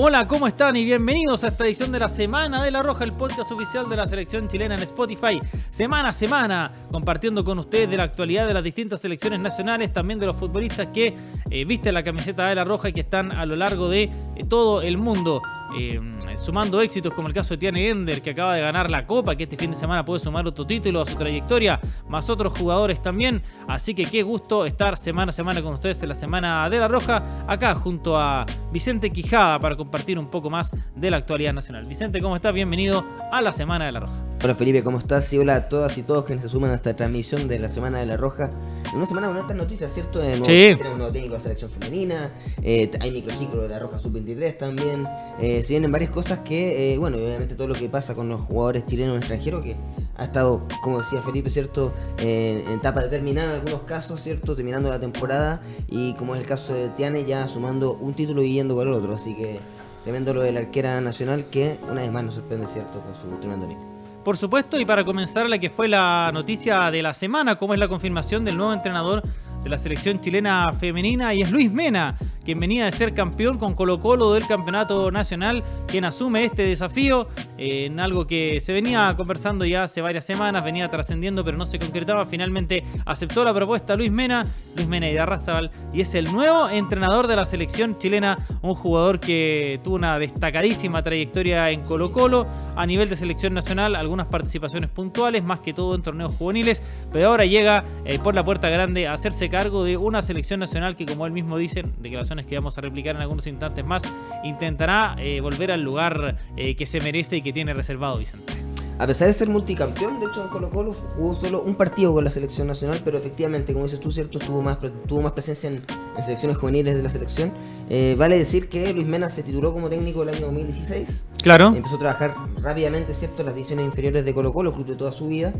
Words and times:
Hola, 0.00 0.28
¿cómo 0.28 0.46
están? 0.46 0.76
Y 0.76 0.84
bienvenidos 0.84 1.42
a 1.42 1.48
esta 1.48 1.66
edición 1.66 1.90
de 1.90 1.98
la 1.98 2.08
Semana 2.08 2.62
de 2.62 2.70
la 2.70 2.84
Roja, 2.84 3.02
el 3.02 3.14
podcast 3.14 3.50
oficial 3.50 3.88
de 3.88 3.96
la 3.96 4.06
selección 4.06 4.46
chilena 4.46 4.76
en 4.76 4.82
Spotify. 4.84 5.40
Semana 5.70 6.10
a 6.10 6.12
semana, 6.12 6.72
compartiendo 6.92 7.42
con 7.42 7.58
ustedes 7.58 7.90
de 7.90 7.96
la 7.96 8.04
actualidad 8.04 8.46
de 8.46 8.54
las 8.54 8.62
distintas 8.62 9.00
selecciones 9.00 9.40
nacionales, 9.40 9.92
también 9.92 10.20
de 10.20 10.26
los 10.26 10.36
futbolistas 10.36 10.86
que 10.94 11.16
eh, 11.50 11.64
visten 11.64 11.94
la 11.94 12.02
camiseta 12.02 12.48
de 12.48 12.54
la 12.54 12.64
Roja 12.64 12.88
y 12.88 12.92
que 12.92 13.00
están 13.00 13.32
a 13.32 13.46
lo 13.46 13.56
largo 13.56 13.88
de 13.88 14.04
eh, 14.04 14.44
todo 14.48 14.82
el 14.82 14.98
mundo. 14.98 15.42
Eh, 15.76 16.00
sumando 16.42 16.80
éxitos 16.80 17.12
como 17.12 17.28
el 17.28 17.34
caso 17.34 17.52
de 17.54 17.58
Tiane 17.58 17.90
Ender 17.90 18.22
que 18.22 18.30
acaba 18.30 18.54
de 18.54 18.62
ganar 18.62 18.88
la 18.88 19.06
Copa, 19.06 19.36
que 19.36 19.42
este 19.42 19.56
fin 19.56 19.70
de 19.70 19.76
semana 19.76 20.02
puede 20.02 20.18
sumar 20.18 20.46
otro 20.46 20.66
título 20.66 21.02
a 21.02 21.06
su 21.06 21.14
trayectoria, 21.14 21.78
más 22.08 22.30
otros 22.30 22.56
jugadores 22.58 23.02
también. 23.02 23.42
Así 23.66 23.94
que 23.94 24.06
qué 24.06 24.22
gusto 24.22 24.64
estar 24.64 24.96
semana 24.96 25.30
a 25.30 25.32
semana 25.32 25.62
con 25.62 25.74
ustedes 25.74 26.02
en 26.02 26.08
la 26.08 26.14
Semana 26.14 26.70
de 26.70 26.78
la 26.78 26.88
Roja, 26.88 27.22
acá 27.46 27.74
junto 27.74 28.18
a 28.18 28.46
Vicente 28.72 29.10
Quijada 29.10 29.58
para 29.58 29.76
compartir 29.76 30.18
un 30.18 30.28
poco 30.28 30.48
más 30.48 30.70
de 30.94 31.10
la 31.10 31.18
actualidad 31.18 31.52
nacional. 31.52 31.84
Vicente, 31.86 32.20
¿cómo 32.20 32.36
estás? 32.36 32.54
Bienvenido 32.54 33.04
a 33.30 33.42
la 33.42 33.52
Semana 33.52 33.86
de 33.86 33.92
la 33.92 34.00
Roja. 34.00 34.37
Hola 34.44 34.54
Felipe, 34.54 34.84
¿cómo 34.84 34.98
estás? 34.98 35.32
Y 35.32 35.38
hola 35.38 35.56
a 35.56 35.68
todas 35.68 35.98
y 35.98 36.02
todos 36.04 36.24
que 36.24 36.38
se 36.38 36.48
suman 36.48 36.70
a 36.70 36.76
esta 36.76 36.94
transmisión 36.94 37.48
de 37.48 37.58
la 37.58 37.68
Semana 37.68 37.98
de 37.98 38.06
la 38.06 38.16
Roja. 38.16 38.50
En 38.88 38.96
una 38.96 39.04
semana 39.04 39.26
con 39.26 39.36
otras 39.36 39.56
noticias, 39.56 39.92
¿cierto? 39.92 40.20
De 40.20 40.28
nuevo, 40.30 40.44
Sí. 40.46 40.76
Tenemos 40.76 40.92
un 40.92 40.98
nuevo 40.98 41.12
técnico 41.12 41.32
de 41.32 41.38
la 41.38 41.42
selección 41.42 41.70
femenina, 41.72 42.30
eh, 42.62 42.88
hay 43.00 43.10
microciclo 43.10 43.62
de 43.62 43.68
la 43.68 43.80
Roja 43.80 43.98
Sub-23 43.98 44.56
también. 44.56 45.08
Eh, 45.40 45.64
se 45.64 45.72
vienen 45.72 45.90
varias 45.90 46.10
cosas 46.12 46.38
que, 46.40 46.94
eh, 46.94 46.98
bueno, 46.98 47.18
y 47.18 47.24
obviamente 47.24 47.56
todo 47.56 47.66
lo 47.66 47.74
que 47.74 47.88
pasa 47.88 48.14
con 48.14 48.28
los 48.28 48.42
jugadores 48.42 48.86
chilenos 48.86 49.16
extranjeros, 49.18 49.64
que 49.64 49.74
ha 50.16 50.24
estado, 50.24 50.62
como 50.84 50.98
decía 50.98 51.20
Felipe, 51.20 51.50
¿cierto? 51.50 51.92
Eh, 52.18 52.62
en 52.64 52.74
etapa 52.74 53.02
determinada 53.02 53.48
en 53.50 53.54
algunos 53.56 53.82
casos, 53.82 54.22
¿cierto? 54.22 54.54
Terminando 54.54 54.88
la 54.88 55.00
temporada 55.00 55.62
y 55.88 56.12
como 56.14 56.36
es 56.36 56.40
el 56.40 56.46
caso 56.46 56.74
de 56.74 56.90
Tiane, 56.90 57.24
ya 57.24 57.48
sumando 57.48 57.94
un 57.94 58.14
título 58.14 58.40
y 58.44 58.52
yendo 58.52 58.76
por 58.76 58.86
el 58.86 58.92
otro. 58.92 59.16
Así 59.16 59.34
que 59.34 59.58
tremendo 60.04 60.32
lo 60.32 60.42
de 60.42 60.52
la 60.52 60.60
arquera 60.60 61.00
nacional 61.00 61.46
que 61.46 61.76
una 61.90 62.02
vez 62.02 62.12
más 62.12 62.22
nos 62.24 62.34
sorprende, 62.36 62.68
¿cierto? 62.68 63.00
Con 63.00 63.16
su 63.16 63.36
tremendo 63.40 63.66
nivel. 63.66 63.97
Por 64.24 64.36
supuesto, 64.36 64.78
y 64.78 64.84
para 64.84 65.04
comenzar 65.04 65.48
la 65.48 65.58
que 65.58 65.70
fue 65.70 65.88
la 65.88 66.30
noticia 66.34 66.90
de 66.90 67.02
la 67.02 67.14
semana, 67.14 67.56
como 67.56 67.72
es 67.74 67.80
la 67.80 67.88
confirmación 67.88 68.44
del 68.44 68.56
nuevo 68.56 68.72
entrenador 68.72 69.22
de 69.68 69.72
la 69.72 69.78
selección 69.78 70.18
chilena 70.20 70.72
femenina, 70.72 71.34
y 71.34 71.42
es 71.42 71.50
Luis 71.50 71.70
Mena, 71.70 72.16
quien 72.42 72.58
venía 72.58 72.86
de 72.86 72.92
ser 72.92 73.12
campeón 73.12 73.58
con 73.58 73.74
Colo 73.74 74.00
Colo 74.00 74.32
del 74.32 74.46
campeonato 74.46 75.10
nacional, 75.10 75.62
quien 75.86 76.06
asume 76.06 76.44
este 76.44 76.62
desafío 76.62 77.28
eh, 77.58 77.84
en 77.84 78.00
algo 78.00 78.26
que 78.26 78.62
se 78.62 78.72
venía 78.72 79.14
conversando 79.14 79.66
ya 79.66 79.82
hace 79.82 80.00
varias 80.00 80.24
semanas, 80.24 80.64
venía 80.64 80.88
trascendiendo 80.88 81.44
pero 81.44 81.58
no 81.58 81.66
se 81.66 81.78
concretaba, 81.78 82.24
finalmente 82.24 82.82
aceptó 83.04 83.44
la 83.44 83.52
propuesta 83.52 83.94
Luis 83.94 84.10
Mena, 84.10 84.46
Luis 84.74 84.88
Mena 84.88 85.10
y 85.10 85.14
Darrazabal, 85.14 85.70
y 85.92 86.00
es 86.00 86.14
el 86.14 86.32
nuevo 86.32 86.70
entrenador 86.70 87.26
de 87.26 87.36
la 87.36 87.44
selección 87.44 87.98
chilena, 87.98 88.38
un 88.62 88.74
jugador 88.74 89.20
que 89.20 89.80
tuvo 89.84 89.96
una 89.96 90.18
destacadísima 90.18 91.02
trayectoria 91.02 91.70
en 91.70 91.82
Colo 91.82 92.10
Colo, 92.10 92.46
a 92.74 92.86
nivel 92.86 93.10
de 93.10 93.16
selección 93.16 93.52
nacional, 93.52 93.94
algunas 93.94 94.28
participaciones 94.28 94.88
puntuales, 94.88 95.44
más 95.44 95.60
que 95.60 95.74
todo 95.74 95.94
en 95.94 96.00
torneos 96.00 96.34
juveniles, 96.36 96.82
pero 97.12 97.28
ahora 97.28 97.44
llega 97.44 97.84
eh, 98.06 98.18
por 98.18 98.34
la 98.34 98.42
puerta 98.42 98.70
grande 98.70 99.06
a 99.06 99.12
hacerse 99.12 99.50
cargo 99.50 99.57
de 99.58 99.96
una 99.96 100.22
selección 100.22 100.60
nacional 100.60 100.94
que, 100.94 101.04
como 101.04 101.26
él 101.26 101.32
mismo 101.32 101.58
dice, 101.58 101.82
declaraciones 101.98 102.46
que 102.46 102.54
vamos 102.54 102.78
a 102.78 102.80
replicar 102.80 103.16
en 103.16 103.22
algunos 103.22 103.44
instantes 103.48 103.84
más, 103.84 104.02
intentará 104.44 105.16
eh, 105.18 105.40
volver 105.40 105.72
al 105.72 105.82
lugar 105.82 106.36
eh, 106.56 106.76
que 106.76 106.86
se 106.86 107.00
merece 107.00 107.38
y 107.38 107.42
que 107.42 107.52
tiene 107.52 107.74
reservado 107.74 108.18
Vicente. 108.18 108.52
A 108.98 109.06
pesar 109.06 109.28
de 109.28 109.34
ser 109.34 109.48
multicampeón, 109.48 110.18
de 110.18 110.26
hecho 110.26 110.42
en 110.42 110.48
Colo 110.48 110.70
Colo 110.70 110.92
jugó 110.92 111.36
solo 111.36 111.62
un 111.62 111.76
partido 111.76 112.12
con 112.12 112.24
la 112.24 112.30
selección 112.30 112.66
nacional, 112.66 113.00
pero 113.04 113.16
efectivamente, 113.16 113.72
como 113.72 113.84
dices 113.84 114.00
tú, 114.00 114.10
cierto, 114.10 114.40
tuvo 114.40 114.60
más, 114.60 114.78
tuvo 115.06 115.22
más 115.22 115.32
presencia 115.32 115.70
en, 115.70 115.82
en 116.16 116.24
selecciones 116.24 116.56
juveniles 116.56 116.96
de 116.96 117.02
la 117.04 117.08
selección. 117.08 117.52
Eh, 117.88 118.16
vale 118.18 118.36
decir 118.36 118.68
que 118.68 118.92
Luis 118.92 119.06
Mena 119.06 119.28
se 119.28 119.44
tituló 119.44 119.72
como 119.72 119.88
técnico 119.88 120.24
el 120.24 120.30
año 120.30 120.46
2016. 120.46 121.26
Claro. 121.40 121.68
Empezó 121.68 121.94
a 121.94 121.98
trabajar 121.98 122.34
rápidamente, 122.60 123.14
¿cierto?, 123.14 123.42
en 123.42 123.46
las 123.46 123.54
divisiones 123.54 123.86
inferiores 123.86 124.24
de 124.24 124.34
Colo 124.34 124.52
Colo, 124.52 124.72
club 124.72 124.86
de 124.86 124.96
toda 124.96 125.12
su 125.12 125.28
vida, 125.28 125.52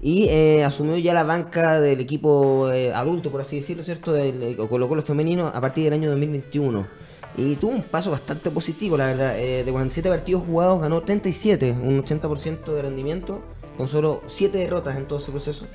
y 0.00 0.28
eh, 0.30 0.64
asumió 0.64 0.96
ya 0.96 1.12
la 1.12 1.24
banca 1.24 1.80
del 1.80 2.00
equipo 2.00 2.70
eh, 2.70 2.94
adulto, 2.94 3.30
por 3.30 3.42
así 3.42 3.56
decirlo, 3.56 3.82
¿cierto?, 3.82 4.14
del 4.14 4.42
eh, 4.42 4.56
Colo 4.56 4.88
Colo 4.88 5.02
femenino 5.02 5.48
a 5.48 5.60
partir 5.60 5.84
del 5.84 5.92
año 5.92 6.08
2021. 6.08 7.05
Y 7.36 7.56
tuvo 7.56 7.72
un 7.72 7.82
paso 7.82 8.10
bastante 8.10 8.50
positivo, 8.50 8.96
la 8.96 9.06
verdad. 9.06 9.38
Eh, 9.38 9.62
de 9.64 9.70
47 9.70 10.08
partidos 10.08 10.42
jugados 10.46 10.80
ganó 10.80 11.02
37, 11.02 11.72
un 11.72 12.02
80% 12.02 12.72
de 12.72 12.82
rendimiento, 12.82 13.42
con 13.76 13.88
solo 13.88 14.22
7 14.26 14.56
derrotas 14.56 14.96
en 14.96 15.06
todo 15.06 15.18
ese 15.18 15.30
proceso. 15.30 15.66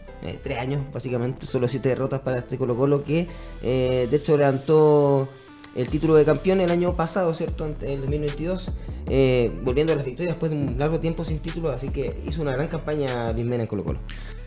3 0.43 0.57
años, 0.57 0.83
básicamente, 0.91 1.45
solo 1.45 1.67
7 1.67 1.89
derrotas 1.89 2.21
para 2.21 2.39
este 2.39 2.57
Colo 2.57 2.75
Colo 2.75 3.03
que, 3.03 3.27
eh, 3.61 4.07
de 4.09 4.17
hecho, 4.17 4.37
levantó 4.37 5.27
el 5.75 5.87
título 5.87 6.15
de 6.15 6.25
campeón 6.25 6.61
el 6.61 6.71
año 6.71 6.95
pasado, 6.95 7.33
¿cierto? 7.33 7.65
En 7.65 7.75
el 7.81 8.01
2022, 8.01 8.71
eh, 9.13 9.51
volviendo 9.63 9.91
a 9.91 9.97
las 9.97 10.05
victorias 10.05 10.37
después 10.37 10.51
de 10.51 10.57
un 10.57 10.79
largo 10.79 11.01
tiempo 11.01 11.25
sin 11.25 11.39
título, 11.39 11.69
así 11.69 11.89
que 11.89 12.21
hizo 12.25 12.41
una 12.41 12.53
gran 12.53 12.69
campaña 12.69 13.29
Luis 13.33 13.45
Mena 13.45 13.63
en 13.63 13.67
Colo 13.67 13.83
Colo. 13.83 13.99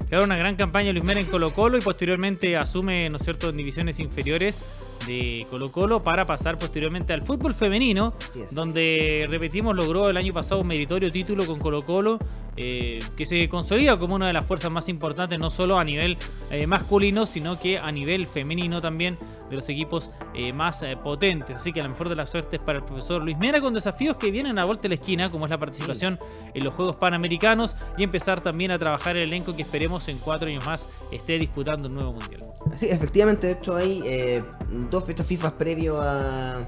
Claro, 0.09 0.25
una 0.25 0.37
gran 0.37 0.57
campaña 0.57 0.91
Luis 0.91 1.05
Mena 1.05 1.21
en 1.21 1.27
Colo 1.27 1.51
Colo 1.51 1.77
y 1.77 1.83
posteriormente 1.83 2.57
asume, 2.57 3.11
¿no 3.11 3.19
es 3.19 3.23
cierto?, 3.23 3.51
en 3.51 3.59
divisiones 3.59 4.01
inferiores 4.01 4.65
de 5.07 5.47
Colo 5.51 5.71
Colo 5.71 6.01
para 6.01 6.25
pasar 6.25 6.59
posteriormente 6.59 7.13
al 7.13 7.21
fútbol 7.21 7.53
femenino, 7.53 8.15
donde, 8.53 9.27
repetimos, 9.29 9.77
logró 9.77 10.09
el 10.09 10.17
año 10.17 10.33
pasado 10.33 10.63
un 10.63 10.67
meritorio 10.67 11.11
título 11.11 11.45
con 11.45 11.59
Colo 11.59 11.83
Colo, 11.83 12.19
eh, 12.57 13.01
que 13.17 13.27
se 13.27 13.47
consolida 13.51 13.99
como 13.99 14.15
una 14.15 14.29
de 14.29 14.33
las 14.33 14.47
fuerzas 14.47 14.71
más 14.71 14.89
importantes, 14.89 15.39
no 15.39 15.51
solo 15.51 15.79
a 15.79 15.85
nivel 15.85 16.17
eh, 16.51 16.67
masculino, 16.67 17.27
sino 17.27 17.61
que 17.61 17.79
a 17.79 17.93
nivel 17.93 18.27
femenino 18.27 18.81
también, 18.81 19.19
de 19.51 19.57
los 19.57 19.69
equipos 19.69 20.11
más 20.55 20.83
potentes. 21.03 21.59
Así 21.59 21.71
que 21.71 21.81
a 21.81 21.85
lo 21.85 21.91
mejor 21.91 22.09
de 22.09 22.17
la 22.17 22.27
suerte 22.27 22.57
es 22.57 22.63
para 22.63 22.79
el 22.79 22.85
profesor 22.85 23.23
Luis 23.23 23.37
Mena, 23.39 23.61
con 23.61 23.75
desafíos 23.75 24.17
que 24.17 24.31
vienen 24.31 24.54
a 24.59 24.65
vuelta 24.65 24.83
de 24.83 24.91
la 24.91 24.95
esquina, 24.97 25.31
como 25.31 25.47
es 25.47 25.51
la 25.51 25.59
participación 25.59 26.19
en 26.53 26.65
los 26.65 26.75
Juegos 26.75 26.97
Panamericanos 26.97 27.77
y 27.97 28.05
empezar 28.05 28.43
también 28.43 28.71
a 28.71 28.79
trabajar 28.79 29.17
el 29.17 29.25
elenco 29.25 29.55
que 29.55 29.63
esperemos 29.63 30.09
en 30.09 30.19
cuatro 30.19 30.49
años 30.49 30.65
más 30.65 30.89
esté 31.13 31.39
disputando 31.39 31.89
un 31.89 31.95
nuevo 31.95 32.13
mundial. 32.13 32.41
Sí, 32.77 32.87
efectivamente, 32.87 33.47
de 33.47 33.53
hecho 33.55 33.77
hay 33.77 34.03
eh, 34.05 34.43
dos 34.91 35.05
fechas 35.05 35.27
FIFA 35.27 35.57
previo 35.59 36.01
a, 36.01 36.59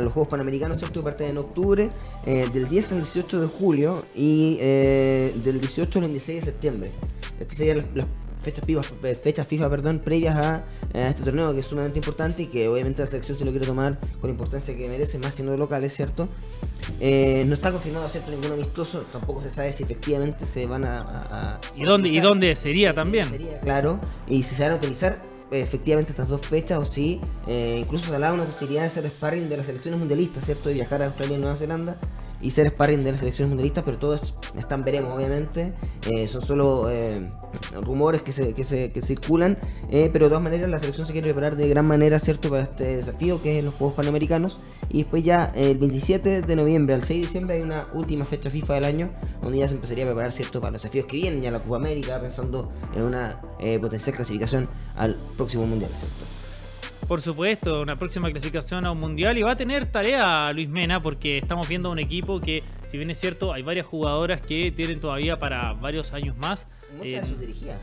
los 0.00 0.12
Juegos 0.12 0.28
Panamericanos, 0.28 0.78
¿cierto? 0.78 1.00
Que 1.00 1.04
parten 1.04 1.30
en 1.30 1.38
octubre, 1.38 1.90
eh, 2.24 2.48
del 2.52 2.68
10 2.68 2.92
al 2.92 3.02
18 3.02 3.40
de 3.40 3.46
julio 3.46 4.04
y 4.14 4.58
eh, 4.60 5.32
del 5.44 5.60
18 5.60 5.98
al 5.98 6.04
26 6.04 6.40
de 6.40 6.44
septiembre. 6.44 6.92
Estas 7.38 7.56
serían 7.56 7.86
las 7.94 8.06
fechas, 8.46 8.64
FIFA, 8.64 8.82
eh, 9.08 9.14
fechas 9.20 9.46
FIFA 9.46 9.68
perdón, 9.70 10.00
previas 10.00 10.36
a, 10.36 10.60
a 10.94 11.08
este 11.08 11.22
torneo 11.24 11.52
que 11.52 11.60
es 11.60 11.66
sumamente 11.66 11.98
importante 11.98 12.42
y 12.42 12.46
que 12.46 12.68
obviamente 12.68 13.02
la 13.02 13.08
selección 13.08 13.36
se 13.36 13.44
lo 13.44 13.50
quiere 13.50 13.66
tomar 13.66 13.98
con 14.20 14.28
la 14.28 14.30
importancia 14.30 14.76
que 14.76 14.88
merece, 14.88 15.18
más 15.18 15.34
siendo 15.34 15.52
de 15.52 15.58
locales, 15.58 15.92
¿cierto? 15.94 16.28
Eh, 17.00 17.44
no 17.46 17.54
está 17.54 17.72
confirmado, 17.72 18.08
¿cierto? 18.08 18.30
Ningún 18.30 18.52
amistoso, 18.52 19.00
tampoco 19.00 19.42
se 19.42 19.50
sabe 19.50 19.72
si 19.72 19.82
efectivamente 19.82 20.46
se 20.46 20.66
van 20.66 20.84
a... 20.84 20.98
a- 21.00 21.54
a 21.56 21.60
¿Y 21.76 21.82
dónde, 21.84 22.08
y 22.08 22.20
dónde 22.20 22.54
sería 22.56 22.94
también? 22.94 23.28
Sería, 23.28 23.60
claro, 23.60 24.00
y 24.28 24.42
si 24.42 24.54
se 24.54 24.62
van 24.62 24.72
a 24.72 24.76
utilizar 24.76 25.20
eh, 25.50 25.60
efectivamente 25.60 26.12
estas 26.12 26.28
dos 26.28 26.40
fechas 26.46 26.78
o 26.78 26.84
si 26.84 27.20
eh, 27.46 27.80
incluso 27.82 28.06
se 28.08 28.14
hablaba 28.14 28.34
una 28.34 28.44
posibilidad 28.44 28.82
de 28.84 28.90
ser 28.90 29.06
sparring 29.08 29.48
de 29.48 29.56
las 29.58 29.66
selecciones 29.66 29.98
mundialistas, 30.00 30.44
¿cierto? 30.46 30.68
De 30.68 30.74
viajar 30.76 31.02
a 31.02 31.06
Australia 31.06 31.36
y 31.36 31.40
Nueva 31.40 31.56
Zelanda 31.56 31.96
y 32.40 32.50
ser 32.50 32.68
sparring 32.70 33.02
de 33.02 33.12
las 33.12 33.20
selecciones 33.20 33.48
mundialistas, 33.50 33.84
pero 33.84 33.98
todo 33.98 34.14
es- 34.14 34.34
están 34.58 34.82
veremos, 34.82 35.14
obviamente. 35.16 35.72
Eh, 36.10 36.28
son 36.28 36.42
solo 36.42 36.90
eh, 36.90 37.20
rumores 37.82 38.22
que 38.22 38.32
se, 38.32 38.52
que 38.54 38.64
se 38.64 38.92
que 38.92 39.02
circulan, 39.02 39.58
eh, 39.90 40.10
pero 40.12 40.26
de 40.26 40.30
todas 40.30 40.44
maneras 40.44 40.68
la 40.70 40.78
selección 40.78 41.06
se 41.06 41.12
quiere 41.12 41.32
preparar 41.32 41.56
de 41.56 41.68
gran 41.68 41.86
manera, 41.86 42.18
¿cierto? 42.18 42.50
Para 42.50 42.62
este 42.64 42.96
desafío 42.96 43.40
que 43.42 43.58
es 43.58 43.64
los 43.64 43.74
Juegos 43.74 43.96
Panamericanos. 43.96 44.58
Y 44.88 44.98
después 44.98 45.24
ya 45.24 45.46
el 45.56 45.78
27 45.78 46.42
de 46.42 46.56
noviembre 46.56 46.94
al 46.94 47.02
6 47.02 47.20
de 47.20 47.26
diciembre 47.26 47.56
hay 47.56 47.62
una 47.62 47.80
última 47.94 48.24
fecha 48.24 48.50
FIFA 48.50 48.74
del 48.74 48.84
año, 48.84 49.10
donde 49.42 49.58
ya 49.58 49.68
se 49.68 49.74
empezaría 49.74 50.04
a 50.04 50.08
preparar, 50.08 50.32
¿cierto? 50.32 50.60
Para 50.60 50.72
los 50.72 50.82
desafíos 50.82 51.06
que 51.06 51.16
vienen, 51.16 51.42
ya 51.42 51.50
la 51.50 51.60
Copa 51.60 51.76
América, 51.76 52.20
pensando 52.20 52.70
en 52.94 53.02
una 53.02 53.40
eh, 53.58 53.78
potencial 53.80 54.14
clasificación 54.16 54.68
al 54.94 55.16
próximo 55.36 55.66
Mundial, 55.66 55.90
¿cierto? 56.00 56.35
Por 57.06 57.20
supuesto, 57.22 57.82
una 57.82 57.96
próxima 57.96 58.28
clasificación 58.30 58.84
a 58.84 58.90
un 58.90 58.98
mundial 58.98 59.38
y 59.38 59.42
va 59.42 59.52
a 59.52 59.56
tener 59.56 59.86
tarea 59.86 60.52
Luis 60.52 60.68
Mena 60.68 61.00
porque 61.00 61.38
estamos 61.38 61.68
viendo 61.68 61.88
un 61.90 62.00
equipo 62.00 62.40
que, 62.40 62.62
si 62.90 62.98
bien 62.98 63.10
es 63.10 63.20
cierto, 63.20 63.52
hay 63.52 63.62
varias 63.62 63.86
jugadoras 63.86 64.40
que 64.44 64.72
tienen 64.72 64.98
todavía 64.98 65.38
para 65.38 65.72
varios 65.74 66.12
años 66.14 66.36
más. 66.36 66.68
Muchas 66.96 67.06
Eh, 67.06 67.20
de 67.20 67.26
sus 67.28 67.40
dirigidas. 67.40 67.80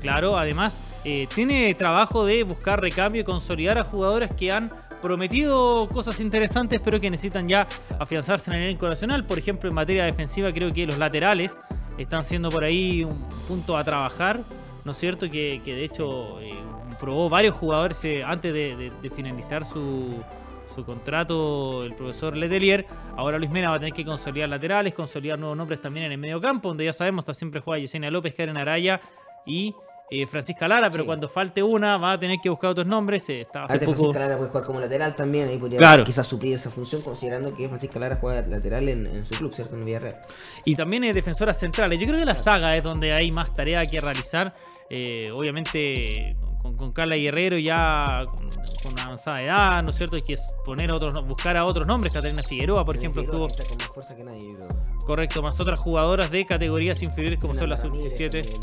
Claro, 0.00 0.36
además 0.36 1.00
eh, 1.04 1.28
tiene 1.32 1.72
trabajo 1.74 2.26
de 2.26 2.42
buscar 2.42 2.80
recambio 2.80 3.20
y 3.20 3.24
consolidar 3.24 3.78
a 3.78 3.84
jugadores 3.84 4.34
que 4.34 4.50
han 4.50 4.68
prometido 5.00 5.88
cosas 5.88 6.18
interesantes 6.18 6.80
pero 6.84 7.00
que 7.00 7.10
necesitan 7.10 7.48
ya 7.48 7.68
afianzarse 8.00 8.50
en 8.50 8.56
el 8.56 8.62
elenco 8.64 8.88
nacional. 8.88 9.24
Por 9.24 9.38
ejemplo, 9.38 9.68
en 9.68 9.74
materia 9.76 10.04
defensiva 10.04 10.50
creo 10.50 10.70
que 10.72 10.84
los 10.84 10.98
laterales 10.98 11.60
están 11.96 12.24
siendo 12.24 12.48
por 12.48 12.64
ahí 12.64 13.04
un 13.04 13.28
punto 13.46 13.76
a 13.78 13.84
trabajar, 13.84 14.40
¿no 14.84 14.90
es 14.90 14.98
cierto? 14.98 15.30
Que, 15.30 15.62
que 15.64 15.74
de 15.74 15.84
hecho 15.84 16.40
eh, 16.40 16.54
probó 16.94 17.28
varios 17.28 17.54
jugadores 17.56 18.02
eh, 18.04 18.22
antes 18.24 18.52
de, 18.52 18.76
de- 18.76 18.92
de 19.02 19.10
finalizar 19.10 19.64
su, 19.64 20.22
su 20.74 20.84
contrato 20.84 21.84
el 21.84 21.94
profesor 21.94 22.36
Letelier. 22.36 22.86
Ahora 23.16 23.38
Luis 23.38 23.50
Mena 23.50 23.70
va 23.70 23.76
a 23.76 23.78
tener 23.78 23.94
que 23.94 24.04
consolidar 24.04 24.48
laterales, 24.48 24.92
consolidar 24.94 25.38
nuevos 25.38 25.56
nombres 25.56 25.80
también 25.80 26.06
en 26.06 26.12
el 26.12 26.18
medio 26.18 26.40
campo, 26.40 26.68
donde 26.68 26.84
ya 26.84 26.92
sabemos, 26.92 27.22
está 27.22 27.34
siempre 27.34 27.60
juega 27.60 27.80
Yesenia 27.80 28.10
López, 28.10 28.34
Karen 28.34 28.56
Araya 28.56 29.00
y 29.46 29.74
eh, 30.10 30.26
Francisca 30.26 30.68
Lara, 30.68 30.90
pero 30.90 31.06
cuando 31.06 31.28
falte 31.30 31.62
una 31.62 31.96
va 31.96 32.12
a 32.12 32.18
tener 32.20 32.38
que 32.42 32.50
buscar 32.50 32.70
otros 32.70 32.86
nombres. 32.86 33.26
Eh, 33.30 33.40
está 33.40 33.66
Francisca 33.66 34.18
Lara 34.18 34.36
puede 34.36 34.50
jugar 34.50 34.64
como 34.64 34.78
lateral 34.80 35.16
también, 35.16 35.48
ahí 35.48 35.56
podría 35.56 36.04
quizás 36.04 36.26
suplir 36.26 36.54
esa 36.54 36.70
función, 36.70 37.00
considerando 37.02 37.54
que 37.54 37.66
Francisca 37.68 37.98
Lara 37.98 38.16
juega 38.20 38.42
lateral 38.46 38.88
en, 38.88 39.24
su 39.24 39.34
club, 39.34 39.54
¿cierto? 39.54 39.74
En 39.76 39.84
Villarreal. 39.84 40.16
Y 40.64 40.76
también 40.76 41.04
es 41.04 41.14
defensora 41.16 41.54
central. 41.54 41.90
Yo 41.92 42.06
creo 42.06 42.18
que 42.18 42.26
la 42.26 42.34
saga 42.34 42.76
es 42.76 42.84
donde 42.84 43.12
hay 43.12 43.32
más 43.32 43.52
tarea 43.52 43.82
que 43.84 44.00
realizar. 44.00 44.54
Eh, 44.90 45.32
obviamente 45.34 46.36
con, 46.72 46.92
Carla 46.92 47.16
Guerrero 47.16 47.58
ya 47.58 48.24
con, 48.82 48.98
avanzada 48.98 49.42
edad, 49.42 49.82
¿no 49.82 49.90
es 49.90 49.96
cierto? 49.96 50.16
Hay 50.16 50.22
que 50.22 50.36
poner 50.64 50.90
otros, 50.90 51.12
buscar 51.26 51.56
a 51.56 51.64
otros 51.64 51.86
nombres. 51.86 52.12
Catarina 52.12 52.42
Figueroa, 52.42 52.84
por 52.84 52.96
ejemplo, 52.96 53.22
estuvo. 53.22 53.46
Con 53.48 53.76
más 53.78 53.88
fuerza 53.88 54.16
que 54.16 54.24
nadie, 54.24 54.56
Correcto, 55.06 55.42
más 55.42 55.60
otras 55.60 55.78
jugadoras 55.78 56.30
de 56.30 56.46
categorías 56.46 57.02
inferiores 57.02 57.38
como 57.38 57.54
son 57.54 57.68
la 57.68 57.76
sub-17. 57.76 58.58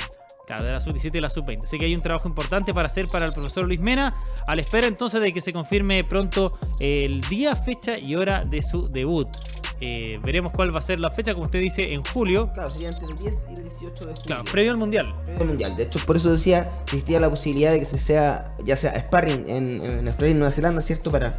Claro, 0.48 0.65
de 0.65 0.71
la 0.71 0.80
sub-17 0.80 1.15
y 1.15 1.19
la 1.19 1.30
sub-20. 1.30 1.62
Así 1.63 1.77
que 1.77 1.86
hay 1.86 1.94
un 1.94 2.01
trabajo 2.01 2.27
importante 2.27 2.74
para 2.74 2.88
hacer 2.88 3.07
para 3.07 3.27
el 3.27 3.31
profesor 3.31 3.65
Luis 3.65 3.80
Mena, 3.80 4.13
a 4.48 4.56
la 4.56 4.62
espera 4.62 4.88
entonces 4.88 5.21
de 5.21 5.31
que 5.31 5.39
se 5.39 5.53
confirme 5.53 6.03
pronto 6.03 6.48
el 6.80 7.21
día, 7.21 7.56
fecha 7.56 7.98
y 7.98 8.15
hora 8.15 8.44
de 8.44 8.62
su 8.62 8.88
debut. 8.88 9.27
Eh, 9.81 10.19
veremos 10.24 10.51
cuál 10.56 10.74
va 10.74 10.80
a 10.80 10.83
ser 10.83 11.00
la 11.00 11.10
fecha, 11.10 11.33
como 11.33 11.45
usted 11.45 11.60
dice, 11.60 11.92
en 11.92 12.04
julio. 12.06 12.51
Claro, 12.54 12.69
sería 12.69 12.89
entre 12.89 13.07
el 13.07 13.16
10 13.18 13.36
y 13.50 13.54
el 13.54 13.63
18 13.63 13.94
de 13.94 14.00
julio. 14.00 14.24
Claro, 14.25 14.44
previo 14.45 14.72
al 14.72 14.78
Mundial. 14.78 15.06
Previo 15.25 15.42
al 15.42 15.48
Mundial. 15.48 15.75
De 15.75 15.83
hecho, 15.83 16.00
por 16.06 16.16
eso 16.16 16.31
decía 16.31 16.69
que 16.86 16.98
existía 16.98 17.19
la 17.19 17.30
posibilidad 17.30 17.72
de 17.72 17.80
que 17.80 17.86
se 17.86 17.98
sea, 17.98 18.56
ya 18.63 18.75
sea 18.75 18.98
sparring 19.00 19.50
en, 19.50 19.83
en 19.83 20.07
Australia 20.07 20.36
y 20.36 20.38
Nueva 20.38 20.51
Zelanda, 20.51 20.81
¿cierto? 20.81 21.10
Para 21.10 21.38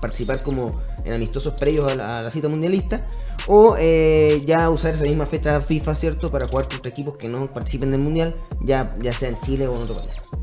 participar 0.00 0.42
como 0.42 0.80
en 1.04 1.12
amistosos 1.12 1.54
previos 1.54 1.90
a 1.90 1.94
la, 1.94 2.30
cita 2.30 2.48
mundialista, 2.48 3.06
o 3.46 3.76
eh, 3.78 4.42
ya 4.46 4.70
usar 4.70 4.94
esa 4.94 5.04
misma 5.04 5.26
fecha 5.26 5.60
FIFA, 5.60 5.94
¿cierto? 5.94 6.30
Para 6.30 6.46
jugar 6.46 6.68
contra 6.68 6.90
equipos 6.90 7.16
que 7.16 7.28
no 7.28 7.52
participen 7.52 7.90
del 7.90 8.00
Mundial, 8.00 8.36
ya, 8.60 8.96
ya 9.00 9.12
sea 9.12 9.30
en 9.30 9.40
Chile 9.40 9.66
o 9.66 9.74
en 9.74 9.82
otro 9.82 9.96
país. 9.96 10.37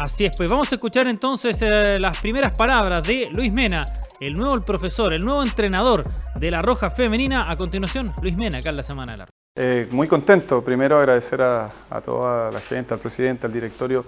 Así 0.00 0.26
es, 0.26 0.36
pues 0.36 0.48
vamos 0.48 0.70
a 0.70 0.76
escuchar 0.76 1.08
entonces 1.08 1.60
eh, 1.60 1.98
las 1.98 2.18
primeras 2.18 2.54
palabras 2.54 3.02
de 3.02 3.28
Luis 3.32 3.52
Mena, 3.52 3.84
el 4.20 4.36
nuevo 4.36 4.60
profesor, 4.60 5.12
el 5.12 5.24
nuevo 5.24 5.42
entrenador 5.42 6.04
de 6.36 6.52
la 6.52 6.62
Roja 6.62 6.92
Femenina. 6.92 7.50
A 7.50 7.56
continuación, 7.56 8.08
Luis 8.22 8.36
Mena, 8.36 8.58
acá 8.58 8.70
en 8.70 8.76
la 8.76 8.84
Semana 8.84 9.12
de 9.12 9.18
la 9.18 9.26
eh, 9.56 9.88
muy 9.90 10.06
contento, 10.06 10.62
primero 10.62 10.98
agradecer 10.98 11.42
a, 11.42 11.72
a, 11.90 12.00
toda 12.00 12.52
la 12.52 12.60
gente, 12.60 12.94
al 12.94 13.00
presidente, 13.00 13.46
al 13.46 13.52
directorio, 13.52 14.04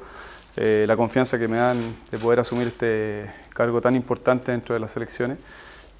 eh, 0.57 0.85
la 0.87 0.97
confianza 0.97 1.41
que 1.41 1.49
me 1.49 1.57
dan 1.57 1.97
de 2.09 2.19
poder 2.19 2.39
asumir 2.39 2.69
este 2.69 3.29
cargo 3.49 3.81
tan 3.81 3.97
importante 3.97 4.53
dentro 4.53 4.75
de 4.75 4.79
las 4.79 4.97
elecciones. 4.97 5.39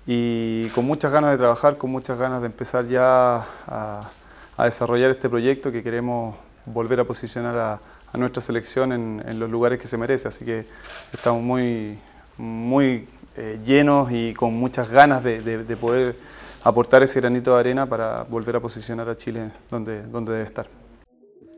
Y 0.07 0.69
con 0.69 0.85
muchas 0.85 1.11
ganas 1.11 1.33
de 1.33 1.39
trabajar, 1.39 1.79
con 1.79 1.91
muchas 1.91 2.17
ganas 2.17 2.43
de 2.43 2.47
empezar 2.47 2.87
ya 2.87 3.45
a, 3.67 4.09
desarrollar 4.57 5.11
este 5.11 5.29
proyecto 5.29 5.73
que 5.73 5.83
queremos 5.83 6.37
volver 6.65 7.01
a 7.01 7.05
posicionar 7.05 7.59
a, 7.59 7.81
nuestra 8.19 8.43
selección 8.43 8.93
en, 8.93 9.39
los 9.39 9.51
lugares 9.51 9.81
que 9.81 9.87
se 9.87 9.97
merece. 9.97 10.29
Así 10.29 10.45
que 10.45 10.67
estamos 11.13 11.43
muy, 11.43 11.99
muy 12.37 13.07
eh, 13.37 13.61
llenos 13.65 14.11
y 14.11 14.35
con 14.35 14.55
muchas 14.55 14.91
ganas 14.91 15.23
de, 15.23 15.41
de, 15.41 15.77
poder 15.77 16.17
aportar 16.65 17.03
ese 17.03 17.21
granito 17.21 17.55
de 17.55 17.61
arena 17.61 17.87
para 17.87 18.23
volver 18.25 18.57
a 18.57 18.61
posicionar 18.61 19.09
a 19.09 19.17
Chile 19.17 19.51
donde, 19.71 20.03
donde 20.03 20.33
debe 20.33 20.45
estar. 20.45 20.80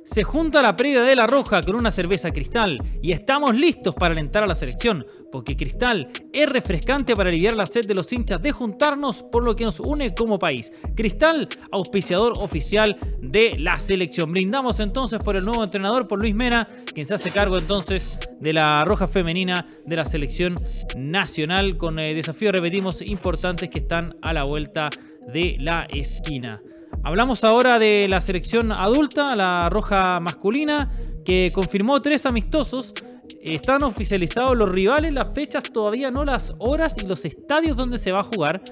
Se 0.05 0.25
junta 0.25 0.63
la 0.63 0.77
previa 0.77 1.03
de 1.03 1.15
la 1.15 1.29
Roja 1.29 1.63
con 1.63 1.77
una 1.77 1.93
cerveza 1.93 2.33
Cristal 2.33 2.83
y 3.01 3.13
estamos 3.13 3.55
listos 3.55 3.95
para 3.95 4.13
alentar 4.13 4.43
a 4.43 4.49
la 4.49 4.57
selección, 4.57 5.07
porque 5.31 5.57
Cristal 5.57 6.09
es 6.33 6.49
refrescante 6.49 7.15
para 7.15 7.31
aliviar 7.31 7.55
la 7.55 7.67
sed 7.67 7.87
de 7.87 7.95
los 7.95 8.13
hinchas 8.13 8.43
de 8.43 8.51
juntarnos 8.51 9.23
por 9.23 9.45
lo 9.45 9.55
que 9.55 9.65
nos 9.65 9.79
une 9.79 10.13
como 10.13 10.41
país. 10.41 10.73
Cristal, 10.97 11.49
auspiciador 11.71 12.33
oficial 12.39 12.97
de 13.21 13.57
la 13.59 13.79
selección. 13.79 14.33
Brindamos 14.33 14.81
entonces 14.81 15.21
por 15.21 15.37
el 15.37 15.45
nuevo 15.45 15.63
entrenador, 15.63 16.09
por 16.09 16.19
Luis 16.19 16.35
Mena, 16.35 16.69
quien 16.93 17.07
se 17.07 17.15
hace 17.15 17.31
cargo 17.31 17.57
entonces 17.57 18.19
de 18.41 18.53
la 18.53 18.85
Roja 18.85 19.07
femenina 19.07 19.67
de 19.87 19.97
la 19.97 20.05
selección 20.05 20.57
nacional 20.97 21.77
con 21.77 22.01
eh, 22.01 22.13
desafíos, 22.13 22.53
repetimos, 22.53 23.03
importantes 23.03 23.71
que 23.71 23.79
están 23.79 24.17
a 24.21 24.33
la 24.33 24.43
vuelta 24.43 24.91
de 25.33 25.57
la 25.61 25.87
esquina. 25.89 26.61
Hablamos 27.05 27.43
ahora 27.43 27.81
de 27.81 28.07
la 28.09 28.21
selección 28.21 28.71
adulta, 28.71 29.35
la 29.35 29.69
roja 29.69 30.21
masculina, 30.21 30.93
que 31.25 31.51
confirmó 31.53 32.01
tres 32.01 32.27
amistosos. 32.27 32.95
Están 33.41 33.83
oficializados 33.83 34.57
los 34.57 34.71
rivales, 34.71 35.13
las 35.13 35.35
fechas, 35.35 35.65
todavía 35.65 36.13
no 36.13 36.25
las 36.25 36.55
horas 36.59 36.97
y 37.03 37.05
los 37.05 37.25
estadios 37.25 37.77
donde 37.77 37.99
se 37.99 38.13
va 38.13 38.21
a 38.21 38.23
jugar. 38.23 38.63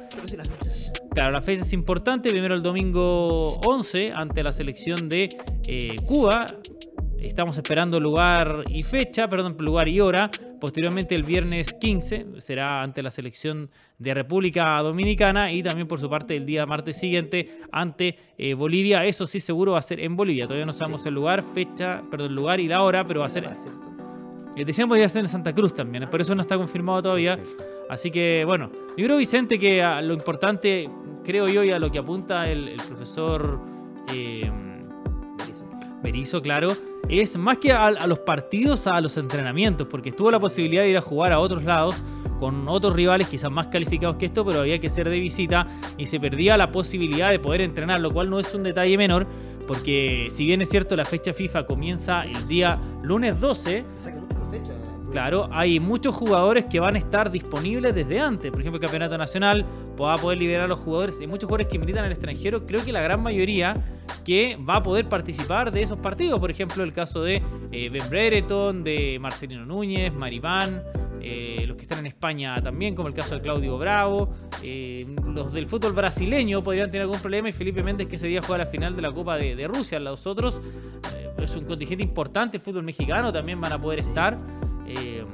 Claro, 1.11 1.33
la 1.33 1.43
fecha 1.43 1.63
es 1.63 1.73
importante. 1.73 2.31
Primero 2.31 2.55
el 2.55 2.63
domingo 2.63 3.55
11 3.67 4.13
ante 4.13 4.45
la 4.45 4.53
selección 4.53 5.09
de 5.09 5.29
eh, 5.67 5.97
Cuba. 6.07 6.47
Estamos 7.19 7.59
esperando 7.59 7.99
lugar 7.99 8.63
y 8.69 8.85
fecha, 8.85 9.29
perdón, 9.29 9.57
lugar 9.59 9.89
y 9.89 10.01
hora. 10.01 10.31
Posteriormente 10.61 11.15
el 11.15 11.23
viernes 11.23 11.73
15 11.73 12.27
será 12.39 12.83
ante 12.83 13.03
la 13.03 13.11
selección 13.11 13.71
de 13.99 14.13
República 14.13 14.79
Dominicana 14.81 15.51
y 15.53 15.63
también 15.63 15.89
por 15.89 15.99
su 15.99 16.11
parte 16.11 16.37
el 16.37 16.45
día 16.45 16.67
martes 16.67 16.99
siguiente 16.99 17.49
ante 17.73 18.19
eh, 18.37 18.53
Bolivia. 18.53 19.07
Eso 19.07 19.27
sí 19.27 19.41
seguro 19.41 19.73
va 19.73 19.79
a 19.79 19.83
ser 19.83 20.01
en 20.01 20.17
Bolivia. 20.17 20.45
Todavía 20.45 20.67
no 20.67 20.75
sabemos 20.75 21.05
el 21.07 21.15
lugar, 21.15 21.43
fecha, 21.43 22.03
perdón, 22.11 22.29
el 22.29 22.37
lugar 22.37 22.61
y 22.61 22.69
la 22.69 22.83
hora, 22.83 23.07
pero 23.07 23.21
va 23.21 23.27
a 23.27 23.31
ser... 23.31 23.49
Eh, 24.55 24.65
decíamos 24.65 24.99
que 24.99 25.05
a 25.05 25.09
ser 25.09 25.23
en 25.23 25.29
Santa 25.29 25.55
Cruz 25.55 25.75
también, 25.75 26.11
por 26.11 26.21
eso 26.21 26.35
no 26.35 26.43
está 26.43 26.59
confirmado 26.59 27.03
todavía. 27.03 27.39
Así 27.89 28.11
que 28.11 28.45
bueno, 28.45 28.71
yo 28.99 29.07
creo 29.07 29.17
Vicente 29.17 29.59
que 29.59 29.83
lo 30.03 30.13
importante, 30.13 30.91
creo 31.25 31.47
yo, 31.47 31.65
y 31.65 31.71
a 31.71 31.79
lo 31.79 31.91
que 31.91 31.99
apunta 31.99 32.51
el, 32.51 32.77
profesor... 32.87 33.61
Eh, 34.13 34.51
Berizo, 36.03 36.41
claro, 36.41 36.69
es 37.19 37.37
más 37.37 37.59
que 37.59 37.73
a, 37.73 37.91
los 37.91 38.21
partidos, 38.21 38.87
a 38.87 39.01
los 39.01 39.17
entrenamientos, 39.17 39.89
porque 39.89 40.13
tuvo 40.13 40.31
la 40.31 40.39
posibilidad 40.39 40.83
de 40.83 40.91
ir 40.91 40.97
a 40.97 41.01
jugar 41.01 41.33
a 41.33 41.41
otros 41.41 41.65
lados 41.65 41.97
con 42.39 42.69
otros 42.69 42.95
rivales 42.95 43.29
quizás 43.29 43.51
más 43.51 43.67
calificados 43.67 44.17
que 44.17 44.27
esto, 44.27 44.45
pero 44.45 44.61
había 44.61 44.79
que 44.79 44.89
ser 44.89 45.09
de 45.11 45.19
visita 45.19 45.67
y 45.99 46.07
se 46.07 46.21
perdía 46.21 46.57
la 46.57 46.71
posibilidad 46.71 47.31
de 47.31 47.39
poder 47.39 47.63
entrenar, 47.63 48.01
lo 48.01 48.13
cual 48.13 48.31
no 48.31 48.39
es 48.39 48.55
un 48.55 48.63
detalle 48.63 48.97
menor, 48.97 49.27
porque 49.67 50.29
si 50.31 50.47
bien 50.47 50.63
es 50.63 50.69
cierto 50.69 50.97
la 50.97 51.05
fecha 51.05 51.33
FIFA 51.33 51.67
comienza 51.67 52.23
el 52.23 52.47
día 52.47 52.79
lunes 53.03 53.39
12, 53.41 53.85
Claro, 55.11 55.49
hay 55.51 55.81
muchos 55.81 56.15
jugadores 56.15 56.67
que 56.67 56.79
van 56.79 56.95
a 56.95 56.99
estar 56.99 57.33
disponibles 57.33 57.95
desde 57.95 58.21
antes. 58.21 58.51
Por 58.51 58.61
ejemplo, 58.61 58.77
el 58.77 58.83
Campeonato 58.83 59.19
Nacional 59.19 59.67
va 60.01 60.15
a 60.15 60.17
poder 60.17 60.39
liberar 60.39 60.65
a 60.65 60.69
los 60.69 60.79
jugadores. 60.79 61.19
Hay 61.21 61.27
muchos 61.27 61.49
jugadores 61.49 61.67
que 61.67 61.79
militan 61.81 62.05
en 62.05 62.07
el 62.07 62.13
extranjero. 62.13 62.65
Creo 62.65 62.85
que 62.85 62.93
la 62.93 63.01
gran 63.01 63.21
mayoría 63.21 63.75
que 64.25 64.57
va 64.57 64.77
a 64.77 64.83
poder 64.83 65.07
participar 65.07 65.73
de 65.73 65.83
esos 65.83 65.99
partidos. 65.99 66.39
Por 66.39 66.51
ejemplo, 66.51 66.85
el 66.85 66.93
caso 66.93 67.23
de 67.23 67.43
eh, 67.73 67.89
Ben 67.91 68.09
Brereton, 68.09 68.85
de 68.85 69.19
Marcelino 69.21 69.65
Núñez, 69.65 70.13
Maribán. 70.13 70.83
Eh, 71.23 71.65
los 71.67 71.77
que 71.77 71.83
están 71.83 71.99
en 71.99 72.07
España 72.07 72.63
también, 72.63 72.95
como 72.95 73.09
el 73.09 73.15
caso 73.15 73.35
de 73.35 73.41
Claudio 73.41 73.77
Bravo. 73.79 74.33
Eh, 74.63 75.07
los 75.27 75.53
del 75.53 75.67
fútbol 75.67 75.93
brasileño 75.93 76.63
podrían 76.63 76.89
tener 76.89 77.03
algún 77.03 77.19
problema. 77.19 77.49
Y 77.49 77.53
Felipe 77.53 77.83
Méndez, 77.83 78.07
que 78.07 78.15
ese 78.15 78.29
día 78.29 78.41
juega 78.47 78.65
la 78.65 78.71
final 78.71 78.95
de 78.95 79.03
la 79.03 79.11
Copa 79.11 79.37
de, 79.37 79.57
de 79.57 79.67
Rusia. 79.67 79.99
Los 79.99 80.25
otros 80.29 80.61
es 81.37 81.57
un 81.57 81.65
contingente 81.65 82.05
importante. 82.05 82.59
El 82.59 82.63
fútbol 82.63 82.85
mexicano 82.85 83.33
también 83.33 83.61
van 83.61 83.73
a 83.73 83.81
poder 83.81 83.99
estar. 83.99 84.39
Eh, 84.99 85.25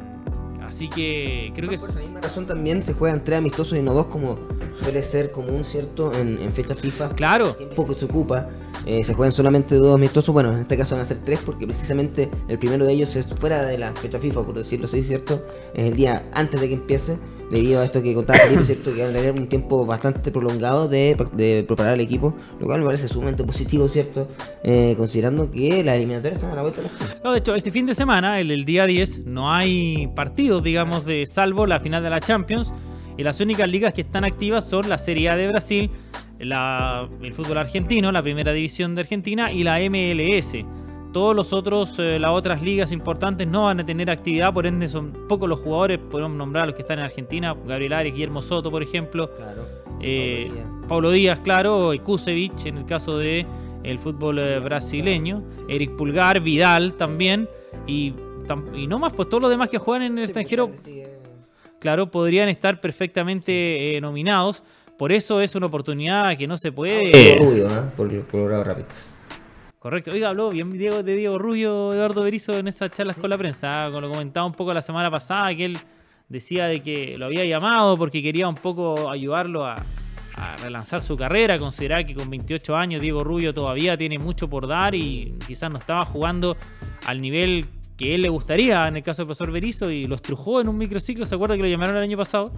así 0.62 0.88
que 0.88 1.52
creo 1.54 1.68
que... 1.68 1.78
Por 1.78 1.90
esa 1.90 2.00
misma 2.00 2.20
razón 2.20 2.46
también 2.46 2.82
se 2.82 2.94
juegan 2.94 3.24
tres 3.24 3.38
amistosos 3.38 3.78
y 3.78 3.82
no 3.82 3.94
dos 3.94 4.06
como 4.06 4.38
suele 4.80 5.02
ser 5.02 5.30
común, 5.30 5.64
¿cierto? 5.64 6.12
En, 6.12 6.40
en 6.40 6.52
fecha 6.52 6.74
FIFA. 6.74 7.10
Claro. 7.10 7.48
El 7.48 7.56
tiempo 7.56 7.86
que 7.86 7.94
se 7.94 8.04
ocupa. 8.04 8.48
Eh, 8.84 9.02
se 9.02 9.14
juegan 9.14 9.32
solamente 9.32 9.74
dos 9.74 9.96
amistosos, 9.96 10.32
bueno, 10.32 10.52
en 10.52 10.60
este 10.60 10.76
caso 10.76 10.94
van 10.94 11.02
a 11.02 11.04
ser 11.04 11.18
tres 11.24 11.40
porque 11.44 11.66
precisamente 11.66 12.30
el 12.46 12.56
primero 12.56 12.86
de 12.86 12.92
ellos 12.92 13.16
es 13.16 13.26
fuera 13.26 13.64
de 13.64 13.78
la 13.78 13.92
fecha 13.92 14.20
FIFA, 14.20 14.44
por 14.44 14.54
decirlo 14.54 14.86
así, 14.86 15.02
¿cierto? 15.02 15.44
Es 15.74 15.86
el 15.86 15.96
día 15.96 16.24
antes 16.32 16.60
de 16.60 16.68
que 16.68 16.74
empiece 16.74 17.18
debido 17.50 17.80
a 17.80 17.84
esto 17.84 18.02
que 18.02 18.14
contaba 18.14 18.38
Felipe, 18.40 18.64
¿cierto? 18.64 18.94
Que 18.94 19.02
van 19.02 19.10
a 19.10 19.14
tener 19.14 19.32
un 19.32 19.46
tiempo 19.46 19.86
bastante 19.86 20.30
prolongado 20.30 20.88
de, 20.88 21.64
preparar 21.66 21.94
el 21.94 22.00
equipo, 22.00 22.34
lo 22.60 22.66
cual 22.66 22.80
me 22.80 22.86
parece 22.86 23.08
sumamente 23.08 23.44
positivo, 23.44 23.88
¿cierto? 23.88 24.28
Eh, 24.62 24.94
considerando 24.96 25.50
que 25.50 25.82
las 25.84 25.96
eliminatorias 25.96 26.38
están 26.38 26.52
a 26.52 26.56
la 26.56 26.62
vuelta 26.62 26.82
no, 27.24 27.32
de 27.32 27.38
hecho, 27.38 27.54
ese 27.54 27.70
fin 27.70 27.86
de 27.86 27.94
semana, 27.94 28.40
el, 28.40 28.50
el 28.50 28.64
día 28.64 28.86
10, 28.86 29.24
no 29.26 29.52
hay 29.52 30.08
partidos, 30.14 30.62
digamos, 30.62 31.04
de 31.04 31.26
salvo 31.26 31.66
la 31.66 31.80
final 31.80 32.02
de 32.02 32.10
la 32.10 32.20
Champions. 32.20 32.72
Y 33.18 33.22
las 33.22 33.40
únicas 33.40 33.70
ligas 33.70 33.94
que 33.94 34.02
están 34.02 34.24
activas 34.24 34.68
son 34.68 34.88
la 34.88 34.98
Serie 34.98 35.30
A 35.30 35.36
de 35.36 35.48
Brasil, 35.48 35.90
la, 36.38 37.08
el 37.22 37.32
fútbol 37.32 37.58
argentino, 37.58 38.12
la 38.12 38.22
primera 38.22 38.52
división 38.52 38.94
de 38.94 39.02
Argentina 39.02 39.50
y 39.52 39.62
la 39.64 39.78
MLS. 39.88 40.56
Todos 41.12 41.34
los 41.34 41.52
otros, 41.52 41.98
eh, 41.98 42.18
las 42.18 42.30
otras 42.32 42.60
ligas 42.60 42.92
importantes 42.92 43.46
no 43.46 43.64
van 43.64 43.80
a 43.80 43.86
tener 43.86 44.10
actividad, 44.10 44.52
por 44.52 44.66
ende 44.66 44.88
son 44.88 45.12
pocos 45.28 45.48
los 45.48 45.60
jugadores, 45.60 45.98
podemos 45.98 46.36
nombrar 46.36 46.64
a 46.64 46.66
los 46.66 46.74
que 46.74 46.82
están 46.82 46.98
en 46.98 47.06
Argentina, 47.06 47.56
Gabriel 47.66 47.94
Arias, 47.94 48.14
Guillermo 48.14 48.42
Soto, 48.42 48.70
por 48.70 48.82
ejemplo, 48.82 49.30
claro. 49.36 49.62
eh, 50.00 50.50
Paulo, 50.88 51.10
Díaz. 51.10 51.38
claro, 51.40 51.94
y 51.94 52.00
Kusevich 52.00 52.66
en 52.66 52.78
el 52.78 52.84
caso 52.84 53.16
de 53.16 53.46
el 53.82 53.98
fútbol 53.98 54.38
eh, 54.40 54.58
brasileño, 54.58 55.42
Eric 55.68 55.96
Pulgar, 55.96 56.40
Vidal 56.40 56.94
también, 56.94 57.48
y, 57.86 58.12
y 58.74 58.86
no 58.86 58.98
más, 58.98 59.12
pues 59.12 59.28
todos 59.28 59.40
los 59.40 59.50
demás 59.50 59.70
que 59.70 59.78
juegan 59.78 60.02
en 60.02 60.18
el 60.18 60.24
pues, 60.24 60.30
extranjero, 60.30 60.70
claro, 61.78 62.10
podrían 62.10 62.48
estar 62.48 62.80
perfectamente 62.80 63.96
eh, 63.96 64.00
nominados. 64.00 64.62
Por 64.98 65.12
eso 65.12 65.40
es 65.40 65.54
una 65.54 65.66
oportunidad 65.66 66.36
que 66.36 66.46
no 66.46 66.56
se 66.56 66.72
puede. 66.72 67.36
Rubio, 67.38 67.68
¿no? 67.68 67.90
Por, 67.96 68.08
por 68.24 68.50
rápido. 68.50 68.86
Correcto. 69.78 70.10
Oiga, 70.10 70.30
habló 70.30 70.50
bien 70.50 70.70
Diego, 70.70 71.02
de 71.02 71.14
Diego 71.14 71.38
Rubio, 71.38 71.92
Eduardo 71.92 72.22
Berizzo 72.22 72.52
en 72.52 72.68
esas 72.68 72.90
charlas 72.90 73.16
con 73.16 73.30
la 73.30 73.38
prensa. 73.38 73.88
Lo 73.88 74.10
comentaba 74.10 74.46
un 74.46 74.52
poco 74.52 74.72
la 74.72 74.82
semana 74.82 75.10
pasada, 75.10 75.54
que 75.54 75.66
él 75.66 75.78
decía 76.28 76.66
de 76.66 76.82
que 76.82 77.16
lo 77.16 77.26
había 77.26 77.44
llamado 77.44 77.96
porque 77.96 78.22
quería 78.22 78.48
un 78.48 78.56
poco 78.56 79.10
ayudarlo 79.10 79.64
a, 79.64 79.76
a 80.36 80.56
relanzar 80.58 81.02
su 81.02 81.16
carrera. 81.16 81.58
Considerar 81.58 82.06
que 82.06 82.14
con 82.14 82.28
28 82.28 82.76
años 82.76 83.02
Diego 83.02 83.22
Rubio 83.24 83.52
todavía 83.54 83.96
tiene 83.96 84.18
mucho 84.18 84.48
por 84.48 84.66
dar 84.66 84.94
y 84.94 85.34
quizás 85.46 85.70
no 85.70 85.78
estaba 85.78 86.04
jugando 86.04 86.56
al 87.06 87.20
nivel 87.20 87.66
que 87.96 88.14
él 88.14 88.20
le 88.22 88.28
gustaría 88.28 88.86
en 88.88 88.96
el 88.96 89.02
caso 89.02 89.22
del 89.22 89.26
profesor 89.28 89.50
Berizzo 89.50 89.90
y 89.90 90.06
lo 90.06 90.16
estrujó 90.16 90.60
en 90.60 90.68
un 90.68 90.76
microciclo. 90.76 91.24
¿Se 91.24 91.34
acuerda 91.34 91.56
que 91.56 91.62
lo 91.62 91.68
llamaron 91.68 91.96
el 91.96 92.02
año 92.02 92.18
pasado? 92.18 92.52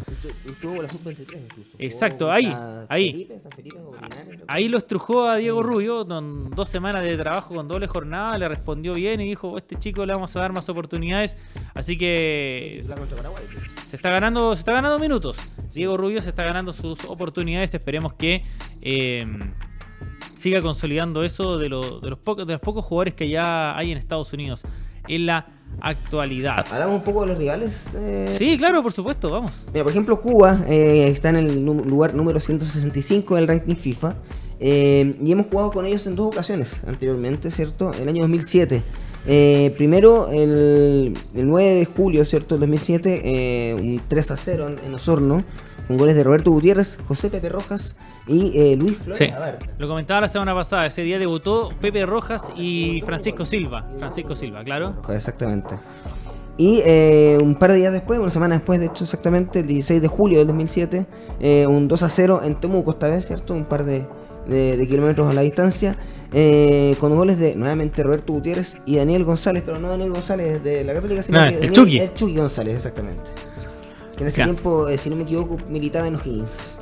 Tuvo 0.60 0.82
la 0.82 0.88
sub-23 0.88 1.38
incluso. 1.44 1.70
Exacto, 1.78 2.32
ahí, 2.32 2.52
ahí. 2.88 3.12
Felipe, 3.12 3.40
Felipe, 3.54 3.76
Ahí 4.48 4.68
lo 4.68 4.78
estrujó 4.78 5.26
a 5.28 5.36
Diego 5.36 5.62
Rubio 5.62 6.06
con 6.06 6.50
dos 6.50 6.68
semanas 6.68 7.02
de 7.04 7.16
trabajo 7.16 7.54
con 7.54 7.68
doble 7.68 7.86
jornada, 7.86 8.36
le 8.36 8.48
respondió 8.48 8.94
bien 8.94 9.20
y 9.20 9.26
dijo, 9.28 9.56
este 9.58 9.76
chico 9.76 10.04
le 10.06 10.12
vamos 10.12 10.34
a 10.34 10.40
dar 10.40 10.52
más 10.52 10.68
oportunidades, 10.68 11.36
así 11.74 11.96
que 11.96 12.82
Paraguay. 12.88 13.44
se 13.90 13.96
está 13.96 14.10
ganando, 14.10 14.54
se 14.54 14.60
está 14.60 14.72
ganando 14.72 14.98
minutos. 14.98 15.36
Diego 15.72 15.96
Rubio 15.96 16.20
se 16.22 16.30
está 16.30 16.42
ganando 16.44 16.72
sus 16.72 17.04
oportunidades, 17.04 17.72
esperemos 17.74 18.14
que 18.14 18.42
eh, 18.82 19.24
siga 20.36 20.60
consolidando 20.62 21.22
eso 21.24 21.58
de, 21.58 21.68
lo- 21.68 22.00
de 22.00 22.10
los 22.10 22.18
pocos, 22.18 22.46
de 22.46 22.54
los 22.54 22.60
pocos 22.62 22.84
jugadores 22.84 23.14
que 23.14 23.28
ya 23.28 23.76
hay 23.76 23.92
en 23.92 23.98
Estados 23.98 24.32
Unidos 24.32 24.62
en 25.08 25.26
la 25.26 25.46
actualidad. 25.80 26.66
Hablamos 26.70 26.96
un 26.96 27.02
poco 27.02 27.22
de 27.22 27.28
los 27.28 27.38
rivales. 27.38 27.94
eh, 27.94 28.34
Sí, 28.36 28.56
claro, 28.58 28.82
por 28.82 28.92
supuesto, 28.92 29.30
vamos. 29.30 29.52
Mira, 29.72 29.84
por 29.84 29.92
ejemplo, 29.92 30.20
Cuba 30.20 30.64
eh, 30.68 31.06
está 31.08 31.30
en 31.30 31.36
el 31.36 31.64
lugar 31.64 32.14
número 32.14 32.40
165 32.40 33.36
del 33.36 33.48
ranking 33.48 33.76
FIFA. 33.76 34.16
eh, 34.60 35.16
y 35.22 35.30
hemos 35.32 35.46
jugado 35.46 35.70
con 35.70 35.86
ellos 35.86 36.06
en 36.06 36.16
dos 36.16 36.26
ocasiones 36.34 36.80
anteriormente, 36.86 37.50
¿cierto? 37.50 37.92
El 37.92 38.08
año 38.08 38.22
2007. 38.22 38.82
Eh, 39.30 39.72
primero, 39.76 40.30
el, 40.30 41.14
el 41.34 41.46
9 41.48 41.74
de 41.74 41.84
julio, 41.84 42.24
¿cierto? 42.24 42.54
Del 42.56 42.60
2007, 42.60 43.22
eh, 43.24 43.74
un 43.74 44.00
3 44.08 44.30
a 44.32 44.36
0 44.36 44.68
en, 44.68 44.78
en 44.86 44.94
Osorno, 44.94 45.44
con 45.88 45.96
goles 45.96 46.14
de 46.14 46.22
Roberto 46.22 46.50
Gutiérrez, 46.52 46.98
José 47.08 47.28
Pepe 47.30 47.48
Rojas 47.48 47.96
y 48.26 48.52
eh, 48.58 48.76
Luis 48.76 48.96
Flores 48.98 49.18
Sí. 49.18 49.32
Lo 49.78 49.88
comentaba 49.88 50.20
la 50.20 50.28
semana 50.28 50.54
pasada, 50.54 50.86
ese 50.86 51.02
día 51.02 51.18
debutó 51.18 51.70
Pepe 51.80 52.04
Rojas 52.06 52.52
y 52.56 53.00
Francisco 53.06 53.44
Silva. 53.44 53.88
Francisco 53.98 54.34
Silva, 54.36 54.62
claro. 54.62 55.02
Exactamente. 55.08 55.74
Y 56.58 56.82
eh, 56.84 57.38
un 57.40 57.54
par 57.54 57.70
de 57.72 57.78
días 57.78 57.92
después, 57.92 58.18
una 58.20 58.30
semana 58.30 58.56
después, 58.56 58.80
de 58.80 58.86
hecho, 58.86 59.04
exactamente, 59.04 59.60
el 59.60 59.66
16 59.66 60.02
de 60.02 60.08
julio 60.08 60.38
del 60.38 60.48
2007, 60.48 61.06
eh, 61.40 61.66
un 61.68 61.88
2 61.88 62.02
a 62.02 62.08
0 62.08 62.40
en 62.44 62.60
Temuco, 62.60 62.90
esta 62.90 63.06
vez, 63.06 63.26
¿cierto? 63.26 63.54
Un 63.54 63.64
par 63.64 63.84
de, 63.84 64.04
de- 64.48 64.76
de 64.76 64.86
kilómetros 64.88 65.30
a 65.30 65.32
la 65.32 65.42
distancia, 65.42 65.96
eh, 66.32 66.96
con 66.98 67.14
goles 67.16 67.38
de 67.38 67.54
nuevamente 67.54 68.02
Roberto 68.02 68.32
Gutiérrez 68.32 68.76
y 68.86 68.96
Daniel 68.96 69.24
González, 69.24 69.62
pero 69.64 69.78
no 69.78 69.88
Daniel 69.88 70.10
González 70.10 70.62
de 70.64 70.82
la 70.84 70.94
Católica, 70.94 71.22
sino 71.22 71.38
No, 71.38 71.44
que 71.46 71.54
el 71.54 71.60
Daniel- 71.60 71.72
Chucky. 71.74 71.98
El 72.00 72.12
Chucky 72.14 72.36
González, 72.36 72.76
exactamente. 72.76 73.22
Que 74.18 74.24
en 74.24 74.28
ese 74.28 74.42
tiempo, 74.42 74.88
eh, 74.88 74.98
si 74.98 75.08
no 75.08 75.16
me 75.16 75.22
equivoco, 75.22 75.56
militaba 75.70 76.06
en 76.08 76.16
O'Higgins. 76.16 76.76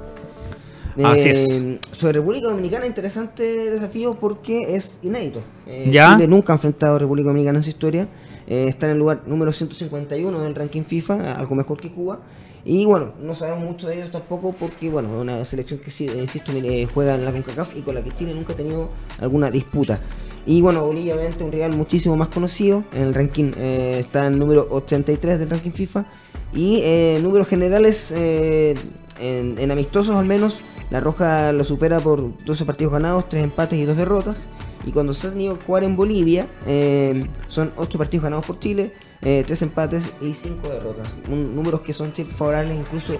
Así 1.04 1.28
Eh, 1.28 1.78
es. 1.92 1.98
Sobre 1.98 2.14
República 2.14 2.48
Dominicana, 2.48 2.86
interesante 2.86 3.42
desafío 3.70 4.14
porque 4.18 4.74
es 4.74 4.98
inédito. 5.02 5.40
Eh, 5.66 5.90
Ya. 5.92 6.14
Chile 6.16 6.26
nunca 6.26 6.52
ha 6.54 6.56
enfrentado 6.56 6.96
a 6.96 6.98
República 6.98 7.28
Dominicana 7.28 7.58
en 7.58 7.62
su 7.64 7.68
historia. 7.70 8.08
Eh, 8.48 8.66
está 8.68 8.86
en 8.86 8.92
el 8.92 8.98
lugar 8.98 9.22
número 9.26 9.52
151 9.52 10.40
del 10.40 10.54
ranking 10.54 10.82
FIFA, 10.84 11.34
algo 11.34 11.54
mejor 11.54 11.78
que 11.78 11.92
Cuba. 11.92 12.20
Y 12.64 12.84
bueno, 12.84 13.12
no 13.22 13.34
sabemos 13.34 13.64
mucho 13.64 13.86
de 13.88 13.96
ellos 13.96 14.10
tampoco 14.10 14.52
porque, 14.52 14.88
bueno, 14.90 15.14
es 15.16 15.20
una 15.22 15.44
selección 15.44 15.78
que, 15.78 15.90
insisto, 16.04 16.50
juega 16.92 17.14
en 17.14 17.24
la 17.24 17.30
CONCACAF 17.30 17.76
y 17.76 17.82
con 17.82 17.94
la 17.94 18.02
que 18.02 18.10
Chile 18.12 18.34
nunca 18.34 18.54
ha 18.54 18.56
tenido 18.56 18.88
alguna 19.20 19.50
disputa. 19.52 20.00
Y 20.46 20.62
bueno, 20.62 20.84
Bolivia 20.84 21.14
obviamente 21.14 21.44
un 21.44 21.52
rival 21.52 21.76
muchísimo 21.76 22.16
más 22.16 22.28
conocido. 22.28 22.82
En 22.92 23.02
el 23.02 23.14
ranking 23.14 23.52
está 23.56 24.26
en 24.26 24.32
el 24.34 24.38
número 24.40 24.66
83 24.70 25.38
del 25.38 25.50
ranking 25.50 25.70
FIFA. 25.70 26.06
Y 26.52 26.76
eh, 26.82 27.16
en 27.16 27.22
números 27.22 27.48
generales, 27.48 28.12
eh, 28.14 28.74
en, 29.20 29.58
en 29.58 29.70
amistosos 29.70 30.14
al 30.14 30.24
menos, 30.24 30.60
la 30.90 31.00
Roja 31.00 31.52
lo 31.52 31.64
supera 31.64 31.98
por 32.00 32.36
12 32.44 32.64
partidos 32.64 32.92
ganados, 32.92 33.28
3 33.28 33.44
empates 33.44 33.78
y 33.78 33.84
2 33.84 33.96
derrotas. 33.96 34.48
Y 34.86 34.92
cuando 34.92 35.12
se 35.14 35.26
ha 35.26 35.30
tenido 35.30 35.58
que 35.58 35.64
jugar 35.64 35.82
en 35.84 35.96
Bolivia, 35.96 36.46
eh, 36.66 37.26
son 37.48 37.72
8 37.76 37.98
partidos 37.98 38.24
ganados 38.24 38.46
por 38.46 38.58
Chile, 38.60 38.92
3 39.20 39.62
empates 39.62 40.04
y 40.20 40.34
5 40.34 40.68
derrotas. 40.68 41.08
Un- 41.28 41.56
números 41.56 41.80
que 41.80 41.92
son 41.92 42.12
favorables 42.12 42.76
incluso 42.78 43.16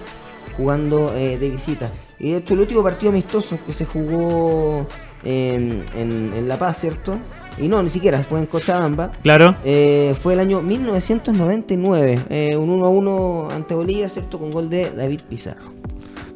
jugando 0.55 1.13
eh, 1.15 1.37
de 1.37 1.49
visita. 1.49 1.91
Y 2.19 2.31
de 2.31 2.37
hecho 2.37 2.53
el 2.53 2.61
último 2.61 2.81
partido 2.83 3.11
amistoso 3.11 3.59
que 3.65 3.73
se 3.73 3.85
jugó 3.85 4.87
eh, 5.23 5.83
en, 5.95 6.33
en 6.33 6.47
La 6.47 6.57
Paz, 6.57 6.79
¿cierto? 6.79 7.17
Y 7.59 7.67
no, 7.67 7.81
ni 7.81 7.89
siquiera, 7.89 8.19
fue 8.23 8.39
en 8.39 8.45
Cochabamba. 8.45 9.11
Claro. 9.23 9.55
Eh, 9.65 10.13
fue 10.21 10.33
el 10.33 10.39
año 10.39 10.61
1999, 10.61 12.19
eh, 12.29 12.55
un 12.55 12.69
1-1 12.69 13.51
ante 13.51 13.73
Bolivia, 13.73 14.07
¿cierto? 14.09 14.37
Con 14.39 14.51
gol 14.51 14.69
de 14.69 14.91
David 14.91 15.21
Pizarro. 15.27 15.73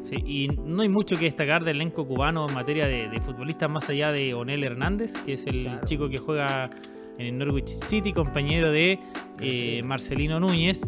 Sí, 0.02 0.16
y 0.26 0.48
no 0.66 0.82
hay 0.82 0.88
mucho 0.88 1.16
que 1.16 1.24
destacar 1.26 1.64
del 1.64 1.76
elenco 1.76 2.06
cubano 2.06 2.46
en 2.48 2.54
materia 2.54 2.86
de, 2.86 3.08
de 3.08 3.20
futbolistas 3.20 3.70
más 3.70 3.88
allá 3.88 4.12
de 4.12 4.34
Onel 4.34 4.64
Hernández, 4.64 5.12
que 5.24 5.34
es 5.34 5.46
el 5.46 5.62
Claro. 5.62 5.80
chico 5.86 6.08
que 6.08 6.18
juega 6.18 6.68
en 7.18 7.26
el 7.26 7.38
Norwich 7.38 7.68
City, 7.68 8.12
compañero 8.12 8.70
de 8.72 8.98
eh, 9.40 9.82
Marcelino 9.84 10.40
Núñez, 10.40 10.82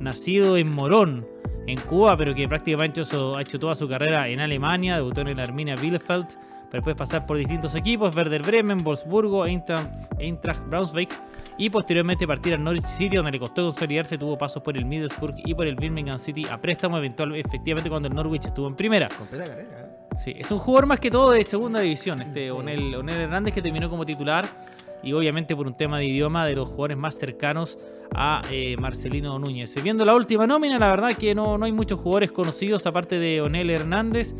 nacido 0.00 0.56
en 0.56 0.72
Morón, 0.74 1.26
en 1.66 1.78
Cuba, 1.82 2.16
pero 2.16 2.34
que 2.34 2.48
prácticamente 2.48 3.00
ha 3.02 3.40
hecho 3.40 3.58
toda 3.58 3.74
su 3.74 3.86
carrera 3.88 4.28
en 4.28 4.40
Alemania, 4.40 4.96
debutó 4.96 5.20
en 5.20 5.28
el 5.28 5.40
Arminia 5.40 5.76
Bielefeld, 5.76 6.26
para 6.74 6.80
después 6.80 6.96
pasar 6.96 7.24
por 7.24 7.36
distintos 7.36 7.72
equipos, 7.76 8.16
Werder 8.16 8.42
Bremen, 8.42 8.78
Wolfsburgo, 8.78 9.46
Eintracht, 9.46 10.66
Braunschweig, 10.66 11.08
y 11.56 11.70
posteriormente 11.70 12.26
partir 12.26 12.54
al 12.54 12.64
Norwich 12.64 12.86
City, 12.86 13.14
donde 13.14 13.30
le 13.30 13.38
costó 13.38 13.62
consolidarse, 13.66 14.18
tuvo 14.18 14.36
pasos 14.36 14.60
por 14.60 14.76
el 14.76 14.84
Middlesbrough 14.84 15.36
y 15.44 15.54
por 15.54 15.68
el 15.68 15.76
Birmingham 15.76 16.18
City 16.18 16.42
a 16.50 16.60
préstamo 16.60 16.98
eventual, 16.98 17.36
efectivamente 17.36 17.88
cuando 17.88 18.08
el 18.08 18.14
Norwich 18.14 18.46
estuvo 18.46 18.66
en 18.66 18.74
primera. 18.74 19.06
Completa 19.16 19.46
carrera. 19.46 20.08
Sí, 20.18 20.34
es 20.36 20.50
un 20.50 20.58
jugador 20.58 20.86
más 20.86 20.98
que 20.98 21.12
todo 21.12 21.30
de 21.30 21.44
segunda 21.44 21.78
división, 21.78 22.20
este 22.22 22.50
Onel, 22.50 22.92
Onel 22.92 23.20
Hernández 23.20 23.54
que 23.54 23.62
terminó 23.62 23.88
como 23.88 24.04
titular 24.04 24.44
y 25.04 25.12
obviamente 25.12 25.54
por 25.54 25.68
un 25.68 25.76
tema 25.76 25.98
de 25.98 26.06
idioma 26.06 26.44
de 26.44 26.56
los 26.56 26.68
jugadores 26.68 26.96
más 26.96 27.14
cercanos 27.14 27.78
a 28.12 28.42
eh, 28.50 28.76
Marcelino 28.78 29.38
Núñez. 29.38 29.76
Eh, 29.76 29.80
Viendo 29.80 30.04
la 30.04 30.16
última 30.16 30.48
nómina, 30.48 30.80
la 30.80 30.88
verdad 30.88 31.12
que 31.14 31.36
no, 31.36 31.56
no 31.56 31.66
hay 31.66 31.72
muchos 31.72 32.00
jugadores 32.00 32.32
conocidos 32.32 32.84
aparte 32.86 33.20
de 33.20 33.40
Onel 33.42 33.70
Hernández. 33.70 34.34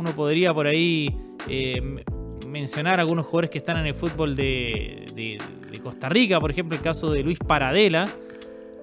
Uno 0.00 0.12
podría 0.12 0.54
por 0.54 0.66
ahí 0.66 1.14
eh, 1.48 2.02
mencionar 2.48 2.98
algunos 3.00 3.26
jugadores 3.26 3.50
que 3.50 3.58
están 3.58 3.76
en 3.76 3.86
el 3.86 3.94
fútbol 3.94 4.34
de, 4.34 5.04
de- 5.14 5.38
de 5.70 5.78
Costa 5.78 6.08
Rica, 6.08 6.40
por 6.40 6.50
ejemplo 6.50 6.74
el 6.76 6.82
caso 6.82 7.12
de 7.12 7.22
Luis 7.22 7.38
Paradela, 7.38 8.06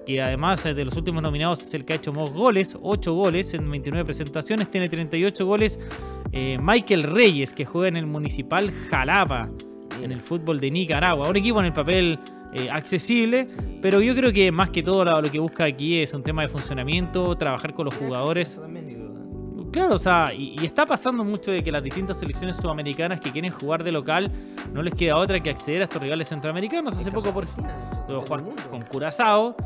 que 0.06 0.22
además 0.22 0.62
de 0.64 0.84
los 0.84 0.96
últimos 0.96 1.22
nominados 1.22 1.60
es 1.62 1.74
el 1.74 1.84
que 1.84 1.92
ha 1.92 1.96
hecho 1.96 2.12
más 2.12 2.30
goles, 2.30 2.78
8 2.80 3.12
goles 3.12 3.52
en 3.52 3.68
29 3.70 4.04
presentaciones, 4.06 4.70
tiene 4.70 4.88
38 4.88 5.44
goles. 5.44 5.78
Eh, 6.32 6.56
Michael 6.62 7.02
Reyes, 7.02 7.52
que 7.52 7.64
juega 7.64 7.88
en 7.88 7.96
el 7.96 8.06
Municipal 8.06 8.70
Jalapa, 8.90 9.50
en 10.02 10.12
el 10.12 10.20
fútbol 10.20 10.60
de 10.60 10.70
Nicaragua. 10.70 11.28
Un 11.28 11.36
equipo 11.36 11.58
en 11.60 11.66
el 11.66 11.72
papel 11.72 12.18
eh, 12.54 12.70
accesible, 12.70 13.46
pero 13.82 14.00
yo 14.00 14.14
creo 14.14 14.32
que 14.32 14.50
más 14.52 14.70
que 14.70 14.82
todo 14.82 15.04
lo, 15.04 15.20
lo 15.20 15.30
que 15.30 15.38
busca 15.40 15.66
aquí 15.66 15.98
es 16.00 16.14
un 16.14 16.22
tema 16.22 16.42
de 16.42 16.48
funcionamiento, 16.48 17.34
trabajar 17.36 17.74
con 17.74 17.84
los 17.86 17.94
jugadores. 17.94 18.58
Claro, 19.70 19.94
o 19.94 19.98
sea, 19.98 20.32
y, 20.32 20.56
y 20.60 20.66
está 20.66 20.86
pasando 20.86 21.24
mucho 21.24 21.50
de 21.50 21.62
que 21.62 21.70
las 21.70 21.82
distintas 21.82 22.18
selecciones 22.18 22.56
sudamericanas 22.56 23.20
que 23.20 23.30
quieren 23.30 23.52
jugar 23.52 23.84
de 23.84 23.92
local 23.92 24.30
no 24.72 24.82
les 24.82 24.94
queda 24.94 25.16
otra 25.16 25.40
que 25.40 25.50
acceder 25.50 25.82
a 25.82 25.84
estos 25.84 26.00
rivales 26.00 26.28
centroamericanos. 26.28 26.96
Hace 26.96 27.10
poco, 27.10 27.32
por 27.32 27.44
ejemplo, 27.44 28.20
jugar 28.22 28.42
con 28.70 28.82
Curazao, 28.82 29.56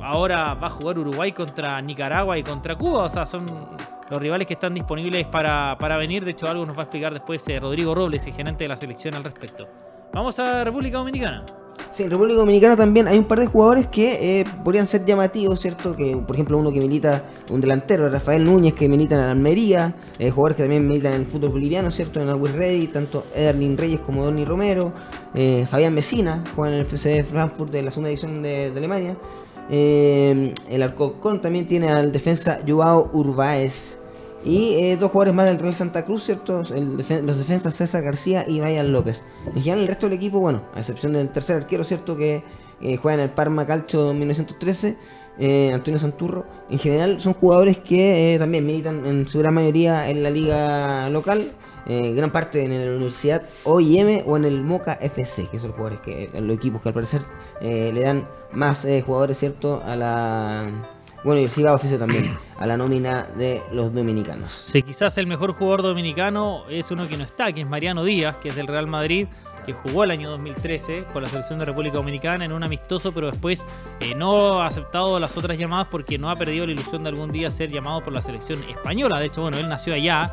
ahora 0.00 0.54
va 0.54 0.66
a 0.66 0.70
jugar 0.70 0.98
Uruguay 0.98 1.32
contra 1.32 1.80
Nicaragua 1.80 2.38
y 2.38 2.42
contra 2.42 2.76
Cuba. 2.76 3.04
O 3.04 3.08
sea, 3.08 3.26
son 3.26 3.46
los 4.08 4.20
rivales 4.20 4.46
que 4.46 4.54
están 4.54 4.74
disponibles 4.74 5.26
para, 5.26 5.76
para 5.78 5.96
venir. 5.96 6.24
De 6.24 6.32
hecho, 6.32 6.48
algo 6.48 6.64
nos 6.66 6.76
va 6.76 6.80
a 6.80 6.84
explicar 6.84 7.12
después 7.12 7.46
eh, 7.48 7.58
Rodrigo 7.58 7.94
Robles, 7.94 8.26
el 8.26 8.34
gerente 8.34 8.64
de 8.64 8.68
la 8.68 8.76
selección, 8.76 9.14
al 9.14 9.24
respecto. 9.24 9.66
Vamos 10.12 10.38
a 10.38 10.64
República 10.64 10.98
Dominicana. 10.98 11.44
Sí, 11.96 12.02
en 12.02 12.10
República 12.10 12.38
Dominicana 12.38 12.76
también 12.76 13.08
hay 13.08 13.18
un 13.18 13.24
par 13.24 13.40
de 13.40 13.46
jugadores 13.46 13.86
que 13.86 14.40
eh, 14.40 14.44
podrían 14.62 14.86
ser 14.86 15.04
llamativos, 15.04 15.60
¿cierto? 15.60 15.96
Que, 15.96 16.16
por 16.16 16.36
ejemplo, 16.36 16.58
uno 16.58 16.70
que 16.70 16.78
milita, 16.78 17.24
un 17.50 17.60
delantero, 17.60 18.08
Rafael 18.10 18.44
Núñez, 18.44 18.74
que 18.74 18.88
milita 18.88 19.14
en 19.14 19.22
Almería, 19.22 19.94
eh, 20.18 20.30
jugadores 20.30 20.56
que 20.56 20.62
también 20.64 20.86
militan 20.86 21.14
en 21.14 21.22
el 21.22 21.26
fútbol 21.26 21.50
boliviano, 21.50 21.90
¿cierto? 21.90 22.20
En 22.20 22.28
West 22.40 22.56
Ready, 22.56 22.88
tanto 22.88 23.24
Ederlin 23.34 23.78
Reyes 23.78 24.00
como 24.00 24.24
Donny 24.24 24.44
Romero, 24.44 24.92
eh, 25.34 25.66
Fabián 25.70 25.94
Mesina, 25.94 26.44
juega 26.54 26.74
en 26.74 26.80
el 26.80 26.86
FC 26.86 27.24
Frankfurt 27.24 27.72
de 27.72 27.82
la 27.82 27.90
segunda 27.90 28.08
división 28.08 28.42
de, 28.42 28.72
Alemania. 28.76 29.16
El 29.70 30.82
Alcocón 30.82 31.40
también 31.40 31.66
tiene 31.66 31.88
al 31.88 32.12
defensa 32.12 32.60
Joao 32.66 33.10
Urbáez. 33.12 33.98
Y 34.46 34.74
eh, 34.76 34.96
dos 34.96 35.10
jugadores 35.10 35.34
más 35.34 35.46
del 35.46 35.58
Real 35.58 35.74
Santa 35.74 36.04
Cruz, 36.04 36.22
¿cierto? 36.24 36.60
El 36.72 36.96
defen- 36.96 37.22
los 37.22 37.36
defensas 37.36 37.74
César 37.74 38.02
García 38.04 38.44
y 38.48 38.60
Ryan 38.60 38.92
López. 38.92 39.24
En 39.46 39.54
general, 39.60 39.80
el 39.80 39.88
resto 39.88 40.06
del 40.06 40.16
equipo, 40.16 40.38
bueno, 40.38 40.62
a 40.74 40.78
excepción 40.78 41.12
del 41.14 41.28
tercer 41.30 41.56
arquero, 41.56 41.82
¿cierto? 41.82 42.16
Que 42.16 42.44
eh, 42.80 42.96
juega 42.96 43.14
en 43.14 43.20
el 43.28 43.30
Parma 43.30 43.66
Calcio 43.66 44.14
1913, 44.14 44.96
eh, 45.40 45.72
Antonio 45.74 45.98
Santurro. 45.98 46.46
En 46.70 46.78
general, 46.78 47.20
son 47.20 47.32
jugadores 47.34 47.78
que 47.78 48.34
eh, 48.34 48.38
también 48.38 48.64
militan 48.64 49.04
en 49.04 49.26
su 49.28 49.40
gran 49.40 49.52
mayoría 49.52 50.08
en 50.08 50.22
la 50.22 50.30
liga 50.30 51.10
local. 51.10 51.52
gran 51.88 52.30
parte 52.30 52.62
en 52.64 52.70
la 52.84 52.90
Universidad 52.96 53.42
OIM 53.64 54.22
o 54.26 54.36
en 54.36 54.44
el 54.44 54.62
Moca 54.62 54.92
FC, 55.00 55.48
que 55.50 55.58
son 55.58 55.68
los 55.70 55.76
jugadores 55.76 56.00
que 56.04 56.30
los 56.40 56.56
equipos 56.56 56.82
que 56.82 56.88
al 56.88 56.94
parecer 56.94 57.22
le 57.60 58.00
dan 58.00 58.26
más 58.52 58.86
jugadores, 59.04 59.38
¿cierto? 59.38 59.82
A 59.84 59.94
la 59.96 60.95
bueno, 61.24 61.40
y 61.40 61.48
Ciba 61.48 61.74
oficio 61.74 61.98
también 61.98 62.36
a 62.58 62.66
la 62.66 62.76
nómina 62.76 63.26
de 63.36 63.62
los 63.72 63.92
dominicanos. 63.92 64.64
Sí, 64.66 64.82
quizás 64.82 65.18
el 65.18 65.26
mejor 65.26 65.52
jugador 65.54 65.82
dominicano 65.82 66.64
es 66.68 66.90
uno 66.90 67.08
que 67.08 67.16
no 67.16 67.24
está, 67.24 67.52
que 67.52 67.62
es 67.62 67.66
Mariano 67.66 68.04
Díaz, 68.04 68.36
que 68.36 68.50
es 68.50 68.56
del 68.56 68.66
Real 68.66 68.86
Madrid, 68.86 69.26
que 69.66 69.72
jugó 69.72 70.04
el 70.04 70.12
año 70.12 70.30
2013 70.30 71.06
con 71.12 71.22
la 71.22 71.28
selección 71.28 71.58
de 71.58 71.64
República 71.64 71.96
Dominicana 71.96 72.44
en 72.44 72.52
un 72.52 72.62
amistoso, 72.62 73.12
pero 73.12 73.30
después 73.30 73.66
eh, 73.98 74.14
no 74.14 74.62
ha 74.62 74.68
aceptado 74.68 75.18
las 75.18 75.36
otras 75.36 75.58
llamadas 75.58 75.88
porque 75.90 76.18
no 76.18 76.30
ha 76.30 76.36
perdido 76.36 76.66
la 76.66 76.72
ilusión 76.72 77.02
de 77.02 77.08
algún 77.08 77.32
día 77.32 77.50
ser 77.50 77.70
llamado 77.70 78.00
por 78.00 78.12
la 78.12 78.22
selección 78.22 78.62
española. 78.70 79.18
De 79.18 79.26
hecho, 79.26 79.42
bueno, 79.42 79.58
él 79.58 79.68
nació 79.68 79.94
allá, 79.94 80.32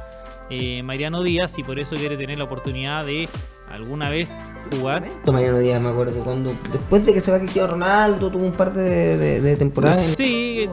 eh, 0.49 0.83
Mariano 0.83 1.23
Díaz, 1.23 1.57
y 1.57 1.63
por 1.63 1.79
eso 1.79 1.95
quiere 1.95 2.17
tener 2.17 2.37
la 2.37 2.43
oportunidad 2.45 3.05
de 3.05 3.29
alguna 3.69 4.09
vez 4.09 4.35
jugar. 4.71 5.03
Mariano 5.31 5.59
Díaz, 5.59 5.81
me 5.81 5.89
acuerdo, 5.89 6.23
cuando 6.23 6.53
después 6.71 7.05
de 7.05 7.13
que 7.13 7.21
se 7.21 7.31
va 7.31 7.39
Cristiano 7.39 7.69
Ronaldo, 7.69 8.29
tuvo 8.29 8.45
un 8.45 8.51
par 8.51 8.73
de, 8.73 9.17
de, 9.17 9.55
temporadas. 9.55 10.15
Sí, 10.17 10.69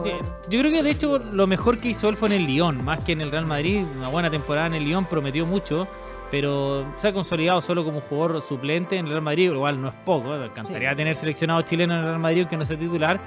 yo 0.49 0.59
creo 0.59 0.71
que 0.71 0.83
de 0.83 0.91
hecho 0.91 1.19
lo 1.19 1.47
mejor 1.47 1.79
que 1.79 1.89
hizo 1.89 2.09
él 2.09 2.17
fue 2.17 2.29
en 2.29 2.35
el 2.35 2.45
Lyon, 2.45 2.83
más 2.83 3.03
que 3.03 3.13
en 3.13 3.21
el 3.21 3.31
Real 3.31 3.45
Madrid. 3.45 3.83
Una 3.97 4.09
buena 4.09 4.29
temporada 4.29 4.67
en 4.67 4.75
el 4.75 4.85
Lyon, 4.85 5.05
prometió 5.05 5.45
mucho 5.45 5.87
pero 6.31 6.85
se 6.97 7.09
ha 7.09 7.13
consolidado 7.13 7.61
solo 7.61 7.83
como 7.83 7.99
jugador 7.99 8.41
suplente 8.41 8.95
en 8.97 9.05
el 9.05 9.11
Real 9.11 9.21
Madrid, 9.21 9.51
igual 9.51 9.79
no 9.79 9.89
es 9.89 9.93
poco, 10.05 10.33
encantaría 10.33 10.95
tener 10.95 11.13
seleccionado 11.13 11.61
chileno 11.61 11.93
en 11.93 11.99
el 11.99 12.05
Real 12.05 12.19
Madrid 12.19 12.47
que 12.47 12.55
no 12.55 12.63
sea 12.63 12.79
titular. 12.79 13.19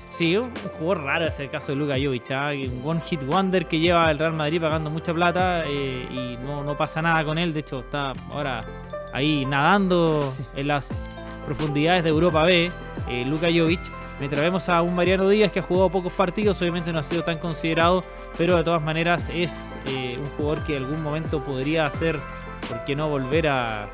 Sí, 0.00 0.36
un, 0.36 0.52
jugador 0.78 1.04
raro 1.04 1.26
es 1.26 1.38
el 1.40 1.50
caso 1.50 1.72
de 1.72 1.76
Luka 1.76 1.94
Jovic, 1.94 2.30
¿ah? 2.30 2.52
un 2.52 2.82
one 2.84 3.00
hit 3.00 3.22
wonder 3.22 3.66
que 3.66 3.78
lleva 3.78 4.10
el 4.10 4.18
Real 4.18 4.32
Madrid 4.32 4.60
pagando 4.60 4.90
mucha 4.90 5.14
plata 5.14 5.64
eh, 5.66 6.06
y 6.10 6.36
no, 6.44 6.64
no, 6.64 6.76
pasa 6.76 7.00
nada 7.00 7.24
con 7.24 7.38
él, 7.38 7.52
de 7.52 7.60
hecho 7.60 7.80
está 7.80 8.12
ahora 8.30 8.62
ahí 9.12 9.44
nadando 9.44 10.32
en 10.56 10.68
las 10.68 11.10
profundidades 11.44 12.02
de 12.02 12.10
Europa 12.10 12.42
B, 12.44 12.70
eh, 13.08 13.24
Luka 13.26 13.48
Jovic. 13.54 13.80
Mientras 14.18 14.42
vemos 14.42 14.68
a 14.68 14.82
un 14.82 14.94
Mariano 14.94 15.28
Díaz 15.28 15.50
que 15.52 15.60
ha 15.60 15.62
jugado 15.62 15.90
pocos 15.90 16.12
partidos, 16.12 16.60
obviamente 16.60 16.92
no 16.92 16.98
ha 16.98 17.02
sido 17.02 17.24
tan 17.24 17.38
considerado, 17.38 18.04
pero 18.36 18.56
de 18.56 18.64
todas 18.64 18.82
maneras 18.82 19.30
es 19.32 19.78
eh, 19.86 20.18
un 20.18 20.26
jugador 20.36 20.64
que 20.64 20.76
en 20.76 20.84
algún 20.84 21.02
momento 21.02 21.42
podría 21.42 21.86
hacer, 21.86 22.20
¿por 22.68 22.84
qué 22.84 22.94
no 22.94 23.08
volver 23.08 23.48
a, 23.48 23.88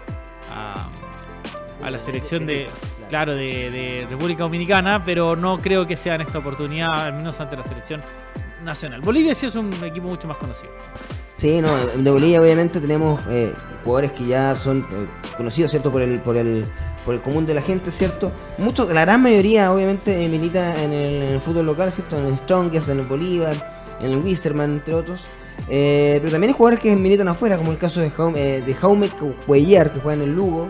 a, 0.51 1.91
la 1.91 1.99
selección 2.01 2.47
de, 2.47 2.69
claro, 3.09 3.35
de, 3.35 4.07
República 4.09 4.43
Dominicana? 4.43 5.05
Pero 5.05 5.37
no 5.37 5.61
creo 5.61 5.87
que 5.87 5.97
sea 5.97 6.15
en 6.17 6.23
esta 6.23 6.39
oportunidad, 6.39 7.05
al 7.05 7.13
menos 7.15 7.41
ante 7.41 7.57
la 7.57 7.65
selección 7.65 8.01
nacional. 8.65 9.01
Bolivia 9.01 9.35
sí 9.35 9.47
es 9.47 9.55
un 9.55 9.73
equipo 9.85 10.09
mucho 10.09 10.27
más 10.29 10.37
conocido. 10.37 10.73
Sí, 11.37 11.61
no, 11.61 11.69
de 11.77 12.11
Bolivia 12.11 12.41
obviamente 12.41 12.81
tenemos 12.81 13.21
eh, 13.29 13.53
jugadores 13.85 14.13
que 14.13 14.27
ya 14.27 14.57
son 14.57 14.81
eh, 14.81 15.07
conocidos, 15.37 15.71
¿cierto? 15.71 15.93
Por 15.93 16.03
el, 16.03 16.21
por 16.21 16.37
el 16.37 16.67
por 17.07 17.15
el 17.15 17.23
común 17.23 17.47
de 17.47 17.55
la 17.55 17.63
gente, 17.63 17.93
¿cierto? 17.93 18.33
Mucho, 18.59 18.93
la 18.93 19.03
gran 19.03 19.23
mayoría, 19.23 19.73
obviamente, 19.73 20.23
eh, 20.23 20.29
milita 20.29 20.83
en 20.83 20.93
el, 20.93 21.41
fútbol 21.41 21.65
local, 21.65 21.93
¿cierto? 21.93 22.19
En 22.19 22.27
el 22.27 22.37
Strongest, 22.37 22.89
en 22.89 22.99
el 22.99 23.07
Bolívar, 23.07 23.97
en 24.01 24.11
el 24.11 24.19
Wisterman, 24.19 24.73
entre 24.73 24.93
otros. 24.93 25.23
Eh, 25.69 26.19
pero 26.21 26.33
también 26.33 26.51
hay 26.51 26.57
jugadores 26.57 26.81
que 26.81 26.95
militan 26.97 27.29
afuera, 27.29 27.57
como 27.57 27.71
el 27.71 27.79
caso 27.79 28.01
de 28.01 28.11
Jaume, 28.11 28.57
eh, 28.57 28.61
de 28.61 28.75
Jaume 28.75 29.09
Cuellar, 29.47 29.93
que 29.93 30.01
juega 30.01 30.21
en 30.21 30.29
el 30.29 30.35
Lugo. 30.35 30.69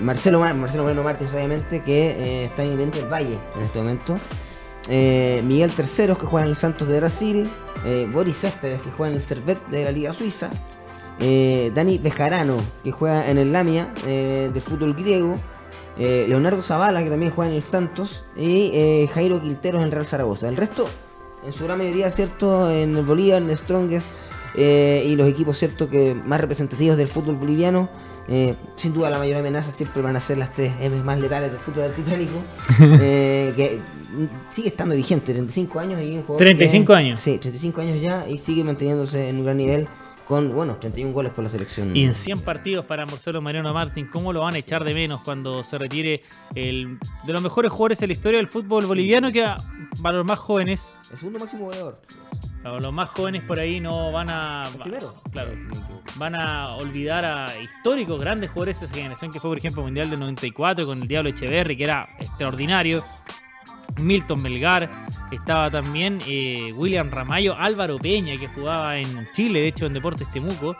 Marcelo, 0.00 0.40
Marcelo 0.40 0.82
Moreno 0.82 1.02
Martins, 1.02 1.32
obviamente, 1.32 1.82
que 1.82 2.44
está 2.44 2.64
en 2.64 2.80
el 2.80 2.90
del 2.90 3.06
Valle 3.06 3.38
en 3.56 3.62
este 3.62 3.78
momento. 3.78 4.18
Miguel 4.88 5.74
Terceros, 5.74 6.18
que 6.18 6.26
juega 6.26 6.44
en 6.46 6.50
el 6.50 6.56
Santos 6.56 6.88
de 6.88 6.98
Brasil. 6.98 7.50
Boris 8.12 8.38
Céspedes, 8.38 8.80
que 8.80 8.90
juega 8.90 9.10
en 9.10 9.16
el 9.16 9.22
Servet 9.22 9.64
de 9.68 9.84
la 9.84 9.92
Liga 9.92 10.12
Suiza. 10.12 10.50
Eh, 11.20 11.70
Dani 11.74 11.98
Bejarano, 11.98 12.56
que 12.82 12.90
juega 12.90 13.30
en 13.30 13.38
el 13.38 13.52
Lamia 13.52 13.92
eh, 14.04 14.50
de 14.52 14.60
fútbol 14.60 14.94
griego, 14.94 15.36
eh, 15.96 16.26
Leonardo 16.28 16.60
Zavala, 16.60 17.04
que 17.04 17.10
también 17.10 17.30
juega 17.30 17.52
en 17.52 17.56
el 17.56 17.62
Santos, 17.62 18.24
y 18.36 19.08
Jairo 19.14 19.40
Quinteros 19.40 19.84
en 19.84 19.92
Real 19.92 20.06
Zaragoza. 20.06 20.48
El 20.48 20.56
resto, 20.56 20.88
en 21.46 21.52
su 21.52 21.64
gran 21.64 21.78
mayoría, 21.78 22.10
¿cierto? 22.10 22.70
En 22.70 22.96
el 22.96 23.04
Bolívar, 23.04 23.42
en 23.42 23.56
Strongest, 23.56 24.08
y 24.56 25.14
los 25.14 25.28
equipos, 25.28 25.58
¿cierto? 25.58 25.88
Que 25.88 26.14
más 26.14 26.40
representativos 26.40 26.96
del 26.96 27.08
fútbol 27.08 27.36
boliviano. 27.36 27.88
Sin 28.76 28.94
duda 28.94 29.10
la 29.10 29.18
mayor 29.18 29.38
amenaza 29.38 29.70
siempre 29.70 30.02
van 30.02 30.16
a 30.16 30.20
ser 30.20 30.38
las 30.38 30.52
tres 30.52 30.72
M 30.80 31.02
más 31.02 31.18
letales 31.18 31.50
del 31.50 31.60
fútbol 31.60 31.84
altitánico 31.84 32.32
que 32.78 33.80
sigue 34.50 34.68
estando 34.68 34.94
vigente, 34.94 35.32
35 35.32 35.80
años 35.80 36.00
y 36.02 36.16
un 36.16 36.36
35 36.36 36.92
años. 36.92 37.20
Sí, 37.20 37.38
35 37.38 37.80
años 37.80 38.00
ya 38.00 38.28
y 38.28 38.38
sigue 38.38 38.64
manteniéndose 38.64 39.28
en 39.28 39.36
un 39.36 39.44
gran 39.44 39.56
nivel 39.56 39.88
con, 40.26 40.54
bueno, 40.54 40.76
31 40.76 41.12
goles 41.12 41.32
por 41.32 41.44
la 41.44 41.50
selección. 41.50 41.94
Y 41.94 42.04
en 42.04 42.14
100 42.14 42.40
partidos 42.40 42.84
para 42.84 43.04
Marcelo 43.04 43.42
Mariano 43.42 43.72
Martín, 43.74 44.08
¿cómo 44.10 44.32
lo 44.32 44.40
van 44.40 44.54
a 44.54 44.58
echar 44.58 44.84
de 44.84 44.94
menos 44.94 45.20
cuando 45.22 45.62
se 45.62 45.76
retire 45.76 46.22
el 46.54 46.98
de 47.26 47.32
los 47.32 47.42
mejores 47.42 47.70
jugadores 47.70 48.02
en 48.02 48.08
la 48.08 48.14
historia 48.14 48.38
del 48.38 48.48
fútbol 48.48 48.86
boliviano 48.86 49.30
que 49.30 49.46
para 50.02 50.18
los 50.18 50.26
más 50.26 50.38
jóvenes? 50.38 50.90
El 51.12 51.18
segundo 51.18 51.38
máximo 51.38 51.66
goleador. 51.66 52.00
Los 52.64 52.92
más 52.92 53.10
jóvenes 53.10 53.42
por 53.42 53.58
ahí 53.58 53.78
no 53.78 54.10
van 54.10 54.30
a. 54.30 54.62
primero. 54.82 55.14
Claro. 55.30 55.52
Van 56.16 56.34
a 56.34 56.76
olvidar 56.76 57.24
a 57.24 57.46
históricos 57.60 58.18
grandes 58.20 58.50
jugadores 58.50 58.80
de 58.80 58.86
esa 58.86 58.94
generación 58.94 59.30
que 59.30 59.38
fue, 59.38 59.50
por 59.50 59.58
ejemplo, 59.58 59.82
Mundial 59.82 60.08
del 60.08 60.20
94 60.20 60.86
con 60.86 61.02
el 61.02 61.08
Diablo 61.08 61.30
Echeverri, 61.30 61.76
que 61.76 61.84
era 61.84 62.08
extraordinario. 62.18 63.04
Milton 64.00 64.42
Melgar, 64.42 65.06
estaba 65.30 65.70
también 65.70 66.18
eh, 66.26 66.72
William 66.74 67.10
Ramayo, 67.10 67.54
Álvaro 67.56 67.96
Peña, 67.98 68.34
que 68.36 68.48
jugaba 68.48 68.98
en 68.98 69.28
Chile, 69.32 69.60
de 69.60 69.68
hecho 69.68 69.86
en 69.86 69.92
Deportes 69.92 70.30
Temuco, 70.32 70.76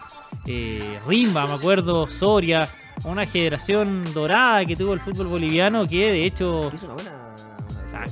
eh, 0.47 0.99
Rimba, 1.07 1.47
me 1.47 1.55
acuerdo, 1.55 2.09
Soria, 2.09 2.67
una 3.05 3.25
generación 3.27 4.03
dorada 4.13 4.65
que 4.65 4.75
tuvo 4.75 4.95
el 4.95 5.01
fútbol 5.01 5.29
boliviano 5.29 5.87
que 5.87 6.11
de 6.11 6.25
hecho 6.25 6.71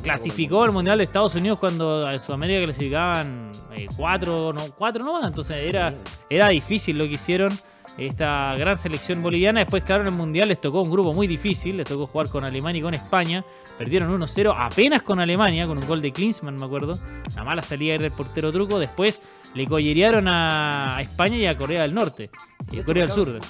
clasificó 0.03 0.63
al 0.63 0.73
Mundial 0.73 0.99
de 0.99 1.05
Estados 1.05 1.35
Unidos 1.35 1.59
cuando 1.59 2.07
a 2.07 2.19
Sudamérica 2.19 2.65
clasificaban 2.65 3.51
eh, 3.73 3.89
cuatro, 3.97 4.53
no, 4.53 4.63
cuatro 4.77 5.05
nomás, 5.05 5.27
entonces 5.27 5.57
era, 5.69 5.95
era 6.31 6.49
difícil 6.49 6.99
lo 6.99 7.05
que 7.05 7.15
hicieron 7.15 7.53
esta 7.99 8.55
gran 8.57 8.79
selección 8.79 9.23
boliviana. 9.23 9.61
Después, 9.61 9.83
claro, 9.85 10.03
en 10.03 10.09
el 10.09 10.15
Mundial 10.15 10.49
les 10.49 10.61
tocó 10.61 10.81
un 10.81 10.91
grupo 10.91 11.13
muy 11.13 11.27
difícil, 11.27 11.77
les 11.77 11.87
tocó 11.87 12.07
jugar 12.07 12.29
con 12.29 12.45
Alemania 12.45 12.81
y 12.81 12.83
con 12.83 12.95
España. 12.95 13.45
Perdieron 13.79 14.19
1-0 14.21 14.55
apenas 14.57 15.03
con 15.03 15.21
Alemania, 15.21 15.67
con 15.67 15.79
un 15.79 15.87
gol 15.87 16.01
de 16.01 16.13
Klinsmann, 16.13 16.57
me 16.57 16.65
acuerdo. 16.65 16.99
Una 17.35 17.45
mala 17.45 17.63
salida 17.63 17.99
del 17.99 18.13
portero 18.13 18.53
truco. 18.53 18.79
Después 18.79 19.23
le 19.55 19.67
collerearon 19.67 20.27
a 20.29 20.99
España 21.01 21.37
y 21.37 21.47
a 21.47 21.57
Corea 21.57 21.83
del 21.83 21.95
Norte, 21.95 22.31
y 22.71 22.81
Corea 22.81 23.07
del 23.07 23.13
Sur. 23.13 23.41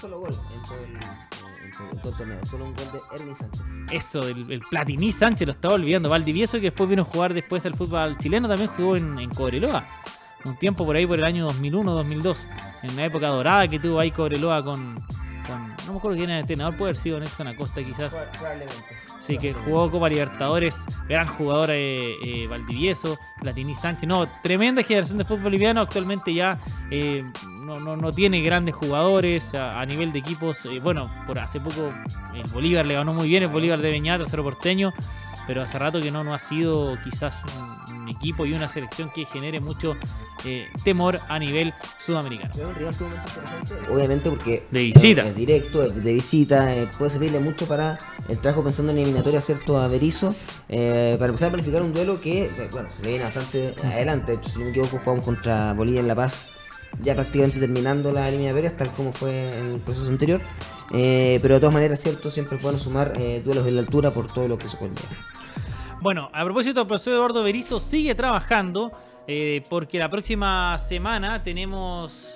Eso, 3.91 4.21
el, 4.21 4.61
Platini 4.69 5.13
Sánchez 5.13 5.47
lo 5.47 5.53
estaba 5.53 5.75
olvidando. 5.75 6.09
Valdivieso, 6.09 6.59
que 6.59 6.65
después 6.65 6.89
vino 6.89 7.03
a 7.03 7.05
jugar 7.05 7.35
después 7.35 7.65
al 7.67 7.75
fútbol 7.75 8.19
chileno, 8.19 8.49
también 8.49 8.71
jugó 8.71 8.97
en, 8.97 9.19
en 9.19 9.31
Cobreloa 9.31 9.87
un 10.45 10.57
tiempo 10.57 10.85
por 10.85 10.97
ahí 10.97 11.07
por 11.07 11.19
el 11.19 11.25
año 11.25 11.49
2001-2002, 11.49 12.37
en 12.83 12.97
la 12.97 13.05
época 13.05 13.29
dorada 13.29 13.69
que 13.69 13.79
tuvo 13.79 14.01
ahí 14.01 14.11
Cobreloa 14.11 14.65
con, 14.65 14.95
con 15.47 15.69
no 15.87 15.93
me 15.93 15.99
acuerdo 15.99 16.17
quién 16.17 16.31
era 16.31 16.39
el 16.39 16.43
entrenador, 16.43 16.77
puede 16.77 16.91
haber 16.91 17.03
sido 17.03 17.19
Nelson 17.19 17.49
Acosta 17.49 17.83
quizás. 17.83 18.15
Sí, 19.21 19.39
que 19.39 19.53
jugó 19.53 19.89
Copa 19.89 20.09
Libertadores, 20.09 20.85
gran 21.09 21.29
jugador 21.29 21.71
eh, 21.71 22.01
eh, 22.25 22.47
Valdivieso, 22.49 23.17
Latini 23.43 23.75
Sánchez. 23.75 24.09
No, 24.09 24.29
tremenda 24.43 24.83
generación 24.83 25.17
de 25.17 25.25
fútbol 25.25 25.45
boliviano. 25.45 25.81
Actualmente 25.81 26.35
ya 26.35 26.59
eh, 26.91 27.25
no, 27.79 27.85
no, 27.85 27.97
no, 27.97 28.13
tiene 28.13 28.43
grandes 28.43 28.75
jugadores 28.75 29.55
a, 29.55 29.85
nivel 29.87 30.13
de 30.13 30.19
equipos. 30.19 30.59
bueno, 30.83 31.11
por 31.27 31.39
hace 31.39 31.61
poco 31.61 31.93
el 32.35 32.51
Bolívar 32.53 32.87
le 32.87 32.95
ganó 32.95 33.15
muy 33.15 33.29
bien, 33.29 33.43
el 33.43 33.49
Bolívar 33.49 33.81
de 33.81 33.89
Beñata, 33.89 34.27
Cerro 34.27 34.45
Porteño 34.45 34.93
pero 35.47 35.63
hace 35.63 35.79
rato 35.79 36.01
que 36.01 36.11
no, 36.11 36.25
no 36.25 36.35
ha 36.35 36.39
sido 36.39 36.97
quizás 37.03 37.41
un, 37.59 37.73
equipo 38.09 38.45
y 38.45 38.53
una 38.53 38.69
selección 38.69 39.11
que 39.11 39.25
genere 39.25 39.61
mucho 39.61 39.97
eh, 40.45 40.69
temor 40.85 41.19
a 41.29 41.39
nivel 41.39 41.73
sudamericano. 42.05 42.53
Obviamente 43.91 44.29
porque 44.29 44.67
de 44.71 44.81
visita. 44.83 45.29
Es 45.29 45.37
directo, 45.37 45.89
de 45.89 46.13
visita, 46.13 46.75
eh, 46.75 46.89
puede 46.99 47.11
servirle 47.11 47.39
mucho 47.39 47.67
para 47.67 47.99
el 48.29 48.39
trabajo 48.39 48.65
pensando 48.65 48.93
en 48.93 48.99
eliminatoria, 48.99 49.41
¿cierto? 49.41 49.81
A 49.81 49.89
Berizzo, 49.89 50.35
eh, 50.69 51.15
para 51.19 51.29
empezar 51.29 51.49
a 51.49 51.53
planificar 51.53 51.83
un 51.83 51.95
duelo 51.95 52.21
que, 52.21 52.51
bueno, 52.73 52.89
se 52.97 53.03
le 53.03 53.09
viene 53.09 53.25
bastante 53.25 53.75
adelante. 53.85 54.33
De 54.33 54.39
hecho, 54.39 54.51
si 54.51 54.59
no 54.59 54.65
me 54.65 54.71
equivoco, 54.73 54.99
jugamos 54.99 55.25
contra 55.25 55.73
Bolivia 55.73 56.01
en 56.01 56.09
La 56.09 56.17
Paz 56.17 56.49
ya 57.01 57.15
prácticamente 57.15 57.59
terminando 57.59 58.13
la 58.13 58.29
eliminatoria, 58.29 58.77
tal 58.77 58.91
como 58.93 59.13
fue 59.13 59.59
en 59.59 59.75
el 59.75 59.81
proceso 59.81 60.07
anterior. 60.07 60.41
Eh, 60.93 61.39
pero 61.41 61.55
de 61.55 61.61
todas 61.61 61.75
maneras, 61.75 62.01
cierto, 62.01 62.31
siempre 62.31 62.59
pueden 62.59 62.79
sumar 62.79 63.15
eh, 63.19 63.41
duelos 63.45 63.67
en 63.67 63.77
la 63.77 63.81
altura 63.81 64.13
por 64.13 64.31
todo 64.31 64.47
lo 64.49 64.59
que 64.59 64.69
se 64.69 64.77
puede 64.77 64.93
Bueno, 66.01 66.29
a 66.33 66.45
propósito, 66.45 66.83
el 66.83 66.87
profesor 66.87 67.15
Eduardo 67.15 67.43
Berizo 67.43 67.81
sigue 67.81 68.15
trabajando 68.15 68.93
eh, 69.27 69.63
porque 69.71 69.99
la 69.99 70.11
próxima 70.11 70.79
semana 70.79 71.43
tenemos 71.43 72.35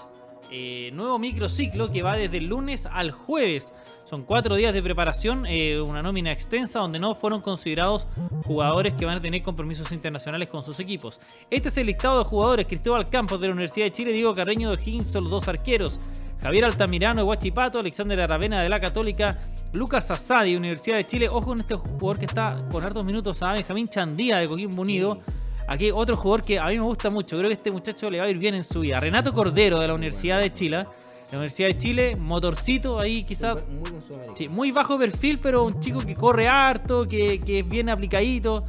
nuevo 0.92 1.18
microciclo 1.18 1.90
que 1.90 2.02
va 2.02 2.16
desde 2.16 2.38
el 2.38 2.46
lunes 2.46 2.86
al 2.86 3.10
jueves. 3.10 3.74
Son 4.08 4.22
cuatro 4.22 4.54
días 4.54 4.72
de 4.72 4.80
preparación, 4.80 5.46
eh, 5.48 5.80
una 5.80 6.00
nómina 6.00 6.30
extensa 6.30 6.78
donde 6.78 7.00
no 7.00 7.16
fueron 7.16 7.40
considerados 7.40 8.06
jugadores 8.44 8.94
que 8.94 9.04
van 9.04 9.16
a 9.16 9.20
tener 9.20 9.42
compromisos 9.42 9.90
internacionales 9.90 10.48
con 10.48 10.62
sus 10.62 10.78
equipos. 10.78 11.18
Este 11.50 11.70
es 11.70 11.76
el 11.76 11.86
listado 11.86 12.18
de 12.18 12.24
jugadores. 12.24 12.66
Cristóbal 12.66 13.08
Campos 13.08 13.40
de 13.40 13.48
la 13.48 13.54
Universidad 13.54 13.86
de 13.86 13.92
Chile, 13.92 14.12
Diego 14.12 14.32
Carreño 14.32 14.70
de 14.70 14.80
Higgins 14.80 15.08
son 15.08 15.24
los 15.24 15.32
dos 15.32 15.48
arqueros. 15.48 15.98
Javier 16.40 16.66
Altamirano 16.66 17.22
de 17.22 17.26
Huachipato, 17.26 17.80
Alexander 17.80 18.20
Aravena 18.20 18.62
de 18.62 18.68
la 18.68 18.78
Católica, 18.78 19.40
Lucas 19.72 20.08
Asadi, 20.08 20.54
Universidad 20.54 20.98
de 20.98 21.06
Chile. 21.06 21.28
Ojo 21.28 21.46
con 21.46 21.58
este 21.58 21.74
jugador 21.74 22.20
que 22.20 22.26
está 22.26 22.54
con 22.70 22.84
hartos 22.84 23.04
minutos 23.04 23.42
a 23.42 23.54
Benjamín 23.54 23.88
Chandía 23.88 24.36
de 24.36 24.46
Coquimbo 24.46 24.82
Unido. 24.82 25.18
Aquí 25.66 25.90
otro 25.90 26.16
jugador 26.16 26.44
que 26.44 26.60
a 26.60 26.68
mí 26.68 26.76
me 26.76 26.84
gusta 26.84 27.10
mucho, 27.10 27.36
creo 27.38 27.48
que 27.48 27.54
este 27.54 27.72
muchacho 27.72 28.08
le 28.08 28.20
va 28.20 28.26
a 28.26 28.30
ir 28.30 28.38
bien 28.38 28.54
en 28.54 28.62
su 28.62 28.82
vida. 28.82 29.00
Renato 29.00 29.34
Cordero 29.34 29.80
de 29.80 29.88
la 29.88 29.94
Universidad 29.94 30.40
de 30.40 30.52
Chile. 30.52 30.86
La 31.30 31.38
Universidad 31.38 31.68
de 31.68 31.78
Chile, 31.78 32.16
motorcito 32.16 33.00
ahí 33.00 33.24
quizás. 33.24 33.64
Muy, 33.68 34.48
muy 34.48 34.70
bajo 34.70 34.96
perfil, 34.98 35.38
pero 35.38 35.64
un 35.64 35.80
chico 35.80 35.98
que 35.98 36.14
corre 36.14 36.46
harto, 36.48 37.06
que, 37.08 37.40
que 37.40 37.60
es 37.60 37.68
bien 37.68 37.88
aplicadito. 37.88 38.64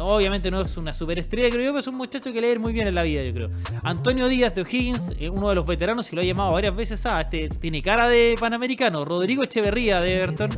Obviamente 0.00 0.50
no 0.50 0.62
es 0.62 0.76
una 0.76 0.92
superestrella, 0.92 1.48
creo 1.48 1.66
yo, 1.66 1.70
pero 1.70 1.80
es 1.80 1.86
un 1.86 1.94
muchacho 1.94 2.32
que 2.32 2.40
leer 2.40 2.58
muy 2.58 2.72
bien 2.72 2.88
en 2.88 2.94
la 2.94 3.04
vida, 3.04 3.22
yo 3.22 3.32
creo. 3.32 3.48
Antonio 3.84 4.26
Díaz 4.26 4.52
de 4.54 4.62
O'Higgins, 4.62 5.14
eh, 5.18 5.30
uno 5.30 5.48
de 5.48 5.54
los 5.54 5.64
veteranos, 5.64 6.12
y 6.12 6.16
lo 6.16 6.22
ha 6.22 6.24
llamado 6.24 6.52
varias 6.52 6.74
veces 6.74 7.06
a 7.06 7.20
este, 7.20 7.48
tiene 7.48 7.80
cara 7.82 8.08
de 8.08 8.34
panamericano. 8.38 9.04
Rodrigo 9.04 9.44
Echeverría 9.44 10.00
de 10.00 10.16
Everton, 10.16 10.50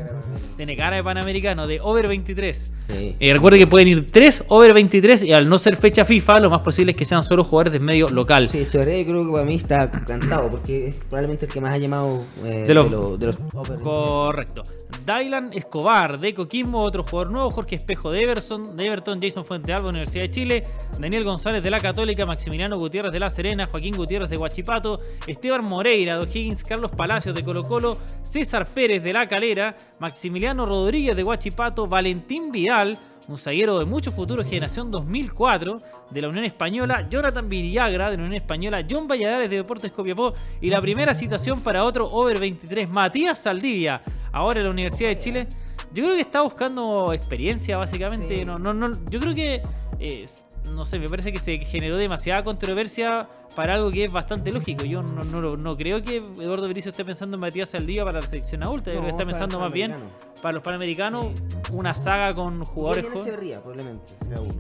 tiene 0.59 0.77
cara 0.77 0.97
de 0.97 1.05
panamericano, 1.05 1.69
de 1.69 1.81
over 1.81 2.09
23. 2.09 2.71
Eh, 2.89 3.33
recuerde 3.33 3.59
que 3.59 3.67
pueden 3.69 3.87
ir 3.87 4.11
3 4.11 4.45
over 4.49 4.75
23 4.75 5.23
y 5.23 5.33
al 5.33 5.49
no 5.49 5.57
ser 5.57 5.77
fecha 5.77 6.05
FIFA, 6.05 6.41
lo 6.41 6.51
más 6.51 6.63
posible 6.63 6.93
es 6.93 6.99
que 6.99 7.05
sean 7.05 7.23
solo 7.23 7.45
jugadores 7.45 7.75
de 7.75 7.79
medio 7.79 8.09
local. 8.09 8.49
Sí, 8.49 8.59
Echeverría 8.59 9.05
creo 9.05 9.25
que 9.25 9.33
para 9.33 9.45
mí 9.45 9.55
está 9.55 9.89
cantado, 9.91 10.51
porque 10.51 10.89
es 10.89 10.97
probablemente 10.97 11.47
el 11.47 11.53
que 11.53 11.61
más 11.61 11.75
ha 11.75 11.79
llamado 11.79 12.25
eh, 12.45 12.65
de, 12.67 12.75
los, 12.75 12.91
de, 13.21 13.27
los, 13.27 13.37
Correcto. 13.83 14.63
Dylan 15.09 15.55
Escobar 15.55 16.21
de 16.21 16.35
Coquimbo, 16.35 16.81
otro 16.81 17.03
jugador 17.03 17.33
nuevo, 17.33 17.51
Jorge 17.51 17.77
Espejo 17.77 18.11
de 18.11 18.25
Everton, 18.25 18.77
de 18.77 18.87
Everton 18.87 19.19
Jason 19.23 19.43
Fuente 19.43 19.73
Alba, 19.73 19.89
Universidad 19.89 20.25
de 20.25 20.31
Chile, 20.31 20.65
Daniel 20.99 21.25
González 21.25 21.63
de 21.63 21.71
la 21.71 21.81
Católica, 21.81 22.27
Maximiliano 22.27 22.77
Gutiérrez 22.77 23.11
de 23.11 23.19
La 23.19 23.31
Serena, 23.31 23.67
Joaquín 23.67 23.97
Gutiérrez 23.97 24.29
de 24.29 24.37
Huachipato, 24.37 25.01
Esteban 25.27 25.65
Moreira 25.65 26.19
de 26.19 26.25
O'Higgins, 26.25 26.63
Carlos 26.63 26.91
Palacios 26.91 27.35
de 27.35 27.43
Colo 27.43 27.63
Colo, 27.63 27.97
César 28.23 28.67
Pérez 28.67 29.03
de 29.03 29.15
La 29.15 29.27
Calera, 29.27 29.75
Maximiliano 29.99 30.67
Rodríguez 30.67 31.17
de 31.17 31.25
Huachipato, 31.25 31.87
Valentín 31.87 32.53
Vidal, 32.53 32.99
un 33.29 33.37
zaguero 33.37 33.79
de 33.79 33.85
mucho 33.85 34.11
futuro, 34.11 34.43
generación 34.43 34.91
2004 34.91 35.81
de 36.11 36.23
la 36.23 36.29
Unión 36.29 36.45
Española, 36.45 37.07
Jonathan 37.11 37.49
Viriagra 37.49 38.11
de 38.11 38.17
la 38.17 38.23
Unión 38.23 38.35
Española, 38.35 38.85
John 38.91 39.07
Valladares 39.07 39.51
de 39.51 39.57
Deportes 39.57 39.93
Copiapó 39.93 40.35
y 40.61 40.71
la 40.71 40.81
primera 40.81 41.15
citación 41.15 41.61
para 41.61 41.85
otro 41.85 42.07
over 42.07 42.41
23, 42.41 42.89
Matías 42.89 43.39
Saldivia, 43.39 44.03
ahora 44.33 44.61
en 44.61 44.65
la 44.65 44.71
Universidad 44.71 45.11
de 45.11 45.19
Chile. 45.19 45.49
Yo 45.93 46.05
creo 46.05 46.15
que 46.17 46.23
está 46.23 46.41
buscando 46.41 47.13
experiencia, 47.13 47.77
básicamente. 47.77 48.45
No, 48.45 48.59
no, 48.59 48.73
no, 48.73 48.93
yo 49.11 49.21
creo 49.21 49.35
que, 49.35 49.63
eh, 50.01 50.27
no 50.73 50.85
sé, 50.85 50.99
me 50.99 51.09
parece 51.09 51.33
que 51.33 51.39
se 51.39 51.59
generó 51.59 51.97
demasiada 51.97 52.43
controversia 52.45 53.29
para 53.59 53.75
algo 53.75 53.91
que 53.91 54.05
es 54.05 54.13
bastante 54.13 54.53
lógico. 54.53 54.85
Yo 54.85 55.03
no, 55.03 55.25
no, 55.25 55.57
no 55.57 55.77
creo 55.77 56.01
que 56.01 56.19
Eduardo 56.19 56.69
Berizzo 56.69 56.91
esté 56.91 57.05
pensando 57.05 57.35
en 57.35 57.41
Matías 57.41 57.71
Saldivia 57.71 58.05
para 58.05 58.21
la 58.21 58.25
selección 58.25 58.63
adulta. 58.63 58.93
Yo 58.93 59.01
creo 59.01 59.07
que 59.07 59.11
está 59.11 59.27
pensando 59.27 59.59
más 59.59 59.73
bien 59.73 59.97
para 60.41 60.53
los 60.53 60.63
panamericanos, 60.63 61.27
una 61.73 61.93
saga 61.93 62.33
con 62.35 62.65
jugadores. 62.65 63.07
probablemente, 63.07 64.15
sea 64.29 64.41
uno. 64.41 64.55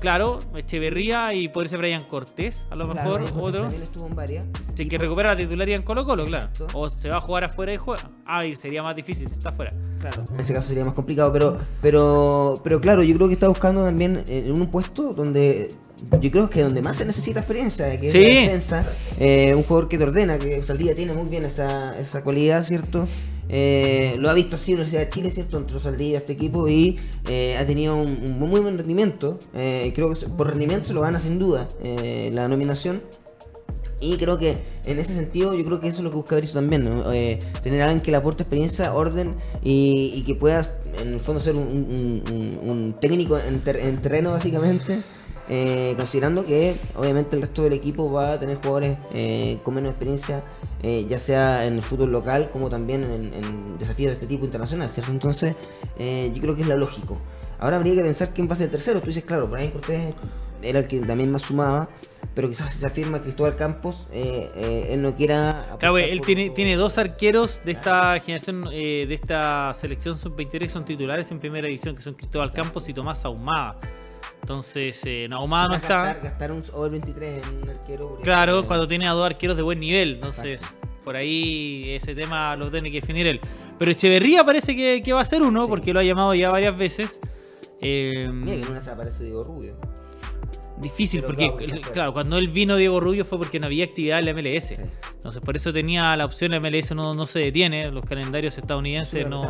Claro, 0.00 0.40
Echeverría 0.56 1.32
y 1.32 1.46
podría 1.46 1.70
ser 1.70 1.78
Brian 1.78 2.02
Cortés, 2.02 2.66
a 2.70 2.74
lo 2.74 2.88
mejor, 2.88 3.22
otro. 3.38 3.68
Estuvo 3.68 4.08
en 4.08 4.16
varias. 4.16 4.46
Sin 4.74 4.88
que 4.88 4.98
recupera 4.98 5.28
la 5.30 5.36
titularidad 5.36 5.78
en 5.78 5.84
Colo 5.84 6.04
Colo, 6.04 6.24
claro. 6.24 6.48
O 6.72 6.90
se 6.90 7.08
va 7.08 7.18
a 7.18 7.20
jugar 7.20 7.44
afuera 7.44 7.72
y 7.72 7.76
juega. 7.76 8.10
Ah, 8.26 8.44
y 8.44 8.56
sería 8.56 8.82
más 8.82 8.96
difícil 8.96 9.28
si 9.28 9.34
está 9.34 9.50
afuera. 9.50 9.72
Claro, 10.00 10.24
en 10.34 10.40
ese 10.40 10.52
caso 10.52 10.66
sería 10.66 10.84
más 10.84 10.94
complicado, 10.94 11.32
pero, 11.32 11.58
pero, 11.80 12.60
pero 12.64 12.80
claro, 12.80 13.04
yo 13.04 13.14
creo 13.14 13.28
que 13.28 13.34
está 13.34 13.46
buscando 13.46 13.84
también 13.84 14.24
en 14.26 14.50
un 14.50 14.66
puesto 14.72 15.14
donde 15.14 15.72
yo 16.20 16.30
creo 16.30 16.50
que 16.50 16.62
donde 16.62 16.82
más 16.82 16.96
se 16.96 17.04
necesita 17.04 17.40
experiencia, 17.40 17.98
que 17.98 18.08
es 18.08 18.14
la 18.14 18.20
defensa, 18.20 18.86
eh, 19.18 19.54
un 19.54 19.62
jugador 19.62 19.88
que 19.88 19.98
te 19.98 20.04
ordena, 20.04 20.38
que 20.38 20.62
Saldía 20.62 20.94
tiene 20.94 21.12
muy 21.12 21.28
bien 21.28 21.44
esa, 21.44 21.98
esa 21.98 22.22
cualidad, 22.22 22.62
¿cierto? 22.62 23.06
Eh, 23.48 24.16
lo 24.18 24.30
ha 24.30 24.32
visto 24.32 24.56
así 24.56 24.72
Universidad 24.72 25.02
de 25.02 25.08
Chile, 25.10 25.30
¿cierto? 25.30 25.58
Entró 25.58 25.78
Saldía 25.78 26.18
este 26.18 26.32
equipo 26.32 26.68
y 26.68 26.98
eh, 27.28 27.56
ha 27.58 27.66
tenido 27.66 27.96
un, 27.96 28.38
muy 28.38 28.60
buen 28.60 28.78
rendimiento. 28.78 29.38
Eh, 29.54 29.92
creo 29.94 30.12
que 30.12 30.26
por 30.26 30.48
rendimiento 30.48 30.88
se 30.88 30.94
lo 30.94 31.00
gana 31.00 31.20
sin 31.20 31.38
duda 31.38 31.68
la 31.82 32.48
nominación. 32.48 33.02
Y 34.00 34.16
creo 34.16 34.38
que 34.38 34.58
en 34.84 34.98
ese 34.98 35.14
sentido, 35.14 35.54
yo 35.54 35.64
creo 35.64 35.80
que 35.80 35.88
eso 35.88 35.98
es 35.98 36.04
lo 36.04 36.10
que 36.10 36.16
busca 36.16 36.34
Berizzo 36.34 36.54
también, 36.54 36.84
tener 37.62 37.80
a 37.80 37.84
alguien 37.84 38.02
que 38.02 38.10
le 38.10 38.18
aporte 38.18 38.42
experiencia, 38.42 38.92
orden 38.92 39.36
y, 39.62 40.22
que 40.26 40.34
pueda, 40.34 40.62
en 41.00 41.14
el 41.14 41.20
fondo, 41.20 41.40
ser 41.40 41.54
un, 41.54 42.94
técnico 43.00 43.38
en, 43.38 43.62
en 43.64 44.02
terreno, 44.02 44.32
básicamente. 44.32 45.02
Eh, 45.48 45.92
considerando 45.96 46.44
que 46.46 46.76
obviamente 46.94 47.36
el 47.36 47.42
resto 47.42 47.62
del 47.64 47.74
equipo 47.74 48.10
va 48.10 48.32
a 48.32 48.40
tener 48.40 48.56
jugadores 48.56 48.96
eh, 49.12 49.58
con 49.62 49.74
menos 49.74 49.90
experiencia, 49.90 50.40
eh, 50.82 51.04
ya 51.06 51.18
sea 51.18 51.66
en 51.66 51.74
el 51.74 51.82
fútbol 51.82 52.12
local 52.12 52.48
como 52.50 52.70
también 52.70 53.04
en, 53.04 53.78
desafíos 53.78 54.10
de 54.10 54.14
este 54.14 54.26
tipo 54.26 54.44
internacional, 54.44 54.88
¿cierto? 54.88 55.12
Entonces, 55.12 55.54
yo 55.98 56.40
creo 56.40 56.56
que 56.56 56.62
es 56.62 56.68
lo 56.68 56.76
lógico. 56.76 57.18
Ahora 57.58 57.76
habría 57.76 57.94
que 57.94 58.02
pensar 58.02 58.32
quién 58.34 58.48
va 58.48 58.54
a 58.54 58.56
ser 58.56 58.66
el 58.66 58.72
tercero. 58.72 59.00
Tú 59.00 59.08
dices, 59.08 59.24
claro, 59.24 59.48
Brian 59.48 59.70
Cortés 59.70 60.14
era 60.62 60.80
el 60.80 60.86
que 60.86 61.00
también 61.00 61.30
más 61.30 61.42
sumaba, 61.42 61.88
pero 62.34 62.48
quizás 62.48 62.72
si 62.72 62.80
se 62.80 62.86
afirma 62.86 63.20
Cristóbal 63.20 63.56
Campos, 63.56 64.08
él 64.12 65.00
no 65.02 65.14
quiera. 65.14 65.76
Claro, 65.78 65.98
él 65.98 66.20
tiene, 66.22 66.50
tiene 66.50 66.76
dos 66.76 66.96
arqueros 66.96 67.60
de 67.64 67.72
esta 67.72 68.18
generación, 68.20 68.62
de 68.62 69.14
esta 69.14 69.74
selección 69.74 70.18
sub-23 70.18 70.58
que 70.58 70.68
son 70.68 70.84
titulares 70.84 71.30
en 71.30 71.38
primera 71.38 71.66
división, 71.66 71.96
que 71.96 72.02
son 72.02 72.14
Cristóbal 72.14 72.52
Campos 72.52 72.88
y 72.88 72.94
Tomás 72.94 73.24
Ahumada. 73.24 73.78
Entonces, 74.44 75.00
eh, 75.06 75.26
no 75.26 75.42
está. 75.74 76.12
Gastar, 76.22 76.52
un 76.52 76.62
over 76.74 76.90
23 76.90 77.48
en 77.48 77.62
un 77.62 77.70
arquero. 77.70 78.18
Claro, 78.22 78.66
cuando 78.66 78.86
tiene 78.86 79.08
a 79.08 79.12
dos 79.12 79.24
arqueros 79.24 79.56
de 79.56 79.62
buen 79.62 79.80
nivel. 79.80 80.16
Entonces, 80.16 80.60
por 81.02 81.16
ahí 81.16 81.94
ese 81.94 82.14
tema 82.14 82.54
lo 82.54 82.70
tiene 82.70 82.90
que 82.90 83.00
definir 83.00 83.26
él. 83.26 83.40
Pero 83.78 83.90
Echeverría 83.90 84.44
parece 84.44 84.76
que, 84.76 85.12
va 85.14 85.22
a 85.22 85.24
ser 85.24 85.40
uno, 85.40 85.66
porque 85.66 85.94
lo 85.94 86.00
ha 86.00 86.02
llamado 86.02 86.34
ya 86.34 86.50
varias 86.50 86.76
veces. 86.76 87.22
Eh, 87.80 88.28
Mira 88.30 88.66
que 88.66 88.70
no 88.70 88.78
se 88.82 88.90
aparece 88.90 89.24
Diego 89.24 89.42
Rubio. 89.44 89.78
Difícil, 90.76 91.22
porque, 91.22 91.50
claro, 91.94 92.12
cuando 92.12 92.36
él 92.36 92.48
vino 92.48 92.76
Diego 92.76 93.00
Rubio 93.00 93.24
fue 93.24 93.38
porque 93.38 93.58
no 93.58 93.66
había 93.66 93.86
actividad 93.86 94.18
en 94.18 94.26
la 94.26 94.34
MLS. 94.34 94.72
Entonces, 95.14 95.40
por 95.40 95.56
eso 95.56 95.72
tenía 95.72 96.14
la 96.16 96.26
opción, 96.26 96.50
la 96.50 96.60
MLS 96.60 96.94
no, 96.94 97.14
no 97.14 97.24
se 97.24 97.38
detiene, 97.38 97.90
los 97.90 98.04
calendarios 98.04 98.58
estadounidenses 98.58 99.26
no 99.26 99.40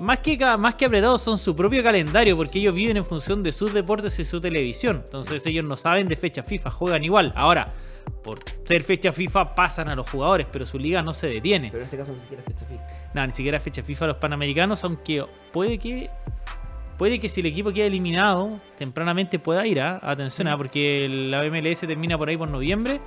más 0.00 0.18
que, 0.18 0.38
más 0.58 0.74
que 0.74 0.86
apretados 0.86 1.22
son 1.22 1.38
su 1.38 1.54
propio 1.54 1.82
calendario, 1.82 2.36
porque 2.36 2.58
ellos 2.58 2.74
viven 2.74 2.96
en 2.96 3.04
función 3.04 3.42
de 3.42 3.52
sus 3.52 3.72
deportes 3.72 4.18
y 4.18 4.24
su 4.24 4.40
televisión. 4.40 5.02
Entonces 5.04 5.44
ellos 5.46 5.64
no 5.64 5.76
saben 5.76 6.06
de 6.06 6.16
fecha 6.16 6.42
FIFA, 6.42 6.70
juegan 6.70 7.04
igual. 7.04 7.32
Ahora, 7.36 7.72
por 8.22 8.40
ser 8.64 8.82
fecha 8.82 9.12
FIFA 9.12 9.54
pasan 9.54 9.88
a 9.88 9.94
los 9.94 10.08
jugadores, 10.08 10.46
pero 10.50 10.66
su 10.66 10.78
liga 10.78 11.02
no 11.02 11.12
se 11.12 11.28
detiene. 11.28 11.68
Pero 11.70 11.82
en 11.82 11.84
este 11.84 11.96
caso 11.96 12.12
ni 12.12 12.20
siquiera 12.20 12.42
fecha 12.42 12.66
FIFA. 12.66 12.82
No, 13.14 13.26
ni 13.26 13.32
siquiera 13.32 13.60
fecha 13.60 13.82
FIFA 13.82 14.06
los 14.08 14.16
panamericanos, 14.16 14.84
aunque 14.84 15.24
puede 15.52 15.78
que 15.78 16.10
puede 16.98 17.20
que 17.20 17.28
si 17.28 17.40
el 17.40 17.46
equipo 17.46 17.72
queda 17.72 17.86
eliminado 17.86 18.60
tempranamente 18.76 19.38
pueda 19.38 19.66
ir, 19.66 19.80
¿ah? 19.80 20.00
atención, 20.02 20.48
¿ah? 20.48 20.56
porque 20.56 21.08
la 21.08 21.42
MLS 21.44 21.80
termina 21.80 22.18
por 22.18 22.28
ahí 22.28 22.36
por 22.36 22.50
noviembre 22.50 23.00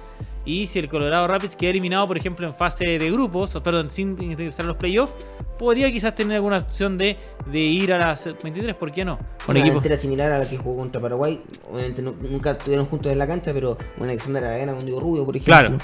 y 0.46 0.66
si 0.68 0.80
el 0.80 0.90
Colorado 0.90 1.28
Rapids 1.28 1.56
queda 1.56 1.70
eliminado, 1.70 2.08
por 2.08 2.18
ejemplo, 2.18 2.48
en 2.48 2.56
fase 2.56 2.98
de 2.98 3.12
grupos, 3.12 3.56
perdón, 3.64 3.92
sin 3.92 4.20
ingresar 4.22 4.66
a 4.66 4.70
los 4.70 4.78
playoffs, 4.78 5.14
podría 5.60 5.92
quizás 5.92 6.16
tener 6.16 6.38
alguna 6.38 6.58
opción 6.58 6.98
de, 6.98 7.18
de 7.46 7.60
ir 7.60 7.94
a 7.94 8.00
las 8.00 8.26
23, 8.26 8.76
¿por 8.76 8.92
qué 8.92 9.06
no? 9.06 9.20
Con 9.46 9.56
una 9.56 9.68
entera 9.68 9.98
similar 9.98 10.32
a 10.32 10.40
la 10.40 10.50
que 10.50 10.58
jugó 10.58 10.78
contra 10.78 11.00
Paraguay. 11.00 11.40
Obviamente 11.72 12.02
nunca 12.02 12.52
estuvieron 12.52 12.88
juntos 12.88 13.12
en 13.12 13.20
la 13.20 13.28
cancha, 13.28 13.54
pero 13.54 13.78
un 13.98 14.06
Alexander 14.06 14.44
Arena 14.46 14.74
con 14.74 14.84
Diego 14.84 15.00
Rubio, 15.00 15.26
por 15.26 15.36
ejemplo. 15.36 15.54
Claro. 15.54 15.78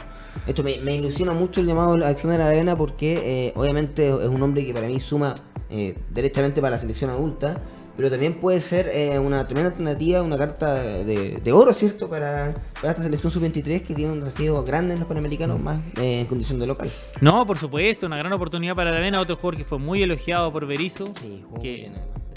Esto 0.47 0.63
me, 0.63 0.95
ilusiona 0.95 1.33
mucho 1.33 1.61
el 1.61 1.67
llamado 1.67 1.93
Alexander 1.93 2.41
Arena 2.41 2.75
porque 2.75 3.47
eh, 3.47 3.53
obviamente 3.55 4.07
es 4.07 4.27
un 4.27 4.41
hombre 4.41 4.65
que 4.65 4.73
para 4.73 4.87
mí 4.87 4.99
suma 4.99 5.35
eh, 5.69 5.95
derechamente 6.09 6.61
para 6.61 6.71
la 6.71 6.77
selección 6.77 7.09
adulta 7.11 7.61
pero 7.97 8.11
también 8.11 8.35
puede 8.35 8.61
ser 8.61 8.87
eh, 8.93 9.17
una 9.17 9.47
tremenda 9.47 9.71
alternativa, 9.71 10.21
una 10.21 10.37
carta 10.37 10.75
de, 10.75 11.51
oro, 11.51 11.73
¿cierto? 11.73 12.07
Para, 12.07 12.53
esta 12.75 13.01
selección 13.01 13.31
sub-23 13.31 13.81
que 13.81 13.95
tiene 13.95 14.11
un 14.11 14.19
desafío 14.19 14.63
grande 14.63 14.93
en 14.93 14.99
los 14.99 15.09
panamericanos, 15.09 15.59
más 15.59 15.79
eh, 15.99 16.19
en 16.21 16.27
condición 16.27 16.59
de 16.59 16.67
local. 16.67 16.91
No, 17.21 17.45
por 17.47 17.57
supuesto, 17.57 18.05
una 18.05 18.17
gran 18.17 18.31
oportunidad 18.31 18.75
para 18.75 18.91
la 18.91 18.97
Arena, 18.97 19.19
otro 19.19 19.35
jugador 19.35 19.57
que 19.57 19.63
fue 19.63 19.79
muy 19.79 20.03
elogiado 20.03 20.51
por 20.51 20.67
Berizzo. 20.67 21.11
Sí, 21.19 21.43
que, 21.59 21.91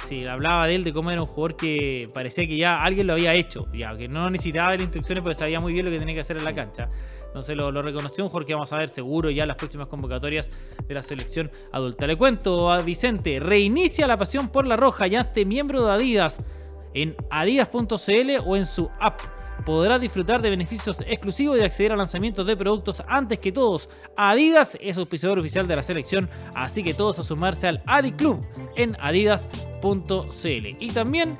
sí, 0.07 0.27
hablaba 0.27 0.67
de 0.67 0.75
él, 0.77 0.85
de 0.85 0.93
cómo 0.93 1.11
era 1.11 1.21
un 1.21 1.27
jugador 1.27 1.57
que 1.57 2.09
parecía 2.13 2.47
que 2.47 2.57
ya 2.57 2.77
alguien 2.77 3.07
lo 3.07 3.15
había 3.15 3.35
hecho, 3.35 3.67
ya 3.73 3.95
que 3.97 4.09
no 4.09 4.29
necesitaba 4.31 4.73
de 4.73 4.79
las 4.79 4.85
instrucciones 4.85 5.23
porque 5.23 5.35
sabía 5.37 5.61
muy 5.61 5.73
bien 5.73 5.85
lo 5.85 5.91
que 5.91 5.99
tenía 5.99 6.15
que 6.15 6.21
hacer 6.21 6.37
en 6.37 6.45
la 6.45 6.55
cancha. 6.55 6.89
Entonces 7.27 7.57
lo, 7.57 7.71
reconoció 7.71 8.25
un 8.25 8.31
jugador 8.31 8.47
que 8.47 8.55
vamos 8.55 8.73
a 8.73 8.79
ver 8.79 8.89
seguro 8.89 9.31
ya 9.31 9.43
en 9.43 9.49
las 9.49 9.57
próximas 9.57 9.87
convocatorias 9.87 10.51
de 10.87 10.95
la 10.95 11.03
selección 11.03 11.51
adulta. 11.73 12.07
Le 12.07 12.17
cuento 12.17 12.71
a 12.71 12.83
Vicente, 12.83 13.39
reinicia 13.39 14.07
la 14.07 14.17
pasión 14.17 14.49
por 14.49 14.67
la 14.67 14.77
roja, 14.77 15.07
ya 15.07 15.21
esté 15.21 15.45
miembro 15.45 15.85
de 15.85 15.93
Adidas 15.93 16.45
en 16.93 17.17
adidas.cl 17.31 18.31
o 18.45 18.57
en 18.57 18.67
su 18.67 18.91
app. 18.99 19.21
Podrás 19.65 20.01
disfrutar 20.01 20.43
de 20.43 20.51
beneficios 20.51 21.03
exclusivos 21.07 21.59
y 21.59 21.63
acceder 21.63 21.93
a 21.93 21.97
lanzamientos 21.97 22.47
de 22.47 22.57
productos 22.57 23.03
antes 23.07 23.39
que 23.39 23.53
todos. 23.53 23.89
Adidas 24.17 24.77
es 24.81 24.97
auspiciador 24.97 25.39
oficial 25.39 25.67
de 25.67 25.77
la 25.77 25.83
selección, 25.83 26.29
así 26.55 26.83
que 26.83 26.95
todos 26.95 27.19
a 27.19 27.23
sumarse 27.23 27.69
al 27.69 27.83
Adi 27.87 28.13
Club 28.13 28.45
en 28.77 28.97
adidas.cl. 29.01 30.67
Y 30.79 30.89
también 30.93 31.39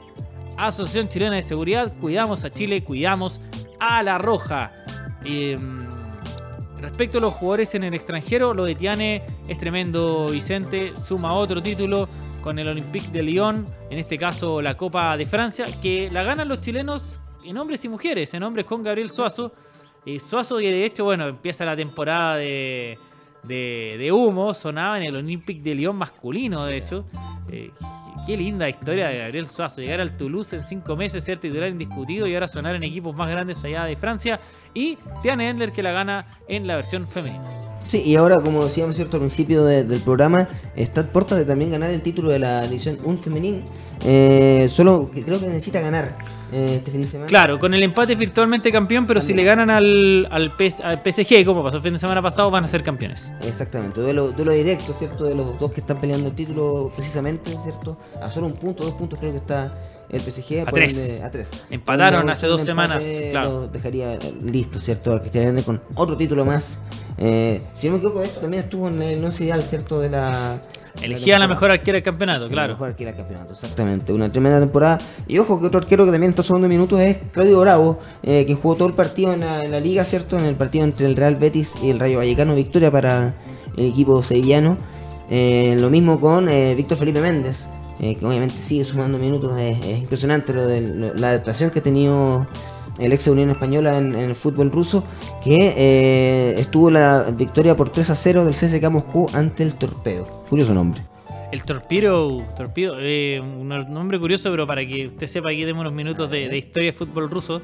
Asociación 0.57 1.09
Chilena 1.09 1.37
de 1.37 1.43
Seguridad, 1.43 1.97
cuidamos 1.99 2.45
a 2.45 2.51
Chile, 2.51 2.85
cuidamos 2.85 3.41
a 3.79 4.03
la 4.03 4.19
Roja. 4.19 4.73
Em, 5.25 5.89
respecto 6.81 7.19
a 7.19 7.21
los 7.21 7.35
jugadores 7.35 7.75
en 7.75 7.85
el 7.85 7.95
extranjero, 7.95 8.55
lo 8.55 8.65
de 8.65 8.75
Tiane 8.75 9.25
es 9.49 9.59
tremendo, 9.59 10.27
Vicente, 10.31 10.93
suma 10.97 11.35
otro 11.35 11.63
título 11.63 12.09
con 12.43 12.59
el 12.59 12.69
Olympique 12.69 13.09
de 13.11 13.23
Lyon, 13.23 13.65
en 13.91 13.99
este 13.99 14.19
caso 14.19 14.63
la 14.63 14.77
Copa 14.77 15.17
de 15.17 15.27
Francia, 15.27 15.67
que 15.81 16.11
la 16.11 16.23
ganan 16.23 16.49
los 16.49 16.61
chilenos 16.61 17.21
en 17.45 17.57
hombres 17.57 17.85
y 17.85 17.89
mujeres, 17.89 18.33
en 18.35 18.43
hombres 18.43 18.67
con 18.67 18.83
Gabriel 18.83 19.11
Suazo. 19.11 19.53
Eh, 20.07 20.19
Suazo, 20.19 20.59
que 20.59 20.71
de 20.71 20.85
hecho, 20.85 21.05
bueno, 21.05 21.29
empieza 21.29 21.65
la 21.65 21.77
temporada 21.77 22.37
de, 22.37 22.99
de, 23.43 24.11
humo, 24.13 24.55
sonaba 24.55 24.99
en 24.99 25.05
el 25.05 25.17
Olympique 25.17 25.63
de 25.63 25.75
Lyon 25.75 25.97
masculino, 25.97 26.65
de 26.65 26.77
hecho. 26.77 27.05
Eh, 27.51 27.71
qué 28.27 28.37
linda 28.37 28.69
historia 28.69 29.09
de 29.09 29.19
Gabriel 29.19 29.47
Suazo, 29.47 29.81
llegar 29.81 30.01
al 30.01 30.17
Toulouse 30.17 30.55
en 30.55 30.65
cinco 30.65 30.97
meses, 30.97 31.25
ser 31.25 31.39
titular 31.39 31.69
indiscutido 31.69 32.27
y 32.27 32.35
ahora 32.35 32.49
sonar 32.49 32.75
en 32.75 32.83
equipos 32.83 33.15
más 33.15 33.29
grandes 33.29 33.63
allá 33.65 33.85
de 33.85 33.97
Francia. 33.97 34.41
Y 34.75 34.99
Tiane 35.23 35.49
Endler 35.51 35.73
que 35.73 35.83
la 35.83 35.93
gana 35.93 36.39
en 36.49 36.67
la 36.67 36.77
versión 36.77 37.07
femenina. 37.07 37.61
Sí, 37.91 38.03
y 38.07 38.15
ahora, 38.15 38.41
como 38.41 38.65
decíamos 38.65 38.95
cierto 38.95 39.17
al 39.17 39.23
principio 39.23 39.65
del 39.65 40.01
programa, 40.03 40.49
está 40.77 41.01
a 41.01 41.35
de 41.35 41.45
también 41.45 41.73
ganar 41.73 41.91
el 41.91 42.03
título 42.03 42.31
de 42.31 42.39
la 42.39 42.65
edición 42.65 42.99
Un 43.03 43.19
Femenil. 43.19 43.65
Eh, 44.05 44.69
solo 44.71 45.11
creo 45.13 45.41
que 45.41 45.49
necesita 45.49 45.81
ganar 45.81 46.17
eh, 46.53 46.77
este 46.77 46.91
fin 46.91 47.03
de 47.03 47.09
semana. 47.09 47.27
Claro, 47.29 47.59
con 47.59 47.75
el 47.75 47.83
empate 47.83 48.15
virtualmente 48.15 48.71
campeón, 48.71 49.07
pero 49.07 49.21
si 49.21 49.35
le 49.35 49.45
ganan 49.45 49.71
al, 49.71 50.27
al, 50.31 50.53
PSG, 50.57 51.45
como 51.45 51.63
pasó 51.63 51.77
el 51.77 51.83
fin 51.83 51.93
de 51.93 51.99
semana 51.99 52.23
pasado, 52.23 52.51
van 52.51 52.65
a 52.65 52.69
ser 52.69 52.83
campeones. 52.83 53.33
Exactamente, 53.43 54.01
duelo, 54.01 54.33
duelo 54.33 54.53
directo, 54.53 54.93
¿cierto? 54.93 55.25
De 55.25 55.35
los 55.35 55.59
dos 55.59 55.73
que 55.73 55.81
están 55.81 56.01
peleando 56.01 56.29
el 56.29 56.35
título 56.35 56.93
precisamente, 56.95 57.57
¿cierto? 57.63 57.97
A 58.23 58.31
solo 58.31 58.47
un 58.47 58.55
punto, 58.55 58.85
dos 58.85 58.95
puntos 58.95 59.19
creo 59.19 59.33
que 59.33 59.39
está 59.39 59.73
el 60.11 60.21
PSG 60.21 60.61
a 60.67 60.71
tres. 60.71 61.21
a 61.23 61.31
tres. 61.31 61.67
Empataron 61.71 62.29
hace 62.29 62.47
dos 62.47 62.63
semanas. 62.63 63.05
Claro. 63.31 63.69
dejaría 63.69 64.19
listo, 64.43 64.81
¿cierto? 64.81 65.15
A 65.15 65.21
Cristian 65.21 65.63
con 65.63 65.81
otro 65.95 66.17
título 66.17 66.45
más. 66.45 66.79
Eh, 67.19 67.63
si 67.75 67.87
no 67.87 67.93
me 67.93 67.99
equivoco, 67.99 68.23
esto 68.23 68.41
también 68.41 68.63
estuvo 68.65 68.89
en 68.89 69.01
el 69.03 69.25
11 69.25 69.45
ideal, 69.45 69.63
¿cierto? 69.63 70.01
De 70.01 70.11
la. 70.11 70.61
Elegía 71.03 71.39
la, 71.39 71.49
mejor 71.49 71.71
arquera 71.71 71.97
del 71.97 72.03
campeonato, 72.03 72.49
claro. 72.49 72.69
La 72.69 72.75
mejor 72.75 72.89
arquera 72.89 73.11
del 73.13 73.19
campeonato, 73.19 73.53
exactamente. 73.53 74.13
Una 74.13 74.29
tremenda 74.29 74.61
temporada. 74.61 74.99
Y 75.27 75.39
ojo 75.39 75.61
que 75.61 75.67
otro 75.67 75.81
arquero 75.81 76.05
que 76.05 76.13
también 76.13 76.31
está 76.31 76.43
sumando 76.43 76.69
minutos 76.69 77.01
es 77.01 77.19
Claudio 77.33 77.61
Bravo, 77.61 77.99
eh, 78.23 78.45
que 78.47 78.55
jugó 78.55 78.75
todo 78.75 78.89
el 78.89 78.95
partido 78.95 79.33
en 79.33 79.41
la, 79.41 79.81
liga, 79.81 80.05
¿cierto? 80.05 80.39
En 80.39 80.45
el 80.45 80.55
partido 80.55 80.85
entre 80.85 81.07
el 81.07 81.17
Real 81.17 81.37
Betis 81.37 81.75
y 81.83 81.91
el 81.91 82.01
Rayo 82.01 82.19
Vallecano. 82.19 82.55
Victoria 82.55 82.91
para 82.91 83.35
el 83.77 83.87
equipo 83.87 84.23
sevillano. 84.23 84.77
Eh, 85.31 85.77
lo 85.79 85.91
mismo 85.91 86.21
con 86.21 86.47
Víctor 86.77 86.99
Felipe 86.99 87.21
Méndez, 87.21 87.69
eh, 88.01 88.17
que 88.17 88.25
obviamente 88.25 88.57
sigue 88.57 88.85
sumando 88.85 89.19
minutos. 89.19 89.59
Es, 89.59 89.99
impresionante 89.99 90.55
lo 90.55 90.67
de, 90.67 91.13
la 91.17 91.31
adaptación 91.31 91.71
que 91.71 91.81
ha 91.81 91.83
tenido 91.83 92.47
el 93.01 93.13
ex 93.13 93.27
Unión 93.29 93.51
Española 93.51 93.99
en, 93.99 94.15
el 94.15 94.35
fútbol 94.35 94.71
ruso, 94.71 95.05
que 95.43 95.75
eh, 95.77 96.55
estuvo 96.59 96.91
la 96.91 97.25
victoria 97.31 97.77
por 97.77 97.91
3 97.91 98.11
a 98.11 98.15
0 98.15 98.45
del 98.45 98.55
CSK 98.55 98.91
Moscú 98.91 99.29
ante 99.33 99.63
el 99.63 99.75
Torpedo. 99.75 100.27
Curioso 100.49 100.75
nombre. 100.75 101.03
El 101.53 101.63
Torpedo, 101.65 102.45
Torpedo 102.57 102.97
eh, 103.01 103.41
un 103.41 103.69
nombre 103.69 104.19
curioso, 104.21 104.51
pero 104.51 104.67
para 104.67 104.87
que 104.87 105.07
usted 105.07 105.27
sepa, 105.27 105.49
aquí 105.49 105.61
tenemos 105.61 105.81
unos 105.81 105.93
minutos 105.93 106.31
de, 106.31 106.57
historia 106.57 106.93
de 106.93 106.97
fútbol 106.97 107.29
ruso. 107.29 107.61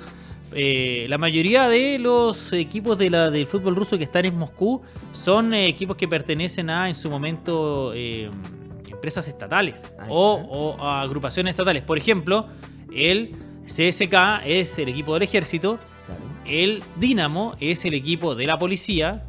la 0.53 1.19
mayoría 1.19 1.69
de 1.69 1.99
los 1.99 2.53
equipos 2.53 2.99
de 2.99 3.11
la, 3.11 3.31
del 3.31 3.47
fútbol 3.47 3.77
ruso 3.77 3.97
que 3.97 4.05
están 4.05 4.25
en 4.25 4.37
Moscú 4.37 4.83
son 5.13 5.55
equipos 5.55 5.97
que 5.97 6.09
pertenecen 6.09 6.69
a, 6.71 6.89
en 6.89 6.97
su 6.97 7.09
momento, 7.09 7.93
empresas 8.97 9.29
estatales 9.29 9.83
o, 10.09 10.77
agrupaciones 10.81 11.53
estatales. 11.53 11.83
Por 11.83 11.99
ejemplo, 11.99 12.49
el 12.93 13.35
CSK 13.67 14.45
es 14.45 14.79
el 14.79 14.89
equipo 14.89 15.15
del 15.15 15.23
ejército, 15.23 15.79
el 16.47 16.83
Dinamo 16.99 17.57
es 17.61 17.85
el 17.85 17.95
equipo 17.95 18.35
de 18.35 18.47
la 18.47 18.59
policía, 18.59 19.25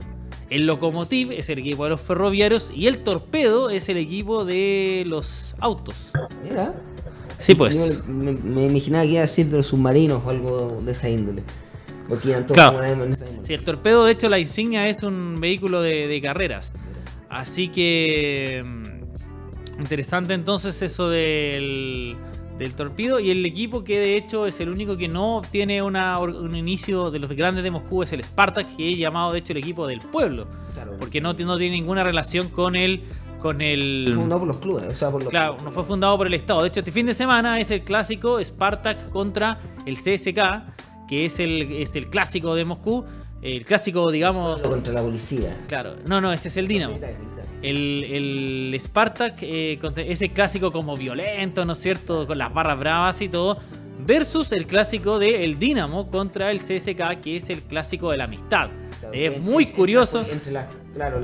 el 0.50 0.66
Lokomotiv 0.66 1.32
es 1.32 1.50
el 1.50 1.60
equipo 1.60 1.84
de 1.84 1.92
los 1.92 2.02
ferroviarios 2.02 2.72
y 2.74 2.88
el 2.88 3.00
Torpedo 3.00 3.70
es 3.70 3.90
el 3.90 3.98
equipo 3.98 4.46
de 4.46 5.04
los 5.06 5.56
autos. 5.60 5.96
Mira. 6.44 6.74
Sí, 7.40 7.54
pues. 7.54 8.04
me, 8.08 8.66
imaginaba 8.66 9.04
que 9.04 9.12
iba 9.12 9.24
a 9.24 9.28
de 9.28 9.58
los 9.58 9.68
submarinos 9.68 10.24
o 10.26 10.30
algo 10.30 10.82
de 10.84 10.92
esa 10.92 11.10
índole. 11.10 11.44
Porque 12.08 12.36
claro. 12.48 12.80
Sí, 13.44 13.54
el 13.54 13.64
torpedo, 13.64 14.06
de 14.06 14.14
hecho, 14.14 14.30
la 14.30 14.40
insignia 14.40 14.88
es 14.88 15.04
un 15.04 15.36
vehículo 15.40 15.82
de 15.82 16.20
carreras. 16.24 16.74
Así 17.30 17.68
que 17.68 18.64
mm, 18.66 18.98
Interesante 19.80 20.34
entonces 20.34 20.82
eso 20.82 21.10
del, 21.10 22.16
del 22.58 22.74
torpedo 22.74 23.20
y 23.20 23.30
el 23.30 23.46
equipo 23.46 23.84
que 23.84 24.00
de 24.00 24.18
hecho 24.18 24.48
es 24.48 24.60
el 24.60 24.70
único 24.70 24.98
que 24.98 25.08
no 25.08 25.42
tiene 25.50 25.82
una, 25.82 26.20
un 26.20 26.56
inicio 26.56 27.12
de 27.12 27.20
los 27.20 27.32
grandes 27.32 27.64
de 27.64 27.72
Moscú 27.72 28.04
es 28.04 28.12
el 28.14 28.24
Spartak 28.24 28.76
que 28.76 28.92
es 28.94 28.98
llamado 28.98 29.32
de 29.32 29.40
hecho 29.40 29.54
el 29.54 29.60
equipo 29.60 29.88
del 29.88 30.00
pueblo. 30.00 30.48
Porque 31.00 31.22
no, 31.22 31.34
no 31.34 31.58
tiene 31.58 31.76
ninguna 31.76 32.04
relación 32.04 32.50
con 32.50 32.76
el 32.76 33.04
con 33.40 33.62
el 33.62 34.14
fundado 34.16 34.40
por 34.40 34.48
los 34.48 34.58
clubes 34.58 34.94
o 34.94 34.96
sea, 34.96 35.12
por 35.12 35.22
los 35.22 35.30
claro 35.30 35.58
no 35.64 35.72
fue 35.72 35.84
fundado 35.84 36.18
por 36.18 36.26
el 36.26 36.34
estado. 36.34 36.64
De 36.64 36.70
hecho 36.70 36.80
este 36.80 36.92
fin 36.92 37.06
de 37.06 37.14
semana 37.14 37.60
es 37.60 37.70
el 37.70 37.84
clásico 37.84 38.44
Spartak 38.44 39.12
contra 39.12 39.60
el 39.86 39.96
CSK 39.96 41.08
que 41.08 41.26
es 41.26 41.40
el 41.40 41.72
es 41.72 41.96
el 41.96 42.10
clásico 42.10 42.56
de 42.56 42.66
Moscú 42.66 43.06
el 43.42 43.64
clásico 43.64 44.12
digamos 44.12 44.62
contra 44.64 44.94
la 44.94 45.04
policía. 45.04 45.56
Claro 45.68 45.96
no 46.08 46.20
no 46.20 46.34
ese 46.34 46.48
es 46.48 46.58
el 46.58 46.68
Dinamo 46.68 46.98
el, 47.62 48.04
el 48.74 48.80
Spartak, 48.80 49.38
eh, 49.42 49.80
ese 49.98 50.30
clásico 50.30 50.72
como 50.72 50.96
violento, 50.96 51.66
¿no 51.66 51.74
es 51.74 51.80
cierto? 51.80 52.28
Con 52.28 52.38
las 52.38 52.54
barras 52.54 52.80
bravas 52.80 53.22
y 53.22 53.30
todo. 53.30 53.58
Versus 54.00 54.52
el 54.52 54.68
clásico 54.68 55.20
de 55.20 55.44
El 55.44 55.58
Dinamo 55.60 56.10
contra 56.10 56.52
el 56.52 56.60
CSK, 56.60 57.20
que 57.22 57.38
es 57.38 57.50
el 57.50 57.64
clásico 57.64 58.12
de 58.12 58.18
la 58.18 58.26
amistad. 58.26 58.70
es 59.12 59.42
muy 59.42 59.68
curioso. 59.68 60.24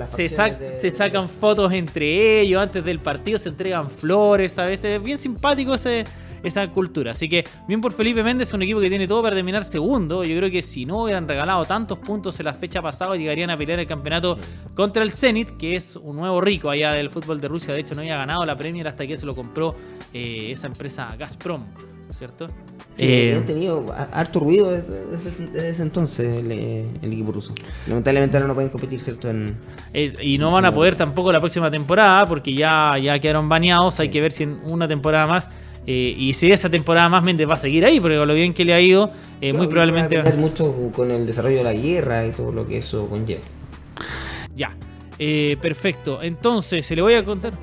se, 0.08 0.30
se, 0.30 0.89
sacan 0.89 1.30
fotos 1.30 1.72
entre 1.72 2.41
ellos 2.41 2.62
antes 2.62 2.84
del 2.84 3.00
partido, 3.00 3.38
se 3.38 3.50
entregan 3.50 3.89
flores 3.89 4.58
a 4.58 4.65
veces. 4.65 4.98
Es 4.98 5.04
bien 5.04 5.17
simpático 5.17 5.76
ese, 5.76 6.04
esa 6.43 6.67
cultura. 6.67 7.12
Así 7.12 7.27
que 7.29 7.43
bien 7.67 7.82
por 7.82 7.93
Felipe 7.93 8.21
Méndez, 8.23 8.53
un 8.53 8.62
equipo 8.62 8.79
que 8.79 8.89
tiene 8.89 9.08
todo 9.08 9.23
para 9.23 9.36
terminar 9.36 9.63
segundo. 9.63 10.23
Yo 10.23 10.38
creo 10.38 10.51
que 10.51 10.62
si 10.62 10.86
no 10.86 11.03
hubieran 11.03 11.27
regalado 11.27 11.65
tantos 11.65 11.97
puntos 11.97 12.39
en 12.39 12.45
la 12.45 12.53
fecha 12.53 12.82
pasada, 12.82 13.15
llegarían 13.15 13.49
a 13.49 13.58
pelear 13.58 13.79
el 13.79 13.88
campeonato 13.88 14.38
contra 14.75 15.03
el 15.03 15.12
Zenit, 15.12 15.58
que 15.58 15.75
es 15.75 15.95
un 15.95 16.17
nuevo 16.17 16.41
rico 16.41 16.69
allá 16.69 16.91
del 16.91 17.10
fútbol 17.10 17.39
de 17.39 17.47
Rusia. 17.47 17.73
De 17.73 17.79
hecho, 17.79 17.95
no 17.95 18.01
había 18.01 18.17
ganado 18.17 18.45
la 18.45 18.56
Premier 18.56 18.88
hasta 18.88 19.08
que 19.08 19.17
se 19.17 19.25
lo 19.25 19.34
compró 19.34 19.75
eh, 20.13 20.51
esa 20.51 20.67
empresa 20.67 21.08
Gazprom, 21.17 21.65
¿cierto? 22.12 22.45
Eh, 22.95 23.34
han 23.36 23.45
tenido 23.45 23.86
harto 23.91 24.39
ruido 24.39 24.71
desde, 24.71 25.69
ese 25.69 25.82
entonces 25.82 26.38
el, 26.38 26.51
equipo 26.51 27.32
ruso. 27.32 27.56
Lamentablemente 27.88 28.38
ahora 28.38 28.47
no 28.47 28.53
pueden 28.53 28.69
competir, 28.69 28.99
¿cierto? 28.99 29.29
y 29.93 30.38
no 30.38 30.51
van 30.51 30.65
a 30.65 30.71
poder 30.71 30.95
tampoco 30.95 31.32
la 31.32 31.39
próxima 31.39 31.71
temporada 31.71 32.25
porque 32.27 32.53
ya, 32.53 32.97
ya 33.01 33.17
quedaron 33.17 33.49
baneados. 33.49 33.99
Hay 33.99 34.10
que 34.10 34.21
ver 34.21 34.32
si 34.32 34.43
en 34.43 34.60
una 34.65 34.88
temporada 34.88 35.25
más 35.25 35.49
eh, 35.86 36.15
y 36.17 36.34
si 36.34 36.52
esa 36.52 36.69
temporada 36.69 37.10
más 37.10 37.24
Méndez 37.24 37.50
va 37.50 37.56
a 37.56 37.58
seguir 37.58 37.86
ahí, 37.86 38.00
porque 38.00 38.17
con 38.17 38.28
lo 38.28 38.34
bien 38.34 38.54
que 38.54 38.63
le 38.63 38.74
ha 38.74 38.80
ido, 38.80 39.12
eh, 39.41 39.54
muy 39.54 39.67
probablemente. 39.67 40.22
Va 40.22 40.30
a 40.30 40.34
mucho 40.34 40.74
con 40.93 41.12
el 41.12 41.26
desarrollo 41.26 41.58
de 41.58 41.63
la 41.63 41.74
guerra 41.74 42.26
y 42.26 42.32
todo 42.32 42.52
lo 42.52 42.67
que 42.67 42.78
eso 42.78 43.08
conlleva. 43.08 43.41
Ya, 44.56 44.76
eh, 45.19 45.58
perfecto. 45.62 46.22
Entonces, 46.22 46.86
se 46.86 46.96
le 46.96 47.02
voy 47.02 47.15
a 47.15 47.24
contar. 47.24 47.54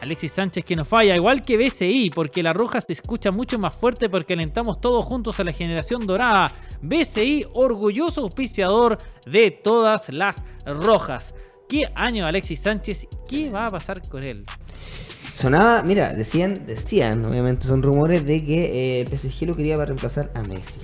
Alexis 0.00 0.32
Sánchez 0.32 0.64
que 0.64 0.74
no 0.74 0.84
falla, 0.84 1.14
igual 1.14 1.42
que 1.42 1.56
BCI, 1.56 2.10
porque 2.10 2.42
la 2.42 2.52
roja 2.52 2.80
se 2.80 2.92
escucha 2.92 3.30
mucho 3.30 3.56
más 3.58 3.76
fuerte 3.76 4.08
porque 4.08 4.32
alentamos 4.32 4.80
todos 4.80 5.04
juntos 5.04 5.38
a 5.38 5.44
la 5.44 5.52
generación 5.52 6.04
dorada. 6.08 6.52
BCI, 6.82 7.46
orgulloso 7.52 8.22
auspiciador 8.22 8.98
de 9.26 9.52
todas 9.52 10.08
las 10.12 10.44
rojas. 10.66 11.36
¿Qué 11.68 11.82
año 11.94 12.26
Alexis 12.26 12.60
Sánchez? 12.60 13.06
¿Qué 13.28 13.48
va 13.48 13.66
a 13.66 13.70
pasar 13.70 14.02
con 14.08 14.24
él? 14.24 14.44
Sonaba, 15.34 15.82
mira, 15.82 16.12
decían, 16.12 16.66
decían, 16.66 17.24
obviamente 17.26 17.66
son 17.66 17.82
rumores 17.82 18.24
de 18.26 18.44
que 18.44 19.00
eh, 19.00 19.06
PSG 19.06 19.46
lo 19.46 19.54
quería 19.54 19.76
para 19.76 19.86
reemplazar 19.86 20.30
a 20.34 20.42
Messi. 20.42 20.80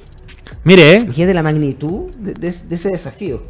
Mire, 0.64 0.94
eh. 0.94 1.06
Fíjate 1.06 1.34
la 1.34 1.42
magnitud 1.42 2.11
de, 2.16 2.48
ese 2.48 2.88
desafío. 2.88 3.42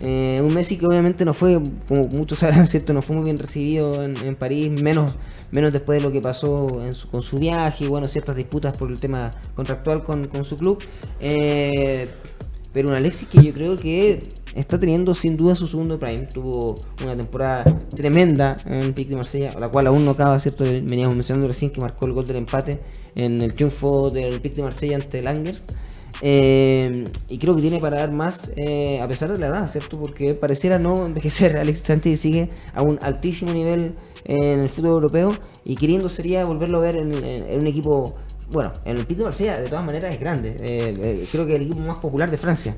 Eh, 0.00 0.40
un 0.42 0.52
Messi 0.52 0.76
que 0.76 0.86
obviamente 0.86 1.24
no 1.24 1.34
fue, 1.34 1.60
como 1.88 2.04
muchos 2.08 2.40
sabrán, 2.40 2.66
¿cierto? 2.68 2.92
No 2.92 3.02
fue 3.02 3.16
muy 3.16 3.24
bien 3.24 3.38
recibido 3.38 4.02
en, 4.02 4.36
París, 4.36 4.70
menos, 4.70 5.16
menos 5.52 5.72
después 5.72 6.00
de 6.00 6.08
lo 6.08 6.12
que 6.12 6.20
pasó 6.20 6.66
con 7.10 7.22
su 7.22 7.38
viaje 7.38 7.84
y 7.84 7.88
bueno, 7.88 8.08
ciertas 8.08 8.36
disputas 8.36 8.76
por 8.76 8.90
el 8.90 9.00
tema 9.00 9.30
contractual 9.54 10.02
con, 10.02 10.26
con 10.26 10.44
su 10.44 10.56
club. 10.56 10.84
Eh, 11.20 12.08
pero 12.72 12.88
un 12.88 12.94
Alexis 12.94 13.28
que 13.28 13.42
yo 13.42 13.54
creo 13.54 13.76
que 13.76 14.22
está 14.54 14.78
teniendo 14.78 15.14
sin 15.14 15.36
duda 15.36 15.54
su 15.54 15.68
segundo 15.68 15.98
prime. 15.98 16.26
Tuvo 16.32 16.74
una 17.02 17.16
temporada 17.16 17.64
tremenda 17.94 18.56
en 18.66 18.80
el 18.80 18.94
Pic 18.94 19.08
de 19.08 19.16
Marsella, 19.16 19.58
la 19.58 19.68
cual 19.68 19.86
aún 19.88 20.04
no 20.04 20.12
acaba, 20.12 20.38
¿cierto? 20.38 20.64
Veníamos 20.64 21.14
mencionando 21.14 21.48
recién 21.48 21.70
que 21.70 21.80
marcó 21.80 22.06
el 22.06 22.12
gol 22.12 22.26
del 22.26 22.36
empate 22.36 22.80
en 23.16 23.40
el 23.40 23.54
triunfo 23.54 24.10
del 24.10 24.40
Pic 24.40 24.54
de 24.54 24.62
Marsella 24.62 24.96
ante 24.96 25.18
el 25.18 25.26
Angers. 25.26 25.62
Eh, 26.22 27.04
y 27.28 27.38
creo 27.38 27.56
que 27.56 27.60
tiene 27.60 27.80
para 27.80 27.98
dar 27.98 28.12
más, 28.12 28.50
eh, 28.56 29.00
a 29.02 29.08
pesar 29.08 29.32
de 29.32 29.38
la 29.38 29.48
edad, 29.48 29.68
¿cierto? 29.68 29.98
Porque 29.98 30.34
pareciera 30.34 30.78
no 30.78 31.04
envejecer. 31.04 31.56
Alexis 31.58 31.86
Sánchez 31.86 32.20
sigue 32.20 32.50
a 32.72 32.82
un 32.82 32.98
altísimo 33.02 33.52
nivel 33.52 33.94
en 34.24 34.60
el 34.60 34.70
fútbol 34.70 34.92
europeo 34.92 35.36
y 35.64 35.76
queriendo 35.76 36.08
sería 36.08 36.44
volverlo 36.44 36.78
a 36.78 36.80
ver 36.82 36.96
en, 36.96 37.12
un 37.12 37.66
equipo. 37.66 38.14
Bueno, 38.50 38.72
en 38.84 38.98
el 38.98 39.06
Pic 39.06 39.18
de 39.18 39.24
Marsella 39.24 39.58
de 39.58 39.68
todas 39.68 39.84
maneras 39.84 40.12
es 40.12 40.20
grande. 40.20 40.50
Eh, 40.60 40.96
eh, 41.02 41.28
creo 41.32 41.46
que 41.46 41.56
el 41.56 41.62
equipo 41.62 41.80
más 41.80 41.98
popular 41.98 42.30
de 42.30 42.36
Francia 42.38 42.76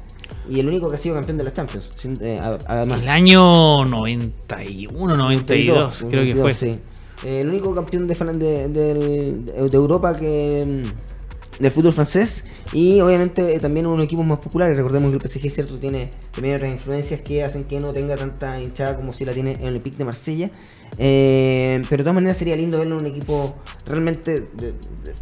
y 0.49 0.61
el 0.61 0.69
único 0.69 0.89
que 0.89 0.97
ha 0.97 0.99
sido 0.99 1.15
campeón 1.15 1.39
de 1.39 1.45
la 1.45 1.53
Champions. 1.53 1.91
sin- 1.97 2.17
eh, 2.21 2.41
además, 2.67 3.03
El 3.03 3.09
año 3.11 3.85
91, 3.85 5.17
92, 5.17 6.07
creo 6.11 6.25
que 6.25 6.35
fue. 6.41 6.53
sí. 6.55 6.79
Eh, 7.25 7.41
el 7.41 7.49
único 7.49 7.75
campeón 7.75 8.07
de, 8.07 8.15
de, 8.15 8.69
del- 8.69 9.45
de 9.47 9.77
Europa 9.77 10.15
que 10.15 10.83
mm, 10.85 11.63
del 11.63 11.71
fútbol 11.73 11.95
francés 11.95 12.45
y 12.75 13.01
obviamente 13.01 13.55
eh, 13.57 13.59
también 13.61 13.87
uno 13.87 13.95
de 13.95 13.99
los 14.01 14.07
equipos 14.07 14.27
más 14.27 14.39
populares. 14.39 14.77
Recordemos 14.77 15.11
que 15.11 15.17
el 15.17 15.23
PSG 15.23 15.51
cierto 15.51 15.79
tiene 15.79 16.11
también 16.33 16.57
otras 16.57 16.71
influencias 16.71 17.21
que 17.21 17.43
hacen 17.43 17.65
que 17.65 17.81
no 17.81 17.93
tenga 17.95 18.17
tanta 18.17 18.61
hinchada 18.61 18.97
como 18.97 19.15
si 19.15 19.25
la 19.25 19.33
tiene 19.33 19.53
en 19.53 19.61
el 19.63 19.69
Olympique 19.69 19.97
de 19.97 20.05
Marsella. 20.05 20.51
Eh, 20.99 21.83
pero 21.89 21.99
de 21.99 22.05
todas 22.05 22.15
maneras 22.15 22.37
sería 22.37 22.57
lindo 22.57 22.79
verlo 22.79 22.97
en 22.99 23.05
un 23.07 23.11
equipo 23.11 23.57
realmente 23.87 24.41
de, 24.41 24.73
de- 24.73 24.75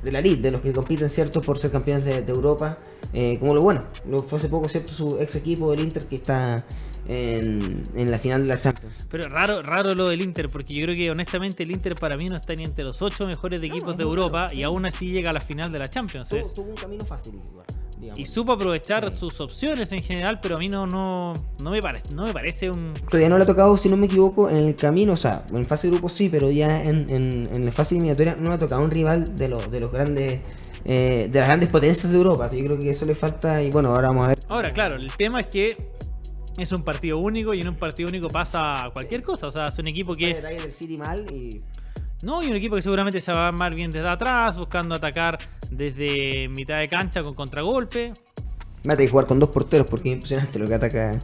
de 0.03 0.13
la 0.13 0.19
elite, 0.21 0.43
de 0.43 0.51
los 0.53 0.61
que 0.61 0.73
compiten 0.73 1.09
cierto 1.11 1.41
por 1.43 1.59
ser 1.59 1.71
campeones 1.71 2.05
de, 2.05 2.23
de 2.23 2.33
Europa. 2.33 2.79
Eh, 3.13 3.39
como 3.39 3.55
lo 3.55 3.63
bueno, 3.63 3.85
lo 4.09 4.23
fue 4.23 4.39
hace 4.39 4.49
poco 4.49 4.69
cierto 4.69 4.93
su 4.93 5.19
ex 5.21 5.37
equipo 5.37 5.71
del 5.71 5.81
Inter 5.81 6.07
que 6.07 6.17
está 6.17 6.65
en, 7.07 7.83
en 7.95 8.11
la 8.11 8.19
final 8.19 8.43
de 8.43 8.49
la 8.49 8.59
Champions. 8.59 9.07
Pero 9.11 9.29
raro, 9.29 9.63
raro 9.63 9.95
lo 9.95 10.09
del 10.09 10.23
Inter, 10.23 10.49
porque 10.49 10.73
yo 10.75 10.83
creo 10.85 10.97
que 10.97 11.11
honestamente 11.11 11.63
el 11.63 11.71
Inter 11.71 11.95
para 11.97 12.17
mí 12.17 12.29
no 12.29 12.37
está 12.37 12.55
ni 12.55 12.65
entre 12.65 12.85
los 12.85 13.03
ocho 13.03 13.27
mejores 13.27 13.61
de 13.61 13.67
equipos 13.67 13.97
de 13.97 14.03
Europa 14.05 14.45
raro. 14.45 14.55
y 14.55 14.63
aún 14.63 14.87
así 14.87 15.11
llega 15.11 15.31
a 15.31 15.33
la 15.33 15.41
final 15.41 15.71
de 15.71 15.79
la 15.79 15.89
Champions. 15.89 16.29
Tuvo 16.29 16.71
un 16.71 16.75
camino 16.77 17.05
fácil, 17.05 17.35
igual, 17.35 17.67
digamos. 18.05 18.19
Y 18.19 18.27
supo 18.27 18.53
aprovechar 18.53 19.15
sus 19.17 19.41
opciones 19.41 19.93
en 19.93 20.01
general, 20.01 20.41
pero 20.41 20.57
a 20.57 20.59
mí 20.59 20.69
no, 20.69 20.87
no, 20.87 21.33
no, 21.63 21.71
me, 21.71 21.81
parece, 21.81 22.15
no 22.15 22.25
me 22.25 22.33
parece 22.33 22.71
un... 22.71 22.95
Todavía 23.11 23.29
no 23.29 23.37
le 23.37 23.43
ha 23.43 23.47
tocado, 23.47 23.77
si 23.77 23.89
no 23.89 23.97
me 23.97 24.07
equivoco, 24.07 24.49
en 24.49 24.57
el 24.57 24.77
camino, 24.77 25.15
o 25.15 25.17
sea, 25.17 25.45
en 25.53 25.67
fase 25.67 25.89
de 25.89 25.93
grupo 25.93 26.09
sí, 26.09 26.29
pero 26.29 26.51
ya 26.51 26.83
en, 26.83 27.07
en, 27.11 27.49
en 27.53 27.65
la 27.65 27.73
fase 27.73 27.95
eliminatoria 27.95 28.37
no 28.37 28.49
le 28.49 28.55
ha 28.55 28.59
tocado 28.59 28.83
un 28.83 28.91
rival 28.91 29.37
de 29.37 29.49
los, 29.49 29.71
de 29.71 29.81
los 29.81 29.91
grandes, 29.91 30.41
eh, 30.85 31.29
de 31.31 31.39
las 31.39 31.49
grandes 31.49 31.71
potencias 31.71 32.13
de 32.13 32.19
Europa. 32.19 32.51
Yo 32.53 32.65
creo 32.65 32.79
que 32.79 32.91
eso 32.91 33.05
le 33.05 33.15
falta 33.15 33.63
y 33.63 33.71
bueno, 33.71 33.91
ahora 33.91 34.09
vamos 34.09 34.25
a 34.25 34.29
ver. 34.29 34.39
Ahora, 34.49 34.73
claro, 34.73 34.97
el 34.97 35.13
tema 35.17 35.41
es 35.41 35.47
que 35.49 35.77
es 36.57 36.71
un 36.73 36.83
partido 36.83 37.19
único 37.19 37.53
y 37.55 37.61
en 37.61 37.69
un 37.69 37.77
partido 37.77 38.09
único 38.09 38.29
pasa 38.29 38.91
cualquier 38.93 39.23
cosa. 39.23 39.49
O 39.49 39.51
sea, 39.51 39.67
es 39.67 39.79
un 39.79 39.89
equipo 39.89 40.15
que... 40.15 40.35
Del 40.35 40.73
City 40.73 40.97
mal 40.97 41.27
y 41.33 41.63
No, 42.25 42.43
y 42.43 42.47
un 42.47 42.57
equipo 42.57 42.75
que 42.75 42.83
seguramente 42.83 43.21
se 43.21 43.33
va 43.33 43.45
a 43.45 43.49
armar 43.49 43.75
bien 43.75 43.91
desde 43.91 44.09
atrás, 44.09 44.57
buscando 44.59 44.95
atacar 44.95 45.39
desde 45.71 46.49
mitad 46.49 46.79
de 46.79 46.89
cancha 46.89 47.23
con 47.23 47.35
contragolpe. 47.35 48.13
tener 48.83 48.99
que 48.99 49.09
jugar 49.09 49.27
con 49.27 49.39
dos 49.39 49.51
porteros 49.51 49.87
porque 49.89 50.09
es 50.09 50.15
impresionante 50.15 50.59
lo 50.59 50.67
que 50.67 50.75
ataca. 50.75 51.13
eh, 51.13 51.19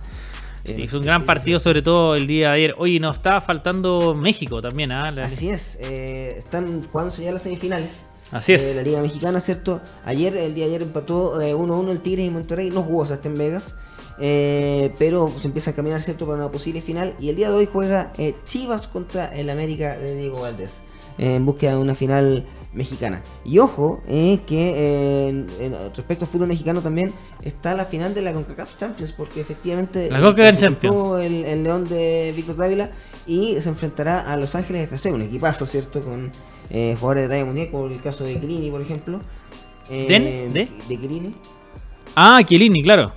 Sí, 0.63 0.83
es 0.83 0.93
un 0.93 1.03
gran 1.03 1.25
partido, 1.25 1.59
sobre 1.59 1.81
todo 1.81 2.15
el 2.17 2.27
día 2.27 2.49
de 2.51 2.55
ayer. 2.55 2.75
Oye, 2.77 3.01
nos 3.01 3.17
está 3.17 3.41
faltando 3.41 4.15
México 4.15 4.61
también, 4.61 4.93
¿ah? 4.93 5.15
Así 5.23 5.49
es, 5.49 5.79
eh, 5.81 6.35
están 6.39 6.83
jugándose 6.85 7.25
ya 7.25 7.33
las 7.33 7.43
semifinales. 7.43 8.05
Así 8.31 8.53
es. 8.53 8.65
de 8.65 8.75
la 8.75 8.83
Liga 8.83 9.01
Mexicana, 9.01 9.41
¿cierto? 9.41 9.81
Ayer, 10.05 10.37
el 10.37 10.55
día 10.55 10.67
de 10.67 10.71
ayer 10.75 10.83
empató 10.83 11.41
eh, 11.41 11.55
1-1 11.55 11.91
el 11.91 12.01
Tigres 12.01 12.27
y 12.27 12.31
Monterrey, 12.31 12.71
no 12.71 12.83
jugó 12.83 13.07
en 13.11 13.35
Vegas, 13.39 13.77
eh, 14.21 14.93
pero 14.99 15.33
se 15.41 15.49
empieza 15.49 15.71
a 15.71 15.75
caminar, 15.75 16.03
¿cierto? 16.03 16.27
Para 16.27 16.39
una 16.39 16.51
posible 16.51 16.81
final. 16.81 17.15
Y 17.19 17.31
el 17.31 17.37
día 17.37 17.49
de 17.49 17.57
hoy 17.57 17.69
juega 17.71 18.13
eh, 18.19 18.35
Chivas 18.45 18.87
contra 18.87 19.27
el 19.35 19.51
América 19.51 19.97
de 19.97 20.15
Diego 20.15 20.43
Valdés, 20.43 20.75
eh, 20.75 20.90
en 21.23 21.45
búsqueda 21.47 21.73
de 21.73 21.79
una 21.79 21.95
final 21.95 22.47
mexicana. 22.73 23.21
Y 23.45 23.59
ojo, 23.59 24.01
eh, 24.09 24.39
que 24.47 24.71
eh, 24.71 25.29
en- 25.29 25.47
en- 25.61 25.75
respecto 25.95 26.25
al 26.25 26.31
fútbol 26.31 26.47
mexicano 26.49 26.81
también 26.81 27.13
está 27.43 27.75
la 27.75 27.85
final 27.85 28.15
de 28.15 28.23
la 28.23 28.33
CONCACAF 28.33 28.79
Champions, 28.79 29.13
porque 29.13 29.41
efectivamente 29.41 30.09
La 30.11 30.21
CONCACAF 30.21 30.59
clasificó 30.59 31.19
el, 31.19 31.45
el 31.45 31.63
León 31.65 31.87
de 31.89 32.33
Víctor 32.35 32.57
Dávila 32.57 32.91
y 33.27 33.61
se 33.61 33.69
enfrentará 33.69 34.21
a 34.33 34.37
Los 34.37 34.55
Ángeles 34.55 34.83
FC, 34.85 35.13
un 35.13 35.23
equipazo, 35.23 35.67
¿cierto? 35.67 36.01
Con 36.01 36.31
eh, 36.71 36.97
jugadores 36.99 37.25
de 37.25 37.29
talla 37.29 37.45
mundial, 37.45 37.69
como 37.71 37.87
el 37.87 38.01
caso 38.01 38.25
de 38.25 38.39
Chiellini, 38.41 38.71
por 38.71 38.81
ejemplo. 38.81 39.21
Eh. 39.91 40.47
¿De? 40.49 40.69
de 40.89 40.97
Chiellini. 40.99 41.35
Ah, 42.15 42.41
Chiellini, 42.47 42.83
claro. 42.83 43.13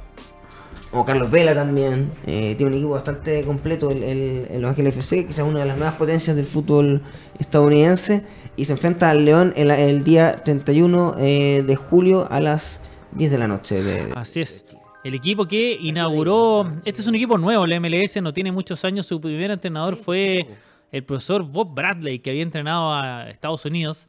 O 0.93 1.03
Carlos 1.06 1.32
Vela 1.32 1.53
también. 1.56 2.12
eh, 2.27 2.53
tiene 2.56 2.71
un 2.71 2.77
equipo 2.77 2.91
bastante 2.91 3.43
completo, 3.45 3.89
el, 3.91 4.03
el- 4.03 4.47
el 4.51 4.62
Los 4.62 4.69
Ángeles 4.69 4.95
FC, 4.95 5.25
quizás 5.27 5.45
una 5.45 5.62
de 5.62 5.65
las 5.65 5.77
nuevas 5.77 5.95
potencias 5.95 6.36
del 6.36 6.45
fútbol 6.45 7.01
estadounidense. 7.39 8.23
Y 8.56 8.65
se 8.65 8.73
enfrenta 8.73 9.10
al 9.10 9.25
León 9.25 9.53
el, 9.56 9.71
el 9.71 10.03
día 10.03 10.43
31 10.43 11.15
eh, 11.19 11.63
de 11.65 11.75
julio 11.75 12.27
a 12.29 12.39
las 12.39 12.79
10 13.13 13.32
de 13.32 13.38
la 13.39 13.47
noche. 13.47 13.82
de- 13.82 14.06
de- 14.08 14.13
Así 14.15 14.41
es. 14.41 14.63
El 15.03 15.15
equipo 15.15 15.47
que 15.47 15.73
inauguró. 15.82 16.71
Este 16.86 17.01
es 17.01 17.08
un 17.08 17.15
equipo 17.15 17.38
nuevo, 17.38 17.65
el 17.65 17.73
MLS, 17.82 18.21
no 18.21 18.32
tiene 18.32 18.51
muchos 18.51 18.86
años. 18.86 19.06
Su 19.08 19.19
primer 19.19 19.51
entrenador 19.51 19.95
fue 19.97 20.47
el 20.91 21.03
profesor 21.03 21.43
Bob 21.43 21.73
Bradley, 21.73 22.19
que 22.19 22.29
había 22.29 22.43
entrenado 22.43 22.93
a 22.93 23.29
Estados 23.29 23.65
Unidos 23.65 24.08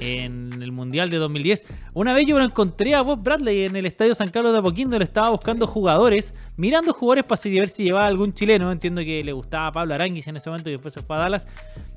en 0.00 0.62
el 0.62 0.72
Mundial 0.72 1.10
de 1.10 1.18
2010. 1.18 1.64
Una 1.94 2.14
vez 2.14 2.26
yo 2.26 2.34
me 2.34 2.40
lo 2.40 2.46
encontré 2.46 2.94
a 2.94 3.02
Bob 3.02 3.22
Bradley 3.22 3.64
en 3.64 3.76
el 3.76 3.86
Estadio 3.86 4.14
San 4.14 4.30
Carlos 4.30 4.52
de 4.52 4.58
Apoquindo. 4.58 4.98
Le 4.98 5.04
estaba 5.04 5.30
buscando 5.30 5.66
jugadores, 5.66 6.34
mirando 6.56 6.92
jugadores 6.92 7.24
para 7.26 7.40
ver 7.44 7.68
si 7.68 7.84
llevaba 7.84 8.06
algún 8.06 8.32
chileno. 8.32 8.72
Entiendo 8.72 9.00
que 9.02 9.22
le 9.22 9.32
gustaba 9.32 9.72
Pablo 9.72 9.94
Aranguis 9.94 10.26
en 10.26 10.36
ese 10.36 10.50
momento 10.50 10.70
y 10.70 10.72
después 10.72 10.94
se 10.94 11.02
fue 11.02 11.16
a 11.16 11.20
Dallas. 11.20 11.46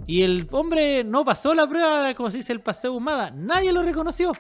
Y 0.08 0.24
el 0.24 0.48
hombre 0.52 1.04
no 1.04 1.24
pasó 1.24 1.54
la 1.54 1.68
prueba, 1.68 2.14
como 2.14 2.30
se 2.32 2.38
dice, 2.38 2.54
el 2.54 2.62
paseo 2.62 2.94
humada. 2.94 3.32
Nadie 3.32 3.72
lo 3.72 3.84
reconoció. 3.84 4.34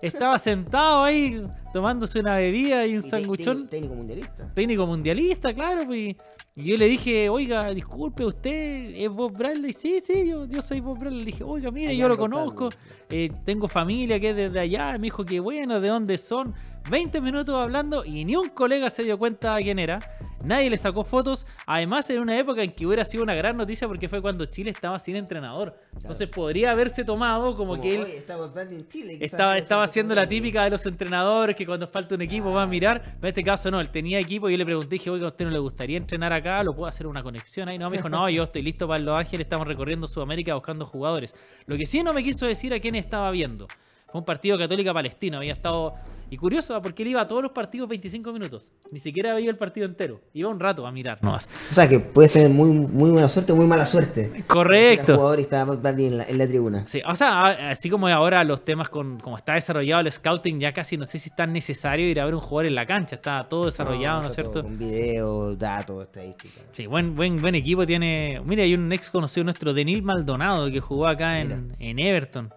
Estaba 0.00 0.38
sentado 0.38 1.02
ahí 1.04 1.42
tomándose 1.72 2.20
una 2.20 2.36
bebida 2.36 2.86
y 2.86 2.96
un 2.96 3.04
y 3.04 3.10
sanguchón. 3.10 3.68
Técnico 3.68 3.94
mundialista. 3.94 4.54
Técnico 4.54 4.86
mundialista, 4.86 5.54
claro. 5.54 5.82
pues, 5.86 6.16
Y 6.58 6.64
yo 6.64 6.76
le 6.76 6.86
dije, 6.88 7.28
oiga, 7.28 7.72
disculpe, 7.72 8.24
¿usted 8.24 8.92
es 8.96 9.08
Bob 9.08 9.32
Bradley? 9.38 9.72
Sí, 9.72 10.00
sí, 10.04 10.28
yo, 10.28 10.44
yo 10.44 10.60
soy 10.60 10.80
Bob 10.80 10.98
Bradley. 10.98 11.20
Le 11.20 11.26
dije, 11.26 11.44
oiga, 11.44 11.70
mire, 11.70 11.92
Allá 11.92 12.00
yo 12.00 12.08
lo 12.08 12.18
conozco. 12.18 12.70
Eh, 13.08 13.30
tengo 13.44 13.68
familia 13.68 14.18
que 14.18 14.30
es 14.30 14.36
desde 14.36 14.58
allá. 14.58 14.92
Me 14.94 15.04
dijo 15.04 15.24
que 15.24 15.38
bueno, 15.38 15.78
¿de 15.80 15.86
dónde 15.86 16.18
son? 16.18 16.52
20 16.90 17.20
minutos 17.20 17.54
hablando 17.54 18.04
y 18.04 18.24
ni 18.24 18.34
un 18.34 18.48
colega 18.48 18.88
se 18.90 19.02
dio 19.04 19.18
cuenta 19.18 19.54
de 19.54 19.62
quién 19.62 19.78
era. 19.78 20.00
Nadie 20.44 20.70
le 20.70 20.78
sacó 20.78 21.04
fotos. 21.04 21.46
Además, 21.66 22.08
en 22.10 22.20
una 22.20 22.38
época 22.38 22.62
en 22.62 22.72
que 22.72 22.86
hubiera 22.86 23.04
sido 23.04 23.22
una 23.24 23.34
gran 23.34 23.56
noticia 23.56 23.88
porque 23.88 24.08
fue 24.08 24.22
cuando 24.22 24.46
Chile 24.46 24.70
estaba 24.70 24.98
sin 24.98 25.16
entrenador. 25.16 25.78
Entonces 25.96 26.28
podría 26.28 26.70
haberse 26.70 27.04
tomado 27.04 27.56
como, 27.56 27.72
Como 27.72 27.82
que 27.82 27.96
él 27.96 28.24
Bradley 28.54 28.78
en 28.78 28.88
Chile, 28.88 29.18
estaba, 29.20 29.58
estaba 29.58 29.82
haciendo 29.82 30.14
la 30.14 30.26
típica 30.26 30.64
de 30.64 30.70
los 30.70 30.86
entrenadores 30.86 31.56
que 31.56 31.66
cuando 31.66 31.88
falta 31.88 32.14
un 32.14 32.22
equipo 32.22 32.52
va 32.52 32.62
a 32.62 32.66
mirar. 32.66 33.02
Pero 33.02 33.18
en 33.22 33.28
este 33.28 33.42
caso 33.42 33.70
no, 33.70 33.80
él 33.80 33.90
tenía 33.90 34.18
equipo 34.18 34.48
y 34.48 34.52
yo 34.52 34.58
le 34.58 34.64
pregunté, 34.64 34.90
dije, 34.90 35.10
oiga, 35.10 35.26
¿a 35.26 35.30
usted 35.30 35.44
no 35.44 35.50
le 35.50 35.58
gustaría 35.58 35.98
entrenar 35.98 36.32
acá? 36.32 36.47
¿Lo 36.64 36.74
puedo 36.74 36.88
hacer 36.88 37.06
una 37.06 37.22
conexión 37.22 37.68
ahí? 37.68 37.78
No, 37.78 37.90
me 37.90 37.98
dijo, 37.98 38.08
no, 38.08 38.28
yo 38.30 38.44
estoy 38.44 38.62
listo 38.62 38.88
para 38.88 39.00
Los 39.00 39.18
Ángeles, 39.18 39.44
estamos 39.44 39.66
recorriendo 39.66 40.06
Sudamérica 40.06 40.54
buscando 40.54 40.86
jugadores. 40.86 41.34
Lo 41.66 41.76
que 41.76 41.86
sí 41.86 42.02
no 42.02 42.12
me 42.12 42.22
quiso 42.24 42.46
decir 42.46 42.72
a 42.72 42.80
quién 42.80 42.94
estaba 42.94 43.30
viendo. 43.30 43.68
Fue 44.10 44.20
un 44.20 44.24
partido 44.24 44.58
católica-palestino, 44.58 45.38
había 45.38 45.52
estado... 45.52 45.94
Y 46.30 46.36
curioso, 46.36 46.80
porque 46.82 47.02
él 47.02 47.08
iba 47.08 47.22
a 47.22 47.24
todos 47.24 47.42
los 47.42 47.52
partidos 47.52 47.88
25 47.88 48.32
minutos. 48.34 48.70
Ni 48.92 49.00
siquiera 49.00 49.32
veía 49.32 49.48
el 49.48 49.56
partido 49.56 49.86
entero. 49.86 50.20
Iba 50.34 50.50
un 50.50 50.60
rato 50.60 50.86
a 50.86 50.92
mirar 50.92 51.18
nomás. 51.22 51.48
O 51.70 51.74
sea 51.74 51.88
que 51.88 52.00
puedes 52.00 52.32
tener 52.32 52.50
muy, 52.50 52.68
muy 52.70 53.10
buena 53.10 53.30
suerte 53.30 53.52
o 53.52 53.56
muy 53.56 53.66
mala 53.66 53.86
suerte. 53.86 54.44
Correcto. 54.46 55.16
jugador 55.16 55.40
estaba 55.40 55.72
Bob 55.72 55.80
Bradley 55.80 56.06
en 56.06 56.18
la, 56.18 56.24
en 56.24 56.36
la 56.36 56.46
tribuna. 56.46 56.84
Sí, 56.84 57.00
o 57.06 57.16
sea, 57.16 57.70
así 57.70 57.88
como 57.88 58.08
ahora 58.08 58.44
los 58.44 58.62
temas 58.62 58.90
con 58.90 59.18
como 59.20 59.38
está 59.38 59.54
desarrollado 59.54 60.02
el 60.02 60.12
scouting, 60.12 60.60
ya 60.60 60.74
casi 60.74 60.98
no 60.98 61.06
sé 61.06 61.18
si 61.18 61.30
es 61.30 61.36
tan 61.36 61.50
necesario 61.50 62.06
ir 62.06 62.20
a 62.20 62.26
ver 62.26 62.34
un 62.34 62.40
jugador 62.40 62.66
en 62.66 62.74
la 62.74 62.84
cancha, 62.84 63.14
está 63.14 63.42
todo 63.44 63.64
desarrollado, 63.64 64.20
¿no, 64.20 64.28
es 64.28 64.32
está 64.36 64.42
cierto? 64.42 64.62
Con 64.62 64.76
video, 64.76 65.56
datos, 65.56 66.04
estadísticas. 66.04 66.66
Sí, 66.72 66.86
buen, 66.86 67.16
buen, 67.16 67.40
buen 67.40 67.54
equipo 67.54 67.86
tiene. 67.86 68.42
Mira, 68.44 68.64
hay 68.64 68.74
un 68.74 68.92
ex 68.92 69.08
conocido 69.08 69.44
nuestro, 69.44 69.72
Denil 69.72 70.02
Maldonado, 70.02 70.70
que 70.70 70.80
jugó 70.80 71.06
acá 71.06 71.40
en, 71.40 71.74
en 71.78 71.98
Everton. 71.98 72.52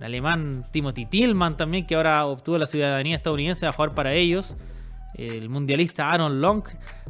El 0.00 0.06
alemán 0.06 0.66
Timothy 0.72 1.06
Tillman 1.06 1.56
también, 1.56 1.86
que 1.86 1.94
ahora 1.94 2.26
obtuvo 2.26 2.58
la 2.58 2.66
ciudadanía 2.66 3.16
estadounidense, 3.16 3.64
va 3.66 3.70
a 3.70 3.72
jugar 3.72 3.94
para 3.94 4.12
ellos. 4.14 4.56
El 5.16 5.48
mundialista 5.48 6.08
Aaron 6.08 6.40
Long. 6.40 6.64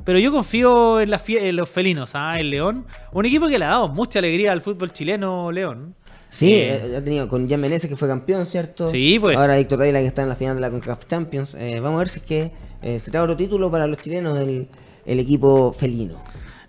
Pero 0.05 0.19
yo 0.19 0.31
confío 0.31 1.01
en, 1.01 1.11
la 1.11 1.19
fie- 1.19 1.41
en 1.41 1.57
los 1.57 1.69
felinos, 1.71 2.11
¿ah? 2.15 2.39
el 2.39 2.51
León. 2.51 2.87
Un 3.13 3.25
equipo 3.25 3.47
que 3.49 3.59
le 3.59 3.65
ha 3.65 3.69
dado 3.71 3.89
mucha 3.89 4.19
alegría 4.19 4.53
al 4.53 4.61
fútbol 4.61 4.93
chileno, 4.93 5.51
León. 5.51 5.95
Sí, 6.29 6.53
Eh, 6.53 6.81
eh, 6.93 6.97
ha 6.99 7.03
tenido 7.05 7.29
con 7.29 7.49
Jan 7.49 7.61
Menezes 7.61 7.89
que 7.89 7.97
fue 7.97 8.07
campeón, 8.09 8.45
¿cierto? 8.45 8.89
Sí, 8.89 9.19
pues. 9.19 9.39
Ahora 9.39 9.57
Víctor 9.57 9.79
Dávila 9.79 10.01
que 10.01 10.07
está 10.07 10.23
en 10.23 10.29
la 10.29 10.35
final 10.37 10.57
de 10.57 10.61
la 10.61 10.71
CONCACAF 10.71 11.07
Champions. 11.07 11.55
Eh, 11.55 11.81
vamos 11.81 11.97
a 11.97 11.99
ver 12.01 12.09
si 12.11 12.19
es 12.19 12.25
que 12.27 12.53
eh, 12.83 12.99
se 13.01 13.11
trae 13.11 13.23
otro 13.23 13.37
título 13.37 13.71
para 13.71 13.87
los 13.87 13.97
chilenos 13.99 14.39
el, 14.41 14.69
el 15.07 15.19
equipo 15.21 15.73
felino. 15.73 16.21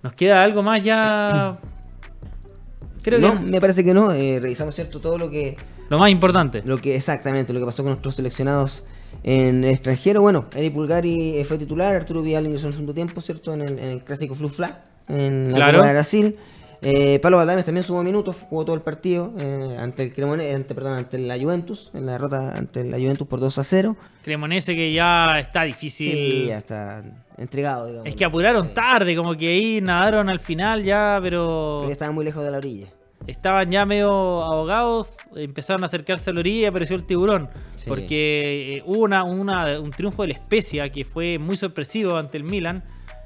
Nos 0.03 0.13
queda 0.13 0.41
algo 0.43 0.61
más 0.63 0.81
ya. 0.83 1.57
Creo 3.01 3.19
no, 3.19 3.37
que 3.39 3.45
me 3.45 3.59
parece 3.61 3.83
que 3.83 3.93
no. 3.93 4.11
eh, 4.11 4.39
revisamos, 4.39 4.73
¿cierto? 4.75 4.99
Todo 4.99 5.17
lo 5.17 5.29
que, 5.29 5.57
lo 5.89 5.97
más 5.99 6.09
importante. 6.11 6.61
lo 6.65 6.77
que 6.77 6.95
exactamente, 6.95 7.53
lo 7.53 7.59
que 7.59 7.65
pasó 7.65 7.83
con 7.83 7.91
nuestros 7.91 8.15
seleccionados 8.15 8.83
en 9.23 9.63
el 9.63 9.71
extranjero. 9.71 10.21
Bueno, 10.21 10.43
Eri 10.55 10.69
Pulgari 10.69 11.37
eh, 11.37 11.45
fue 11.45 11.57
titular, 11.57 11.95
Arturo 11.95 12.21
Vidal 12.21 12.45
ingresó 12.45 12.65
en 12.65 12.69
el 12.69 12.73
segundo 12.73 12.93
tiempo, 12.93 13.21
¿cierto? 13.21 13.53
En 13.53 13.61
el, 13.61 13.79
en 13.79 13.89
el 13.89 14.03
clásico 14.03 14.35
Flu 14.35 14.49
Fla, 14.49 14.83
en 15.07 15.51
la 15.51 15.57
Claro. 15.57 15.77
Copa 15.79 15.87
de 15.87 15.93
Brasil. 15.93 16.35
Eh, 16.81 17.19
Pablo 17.19 17.37
Galdames 17.37 17.65
también 17.65 17.83
sumó 17.83 18.03
minutos, 18.03 18.35
jugó 18.49 18.63
todo 18.65 18.75
el 18.75 18.81
partido 18.81 19.33
eh, 19.39 19.77
ante 19.79 20.03
el 20.03 20.13
Cremonese, 20.13 20.53
ante, 20.53 20.75
perdón, 20.75 20.97
ante 20.97 21.17
la 21.17 21.39
Juventus, 21.39 21.89
en 21.95 22.05
la 22.05 22.11
derrota 22.11 22.53
ante 22.55 22.83
la 22.83 22.97
Juventus 22.97 23.25
por 23.27 23.39
2 23.39 23.57
a 23.57 23.63
0. 23.63 23.95
Cremonese 24.23 24.75
que 24.75 24.93
ya 24.93 25.39
está 25.39 25.63
difícil. 25.63 26.11
Sí, 26.11 26.45
ya 26.47 26.57
está 26.59 27.01
entregado, 27.37 27.87
digamos. 27.87 28.07
Es 28.07 28.15
que 28.15 28.25
apuraron 28.25 28.73
tarde, 28.73 29.15
como 29.15 29.33
que 29.33 29.47
ahí 29.47 29.81
nadaron 29.81 30.29
al 30.29 30.39
final 30.39 30.83
ya, 30.83 31.17
pero 31.23 31.77
Porque 31.79 31.93
estaba 31.93 32.11
muy 32.11 32.25
lejos 32.25 32.43
de 32.43 32.51
la 32.51 32.57
orilla. 32.57 32.87
Estaban 33.27 33.71
ya 33.71 33.85
medio 33.85 34.09
ahogados, 34.11 35.15
empezaron 35.35 35.83
a 35.83 35.87
acercarse 35.87 36.29
a 36.29 36.33
la 36.33 36.39
orilla 36.41 36.61
y 36.61 36.65
apareció 36.65 36.95
el 36.95 37.05
tiburón. 37.05 37.49
Sí. 37.75 37.85
Porque 37.87 38.77
eh, 38.77 38.81
hubo 38.85 38.99
una, 39.03 39.23
una- 39.23 39.79
un 39.79 39.91
triunfo 39.91 40.21
de 40.23 40.29
la 40.29 40.33
Especia 40.35 40.89
que 40.89 41.05
fue 41.05 41.37
muy 41.39 41.57
sorpresivo 41.57 42.17
ante 42.17 42.37
el 42.37 42.43
Milan. 42.43 42.83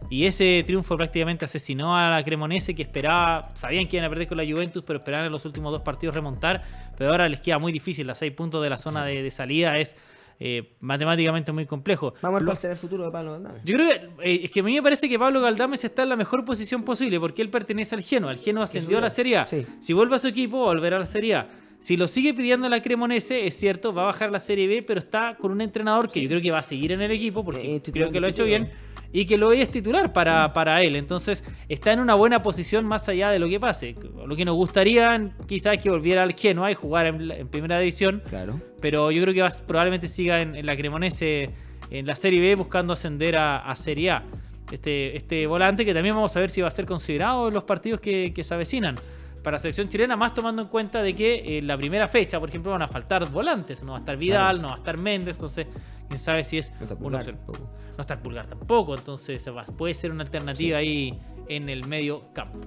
Y 0.10 0.26
ese 0.26 0.64
triunfo 0.66 0.96
prácticamente 0.96 1.44
asesinó 1.46 1.94
a 1.94 2.10
la 2.10 2.24
Cremonese 2.24 2.74
que 2.74 2.84
esperaba, 2.84 3.50
sabían 3.56 3.86
que 3.88 3.98
iban 3.98 4.06
a 4.08 4.10
perder 4.10 4.28
con 4.30 4.38
la 4.38 4.46
Juventus, 4.46 4.82
pero 4.88 4.98
esperaban 5.00 5.26
en 5.26 5.32
los 5.32 5.46
últimos 5.46 5.74
dos 5.74 5.82
partidos 5.82 6.16
remontar. 6.16 6.64
Pero 6.98 7.12
ahora 7.12 7.28
les 7.28 7.42
queda 7.42 7.60
muy 7.60 7.72
difícil, 7.74 8.08
las 8.08 8.18
seis 8.18 8.32
puntos 8.32 8.64
de 8.64 8.70
la 8.70 8.78
zona 8.78 9.04
de, 9.06 9.22
de 9.22 9.30
salida 9.30 9.78
es 9.78 9.98
eh, 10.40 10.76
matemáticamente 10.80 11.52
muy 11.52 11.66
complejo. 11.66 12.14
Vamos 12.22 12.38
a 12.38 12.40
ver 12.40 12.42
Lo- 12.44 12.52
cuál 12.52 12.58
será 12.58 12.74
el 12.74 12.80
futuro 12.80 13.04
de 13.06 13.12
Pablo 13.12 13.34
Galdames. 13.34 13.62
yo 13.66 13.76
creo 13.76 13.90
que 13.90 14.30
eh, 14.32 14.42
es 14.46 14.52
que 14.52 14.62
a 14.62 14.64
mí 14.64 14.74
me 14.74 14.82
parece 14.82 15.10
que 15.10 15.20
Pablo 15.20 15.42
Galdames 15.42 15.84
está 15.84 16.04
en 16.04 16.10
la 16.10 16.16
mejor 16.16 16.46
posición 16.46 16.84
posible 16.84 17.20
porque 17.20 17.42
él 17.42 17.50
pertenece 17.50 17.96
al 17.96 18.04
Genoa. 18.04 18.32
El 18.32 18.40
Genoa 18.40 18.64
ascendió 18.64 18.98
a 18.98 19.02
la 19.02 19.10
Serie 19.10 19.38
A. 19.38 19.46
Sí. 19.46 19.66
Si 19.80 19.94
vuelve 19.94 20.16
a 20.16 20.20
su 20.20 20.28
equipo, 20.28 20.60
volverá 20.60 20.96
a 20.98 21.00
la 21.02 21.06
Serie 21.06 21.36
A. 21.36 21.50
Si 21.80 21.96
lo 21.96 22.10
sigue 22.10 22.34
pidiendo 22.34 22.68
la 22.68 22.82
Cremonese, 22.82 23.48
es 23.48 23.56
cierto, 23.56 23.94
va 23.94 24.02
a 24.02 24.06
bajar 24.08 24.32
la 24.32 24.42
Serie 24.42 24.68
B, 24.68 24.84
pero 24.84 25.00
está 25.00 25.38
con 25.40 25.52
un 25.52 25.62
entrenador 25.62 26.12
que 26.12 26.22
yo 26.22 26.28
creo 26.28 26.42
que 26.42 26.52
va 26.52 26.58
a 26.60 26.62
seguir 26.64 26.92
en 26.92 27.02
el 27.02 27.12
equipo 27.12 27.44
porque 27.46 27.76
Eh, 27.78 27.82
creo 27.94 28.12
que 28.12 28.20
lo 28.20 28.28
ha 28.28 28.30
hecho 28.32 28.44
bien 28.44 28.70
y 29.12 29.26
que 29.26 29.38
lo 29.38 29.52
es 29.52 29.70
titular 29.72 30.14
para, 30.14 30.54
para 30.54 30.82
él. 30.82 30.96
Entonces 30.96 31.44
está 31.68 31.94
en 31.94 32.00
una 32.00 32.16
buena 32.16 32.44
posición 32.44 32.86
más 32.86 33.10
allá 33.10 33.32
de 33.32 33.40
lo 33.40 33.48
que 33.48 33.60
pase. 33.60 33.96
Lo 34.26 34.36
que 34.36 34.46
nos 34.46 34.56
gustaría 34.56 35.32
quizás 35.48 35.78
es 35.78 35.84
que 35.84 35.90
volviera 35.90 36.24
al 36.24 36.34
Genoa 36.34 36.72
y 36.72 36.76
jugar 36.76 37.08
en, 37.08 37.48
primera 37.48 37.80
división 37.80 38.22
Claro. 38.30 38.60
pero 38.82 39.12
yo 39.12 39.22
creo 39.24 39.34
que 39.34 39.56
probablemente 39.66 40.08
siga 40.08 40.42
en, 40.42 40.56
en 40.56 40.66
la 40.66 40.76
Cremonese 40.76 41.50
en 41.92 42.06
la 42.06 42.16
Serie 42.16 42.40
B 42.40 42.56
buscando 42.56 42.94
ascender 42.94 43.36
a, 43.36 43.58
a 43.58 43.76
Serie 43.76 44.12
A. 44.12 44.24
Este, 44.72 45.18
este 45.18 45.48
volante 45.48 45.84
que 45.84 45.94
también 45.96 46.14
vamos 46.14 46.36
a 46.36 46.40
ver 46.40 46.52
si 46.52 46.62
va 46.62 46.68
a 46.68 46.72
ser 46.72 46.86
considerado 46.86 47.48
en 47.48 47.56
los 47.56 47.64
partidos 47.64 48.00
que, 48.00 48.34
que 48.34 48.44
se 48.44 48.54
avecinan 48.54 48.96
para 49.44 49.58
la 49.58 49.62
selección 49.62 49.90
chilena, 49.90 50.16
más 50.16 50.34
tomando 50.34 50.62
en 50.62 50.68
cuenta 50.68 51.02
de 51.02 51.16
que 51.16 51.58
en 51.58 51.68
la 51.68 51.78
primera 51.78 52.08
fecha, 52.08 52.40
por 52.40 52.50
ejemplo, 52.50 52.72
van 52.72 52.82
a 52.82 52.88
faltar 52.88 53.30
volantes. 53.30 53.82
No 53.84 53.92
va 53.94 53.98
a 53.98 54.02
estar 54.02 54.18
Vidal, 54.18 54.56
Claro. 54.56 54.62
no 54.62 54.68
va 54.70 54.74
a 54.76 54.78
estar 54.78 54.98
Méndez, 54.98 55.36
entonces 55.36 55.68
quién 56.08 56.20
sabe 56.20 56.44
si 56.44 56.58
es 56.58 56.72
No 56.74 56.82
está 56.84 56.96
Pulgar 56.96 57.26
tampoco. 57.26 57.70
No 57.98 58.02
está 58.02 58.18
Pulgar 58.22 58.46
tampoco, 58.48 58.96
entonces 58.96 59.50
puede 59.78 59.94
ser 59.94 60.12
una 60.12 60.24
alternativa 60.24 60.78
ahí 60.78 61.20
en 61.48 61.70
el 61.70 61.86
medio 61.88 62.32
campo. 62.34 62.60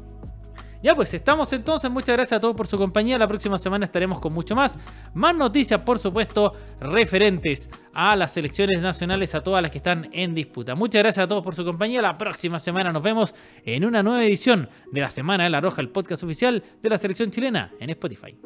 Ya 0.83 0.95
pues, 0.97 1.14
estamos 1.14 1.53
entonces. 1.53 1.91
Muchas 1.91 2.16
gracias 2.16 2.37
a 2.37 2.41
todos 2.41 2.57
por 2.57 2.66
su 2.66 2.76
compañía. 2.76 3.16
La 3.18 3.28
próxima 3.28 3.57
semana 3.57 3.85
estaremos 3.85 4.18
con 4.18 4.33
mucho 4.33 4.57
más. 4.57 4.78
Más 5.14 5.35
noticias, 5.35 5.80
por 5.80 5.99
supuesto, 5.99 6.55
referentes 6.80 7.70
a 7.95 8.16
las 8.16 8.33
selecciones 8.33 8.80
nacionales, 8.80 9.35
a 9.35 9.43
todas 9.43 9.62
las 9.62 9.70
que 9.70 9.78
están 9.78 10.09
en 10.12 10.35
disputa. 10.35 10.74
Muchas 10.74 11.03
gracias 11.03 11.24
a 11.24 11.28
todos 11.28 11.45
por 11.45 11.55
su 11.55 11.64
compañía. 11.64 12.03
La 12.03 12.18
próxima 12.18 12.59
semana 12.59 12.93
nos 12.93 13.03
vemos 13.03 13.35
en 13.64 13.85
una 13.85 14.03
nueva 14.03 14.24
edición 14.24 14.68
de 14.91 15.01
la 15.01 15.11
Semana 15.11 15.45
de 15.45 15.51
la 15.51 15.61
Roja, 15.61 15.80
el 15.80 15.89
podcast 15.89 16.24
oficial 16.24 16.62
de 16.83 16.91
la 16.91 16.99
selección 16.99 17.30
chilena 17.30 17.72
en 17.78 17.91
Spotify. 17.91 18.37